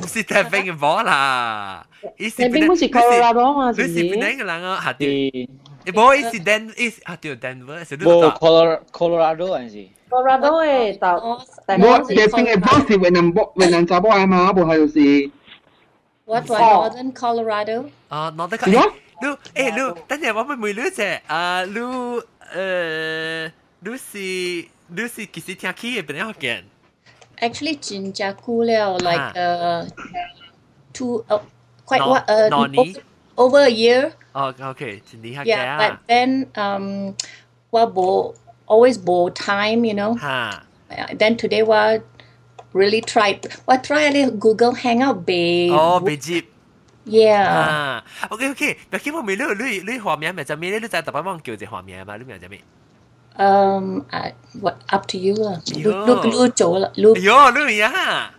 [0.00, 3.92] 唔是大兵嘅波啦，伊是大兵好似 Colorado 嘛，是唔是？
[3.92, 4.80] 你是边个人啊？
[4.84, 5.08] 吓对，
[5.84, 8.28] 你冇伊是 Den，伊是吓对 Denver，是你冇度。
[8.38, 9.86] Colorado Colorado 还是？
[10.08, 11.38] Colorado 嘅就大我
[12.08, 15.30] 嘅边嘅 boss 是越南 boss 越南查某啊嘛，部系就是
[16.24, 16.48] What?
[16.48, 16.62] What?
[16.62, 17.84] Northern Colorado?
[18.08, 18.70] 啊，攞得个，诶，
[19.20, 23.50] 你诶你，等阵我咪问你啫，啊，你诶，
[23.80, 26.62] 你是你是几时听起嘅边个嘅？
[27.41, 29.85] actually Jinjaku Liao, like uh,
[30.93, 31.39] two, uh,
[31.85, 32.83] quite no, what, uh, over,
[33.37, 34.13] over, a year.
[34.35, 35.01] Oh, okay.
[35.45, 37.15] Yeah, but then um,
[37.71, 38.35] well, bo,
[38.67, 40.15] always bo time, you know.
[40.15, 40.63] Ha.
[41.13, 42.01] Then today was
[42.73, 43.45] really tried.
[43.65, 45.69] What try a Google Hangout be?
[45.71, 46.53] Oh, be jeep.
[47.07, 47.47] Yeah.
[47.47, 48.75] Ah, okay okay.
[48.91, 51.25] Bây giờ mình lưu lưu lưu hòa miệng mà, giờ mình lưu tại tập bản
[51.25, 52.47] mong kiểu gì hòa miệng mà lưu miệng giờ.
[53.36, 55.58] Um, uh, what up to you 啦。
[55.64, 58.30] 哟录录录做啦，录哎呦，你呀！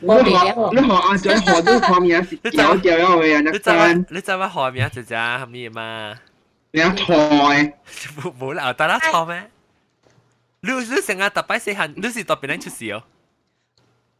[0.00, 6.14] 我你学哋有你学阿仔学都学名是掉掉咗嘅人一你就话间，你就话画面就就系咩嘛？
[6.72, 7.74] 你一台
[8.20, 9.50] 冇冇啦，得啦错咩？
[10.60, 13.02] 你你成日特别细汉，你是特别能出事哦。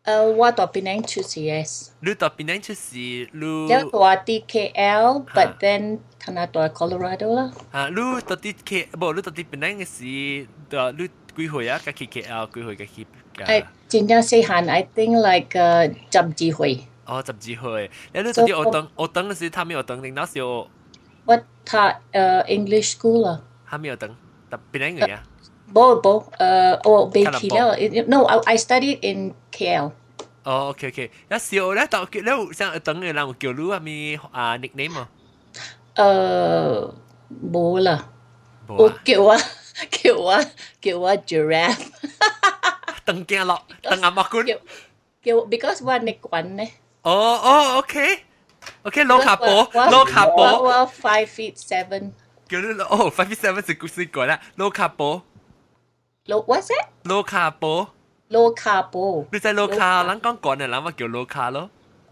[0.04, 1.88] 诶，我到槟城出事 yes。
[2.00, 2.96] 你特别能出事，
[3.32, 7.50] 你有大啲 KL，but then 睇下大 Colorado 啦。
[7.70, 11.78] 啊，你特啲 K，冇你特啲边能嘅事，就你几岁啊？
[11.84, 13.06] 家去 KL 几岁家去？
[13.36, 16.86] 诶，真正细汉，I think like 诶十二岁。
[17.06, 20.68] 哦，十几岁，你你特啲我等我等嘅时，他没有等，领导时候
[21.24, 21.44] 我读
[22.12, 23.40] 诶 English school 啦。
[23.66, 24.14] 他没有等，
[24.50, 25.22] 特边能嘅呀？
[25.72, 28.04] 冇冇诶，我被卡拉弃了。
[28.06, 29.90] No, I I studied in KL。
[30.44, 35.08] 哦，OK OK，有时候咧，就叫你想等嘅人会叫你系咪啊 nickname 啊？
[35.94, 36.92] 诶，
[37.50, 38.08] 冇啦。
[38.68, 39.36] 冇我啊，叫我
[39.90, 40.44] 叫我
[40.80, 41.86] 叫我 giraffe。
[43.04, 44.46] 等惊落，等阿莫官。
[44.46, 46.70] 叫 because 我你滚咧。
[47.02, 52.12] 哦哦，OK，OK，攞卡波，我攞卡我波，我 five feet seven。
[52.48, 55.22] 叫你攞哦，five seven 是故事讲啦，攞卡波，
[56.29, 56.89] Lô, what's that?
[57.03, 57.87] Lô cà bố.
[58.29, 59.25] Lô cà bố.
[59.31, 61.59] Đi tại lô cà, lắng con gọi này lắm mà kiểu lô cà lô.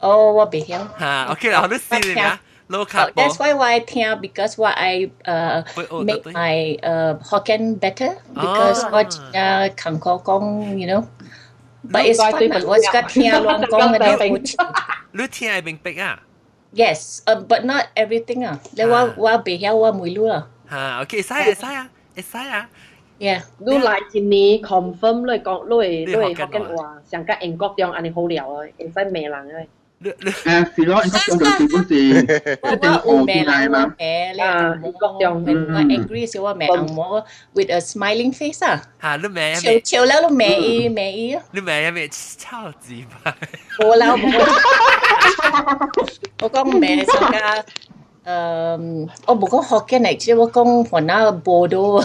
[0.07, 0.79] Oh, what bị hiểu.
[0.97, 2.37] Ha, ok, là nó xin nha.
[2.69, 3.23] Lô cà bố.
[3.23, 8.85] That's why why I think because why I uh, make my uh, Hokkien better because
[8.85, 8.93] oh.
[8.93, 11.03] what uh, khẳng có con, you know.
[11.83, 14.57] But it's fun, but what's got here long con and everything.
[15.13, 16.17] Lu thiên ai bình bịch à?
[16.73, 18.55] Yes, uh, but not everything à.
[18.75, 20.41] Lê wa wa bị hiểu wa mui lu à.
[20.67, 21.85] Ha, okay, sai sai à.
[22.33, 22.59] Sai à.
[22.59, 22.67] à.
[23.18, 29.66] Yeah，你来一年 confirm 你讲你你你学紧话学紧话，上加英国中安尼好聊啊，唔使骂人啊。
[30.04, 33.94] 你你诶是咯，应该讲到基本是一定学进来嘛。
[33.96, 37.24] 诶，你啊，英国中 when 我 angry 时我骂按摩
[37.54, 39.80] with a smiling face 啊，吓，你咩笑咩？
[39.84, 41.42] 笑了都骂伊骂伊啊。
[41.52, 43.32] 你咩咩超级快，
[43.78, 44.42] 冇啦，我冇。
[46.42, 47.64] 我讲咩上加
[48.26, 52.04] 诶，我冇讲学嘅嚟，即系我讲河南波多，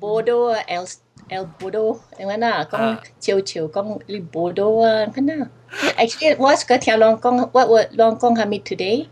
[0.00, 0.84] 波多 L
[1.30, 2.64] L 波多，点解呐？
[2.70, 5.48] 讲潮潮讲你波多啊，咁呐？
[5.96, 9.06] Actually，我个条浪讲，我我浪讲系咪 today？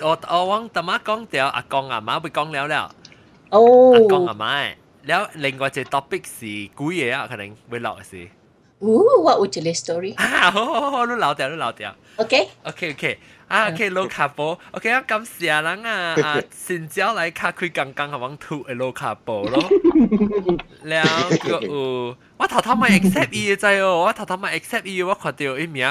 [0.00, 2.90] 我我往大妈讲掉，阿公阿妈会讲了了，
[3.50, 4.74] 哦阿公阿妈，
[5.06, 8.26] แล้ว另外一个 topic 是古嘢啊，可能会落是。
[8.80, 8.88] 哦，
[9.22, 10.16] 我有一个 story。
[10.16, 11.94] 啊，好好好，你留掉，你留掉。
[12.16, 12.48] OK。
[12.64, 13.18] OK OK，
[13.49, 19.69] 啊，可以落卡波，OK 啊，感谢人啊啊，新招来卡开刚刚好往吐的落卡波咯，
[20.83, 25.83] 然后有我头头咪 accept 伊个哦，我头头咪 accept 伊，我看到伊名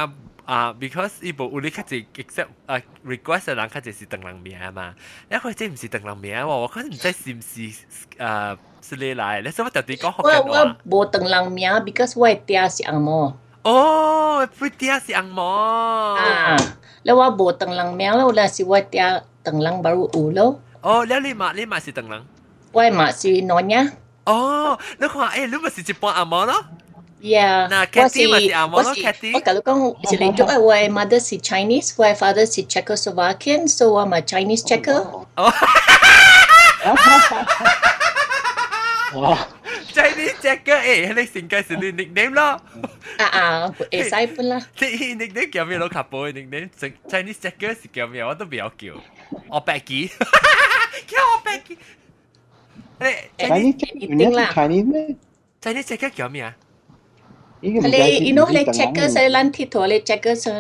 [0.45, 4.95] 啊，because 伊无有你卡只 accept 啊 request 的人卡只是等人名嘛，
[5.29, 10.49] 你看这唔是等人名喎，我看唔知是唔是啊是你来，你想我到底讲好嘅话？
[10.49, 13.35] 我我无等人名，because 我爹是阿嬷。
[13.69, 15.45] Oh, pretty si ang mo.
[16.17, 16.57] Ah,
[17.05, 20.65] lawa bo tang lang mel lo la si wa tia tang lang baru ulo.
[20.81, 22.25] Oh, leo lima lima si tang lang.
[22.73, 23.93] Wai ma si nonya.
[24.25, 26.57] Oh, lo ko ah, eh lu ma si Japan ang mo no?
[27.21, 27.69] Yeah.
[27.69, 29.37] Na Cathy ma si ang mo no Cathy.
[29.37, 33.69] Wa kalau kong si lingjo ah, ai wa mother si Chinese, wa father si Czechoslovakian,
[33.69, 35.29] so I'm a Chinese Checker.
[35.37, 35.37] Oh.
[39.15, 39.49] 哇！
[39.94, 42.62] ！Chinese Jacker 诶，你成介绍你 nickname 咯。
[43.18, 44.62] 啊啊，会使本啦。
[44.80, 45.78] 你 nickname 叫咩？
[45.78, 46.70] 老卡波 nickname
[47.08, 48.24] Chinese Jacker 是叫咩？
[48.24, 48.94] 我都唔有叫。
[49.50, 50.08] 我白机，
[51.08, 51.78] 叫我白机。
[53.00, 55.16] 诶 Chinese 人家是 Chinese 咩？
[55.62, 56.56] Chinese Jacker 叫咩啊？
[57.62, 60.52] 呢个唔 Hali, 解 you know, hali checker sa lan tito, hali checker sa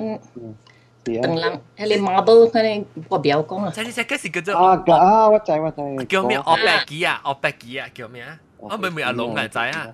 [1.03, 3.73] 等lang, hali marble, hali 我不要讲啊。
[3.75, 6.05] Chinese Jacker 是叫做啊个啊，我知我知。
[6.05, 6.37] 叫咩？
[6.39, 8.39] 我白机啊，我白机啊，叫咩啊？
[8.57, 9.87] 我咪咪阿龙嚟仔啊。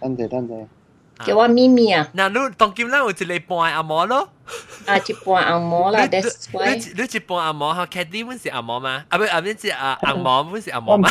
[0.00, 0.66] 等阵等阵。
[1.24, 2.08] 叫我咪咪啊。
[2.14, 4.28] 嗱，你当今啦，有一个半阿嬷咯。
[4.86, 6.74] 啊，一半阿嬷啦，that's why。
[6.76, 9.04] 你你一半阿嬷，哈，Cathy 本是阿嬷吗？
[9.08, 11.08] 啊不，啊不是阿阿嬷本是阿嬷吗？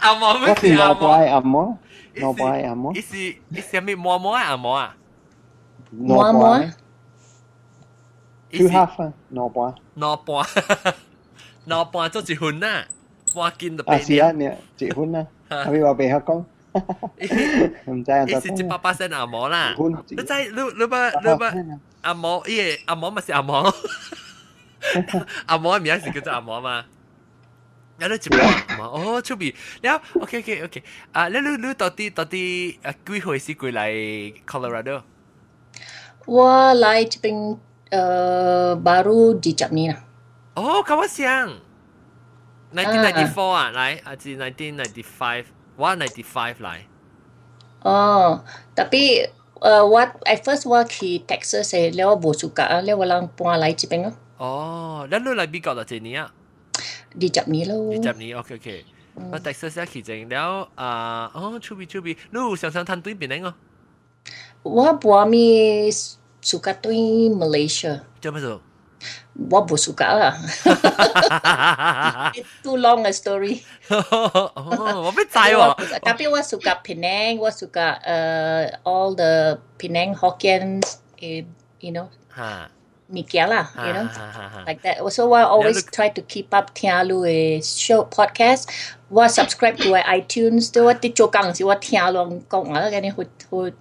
[0.00, 1.26] 阿嬷我是本是阿老伯嬷。
[1.28, 1.76] 阿嬷，
[2.14, 3.16] 老伯阿嬷，伊是
[3.50, 4.96] 伊是咩嬷嬷阿嬷啊？
[6.06, 6.58] 老伯，
[8.52, 9.74] two half 啊，老伯。
[9.98, 10.46] 攞半，
[11.66, 12.84] 攞半做一份呐，
[13.34, 16.44] 半斤就啊俾是啊，你结婚啦，系咪话俾佢讲？
[17.92, 19.74] 唔知啊，伊是一百八声阿嬷啦。
[19.78, 23.74] 你知你你捌你捌阿嬷，伊个阿嬷咪是阿嬷，
[25.46, 26.84] 阿嬷嘅名是叫做阿嬷嘛？
[27.98, 30.82] 有得一半阿嬷哦，出边了，OK OK OK，
[31.12, 35.02] 啊，你你你到底到底啊几岁时过嚟 Colorado？
[36.26, 37.56] 我来这边
[37.90, 39.96] 呃 baru di Jap ni lah.
[40.54, 40.96] 哦，跟
[42.72, 45.44] 我想，1994啊，嚟，啊至1995，
[45.76, 46.78] 我95嚟。
[47.80, 48.40] Oh,
[48.74, 49.28] tapi
[49.60, 56.32] uh, what at first 我去 Texas 诶，了我无 suka 啊，了我人搬来这边咯，哦，你你嚟美国就几年啊？
[57.18, 57.74] di Jap ni 咯。
[57.94, 58.84] 二十年，OK OK。
[59.32, 63.54] 我 Texas 一期整了啊，哦，出边出边，你有常常谈对边个？
[64.64, 65.88] 我搬咪
[66.42, 66.94] suka 对
[67.30, 68.40] Malaysia，做乜
[69.49, 70.37] Bobo Sugara.
[72.63, 73.63] too long a story.
[73.89, 75.11] oh, oh,
[76.03, 81.41] Tapi wa suka Penang, wa suka uh, all the Penang Hokkien's, uh,
[81.81, 82.09] you know.
[82.37, 82.69] Ha.
[83.11, 84.07] Mikiala, you know,
[84.65, 85.03] like that.
[85.11, 88.71] So I always try to keep up Tialu show podcast.
[89.11, 90.71] Wa subscribe to iTunes.
[90.71, 93.75] Do what the chokang si wa Tialu kong ala gani hut hut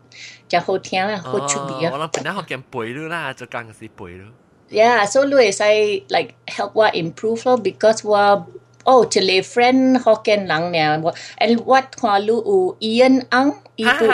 [0.52, 4.32] จะโฮเทียละโฮชุบีอะเราเป็นนักฮอกเกี้ยนปุ๋ยด้วยล่ะจะกังสีปุ๋ยด้วย
[4.70, 8.46] Yeah, so Luis, I like help what improve lo because what
[8.86, 11.10] oh to le friend Hokkien lang now
[11.42, 14.06] and what kwa lu u Ian ang ibu.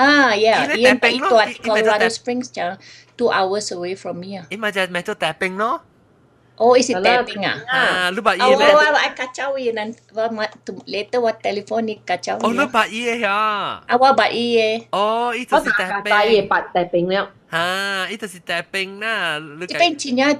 [0.00, 2.80] Ah, yeah, Ian pa ito at Colorado Springs cha,
[3.20, 5.84] two hours away from me Ima jad metal tapping no?
[6.56, 7.60] Oh, is it tapping ah?
[7.68, 8.56] Ah, lu ba Ian?
[8.56, 9.88] Oh, wa kacau Ian nan.
[10.12, 10.28] Wa
[10.84, 12.38] later wa telephone kacau.
[12.44, 13.36] Oh, lu ba Ian ya?
[13.84, 14.88] Ah, wa ba Ian.
[14.92, 16.12] Oh, itu si tapping.
[16.12, 17.41] Ba Ian ba tapping 了。
[17.52, 19.36] Ah, ha, itu si tapping na.
[19.36, 20.32] Look Kita cinya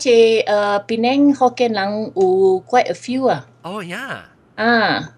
[2.16, 3.44] u quite a few ah.
[3.68, 4.32] Oh yeah.
[4.56, 5.12] Ah.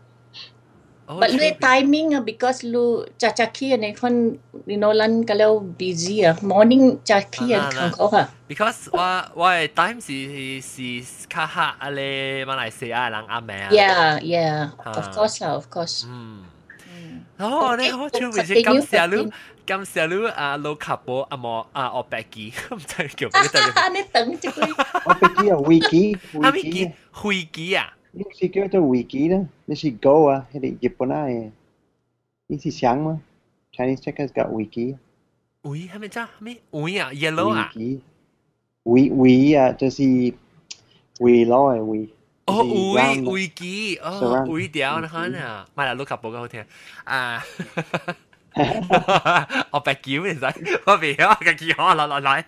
[1.06, 6.24] Oh, But lu timing ah because lu cacaki ni kon you know lan kalau busy
[6.26, 8.26] ah morning cacaki ah kan ko ha.
[8.50, 13.70] Because wa wa time si si kaha ale Malaysia ah, lang ame ah.
[13.70, 14.74] Yeah, yeah.
[14.82, 15.14] Of ah.
[15.14, 16.10] course lah, of course.
[16.10, 16.53] Hmm.
[17.37, 19.31] 哦，你好，超面先感谢你，
[19.65, 23.89] 感谢你啊，老卡波阿莫啊，我白机，唔知叫咩得。
[23.93, 24.49] 你等一句。
[25.05, 26.91] 我俾机啊，维基，啊，维基咩机？
[27.13, 27.93] 飞机啊？
[28.11, 31.51] 呢是叫做维基啦，呢是 Go 啊，系啲日本啊嘅，
[32.47, 33.21] 呢是想嘛？
[33.71, 34.97] Chinese checkers 叫维基，
[35.61, 36.29] 喂，系咪咋？
[36.39, 36.57] 咩？
[36.71, 37.77] 喂啊，yellow 啊维？
[37.77, 38.01] 基，
[38.85, 40.33] 维维啊，就是维
[41.19, 42.09] 攞嘅维。
[42.46, 42.62] 哦，
[42.94, 46.64] 會會記哦，會掉呢可能，咪嚟 look up 報告好聽
[47.04, 47.42] 啊！
[49.70, 52.46] 我白叫唔使，我未啊，個叫我來來來。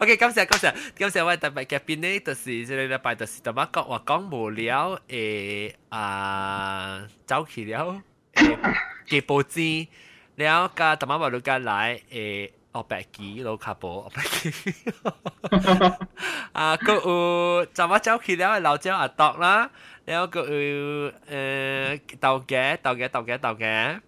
[0.00, 8.02] OK，感謝感謝感謝我特別嘅邊呢，就是這個禮拜就是同我講話講無聊誒啊，走去了
[8.34, 8.58] 誒
[9.08, 9.86] 嘅報紙，
[10.34, 12.50] 然後加同我話錄緊來誒。
[12.72, 14.50] 六百幾老卡波，六百幾。
[16.52, 18.58] 啊，個有怎麼走去了？
[18.60, 19.70] 老蕉阿篤啦，
[20.06, 24.00] 然後個有誒豆嘅豆嘅豆嘅豆嘅。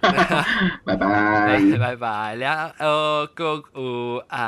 [0.00, 2.36] 拜拜，拜拜。
[2.36, 4.38] 然後個有啊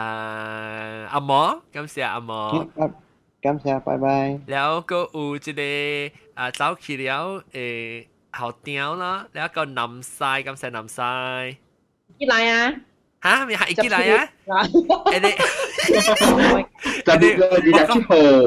[1.10, 2.64] 阿毛，感謝阿毛。
[3.42, 4.38] 感謝，拜拜。
[4.46, 5.52] 然後個有一個
[6.34, 11.58] 啊走去了誒後調啦，然後個南西，感謝南西。
[12.18, 12.72] 幾耐啊？
[13.20, 13.44] hả?
[13.46, 14.26] Mày hại kia lại á
[15.12, 15.30] em đi
[17.06, 17.72] em đi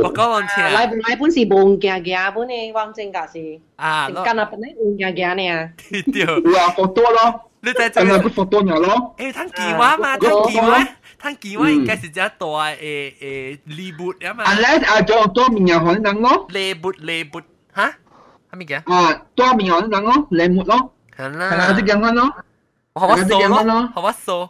[0.03, 3.11] bọc có bọn chị lại lại bốn là bốn gà gà bốn này quan trọng
[3.11, 5.67] cả gì à nó cái nào bốn này bốn gà gà nè.
[6.05, 7.33] Điều là phong tua lo.
[7.61, 8.97] Lúc tại sao không phong tua nhà lo.
[9.17, 10.85] Em thằng kỳ quá mà thằng kỳ quá.
[11.19, 14.43] thằng kỳ quá cái gì đó tòa ê ê li bút em mà.
[14.43, 16.45] À, Anh lấy à cho tua mình nhà hỏi năng ngó.
[16.51, 17.43] Lê bút lê bút
[17.73, 17.83] hả?
[17.83, 18.81] Hả mình kìa?
[18.85, 20.13] À tua mình hỏi năng ngó.
[20.29, 20.79] Lê bút lo.
[21.17, 22.31] Hả là cái gì ngon nó?
[22.95, 23.89] Học bác số nó?
[23.95, 24.49] Học bác số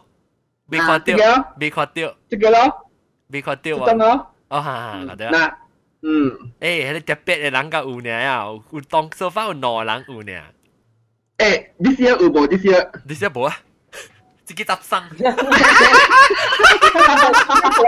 [0.74, 1.16] 没看掉，
[1.58, 2.90] 没看掉，这个咯，
[3.28, 5.56] 没看掉啊，哦哈哈，好的，那
[6.02, 10.42] 嗯，哎，那个特别的人家五年呀，有当说法有哪人五年？
[11.38, 12.44] 哎，你是要有无？
[12.46, 12.78] 你是要？
[13.06, 13.56] 你是要无啊？
[14.46, 15.36] 这个搭上，哈哈
[17.16, 17.80] 哈哈哈哈！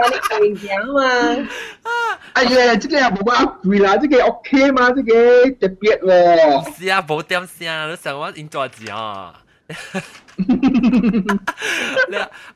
[2.33, 3.23] 哎呀，这个也无
[3.61, 4.89] 贵啦，这个 OK 吗？
[4.91, 9.35] 这个特别哦，是啊，无点声，你想我应做字啊？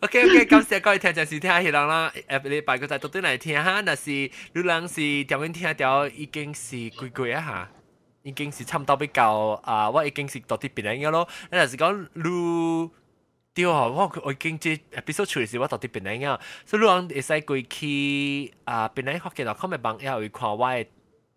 [0.00, 7.68] OK OK，感谢各位听众是听希望啦，诶礼拜个仔到底嚟听下，但是你人是点样听到已经是攰攰啊吓，
[8.24, 12.90] 已经是差唔多比较啊，我已经是到啲别人嘅咯，你若是讲你。
[13.56, 20.86] 对啊，我我已经即 episode 出时我到啲边嚟啊，所以你讲会使过去啊边嚟发现到，可咪帮要去看我嘅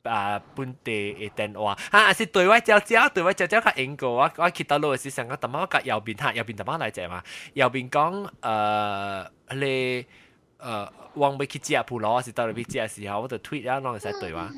[0.03, 7.21] 啊本地嘅电话，啊是对我招招，对我招招较应个，我我见到路嘅时候，我特晚我右边吓，右边特晚嚟只嘛，
[7.53, 10.05] 右边讲诶你
[10.59, 14.49] 诶往尾去接铺咯，是到你边接嘅时候，我就 tweet 啊，攞嚟使对话。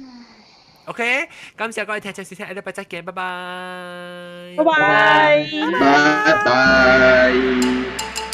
[0.86, 4.56] OK，感谢各位听众收听，下礼拜再见，拜拜。
[4.58, 5.48] 拜拜。
[5.80, 8.25] 拜拜。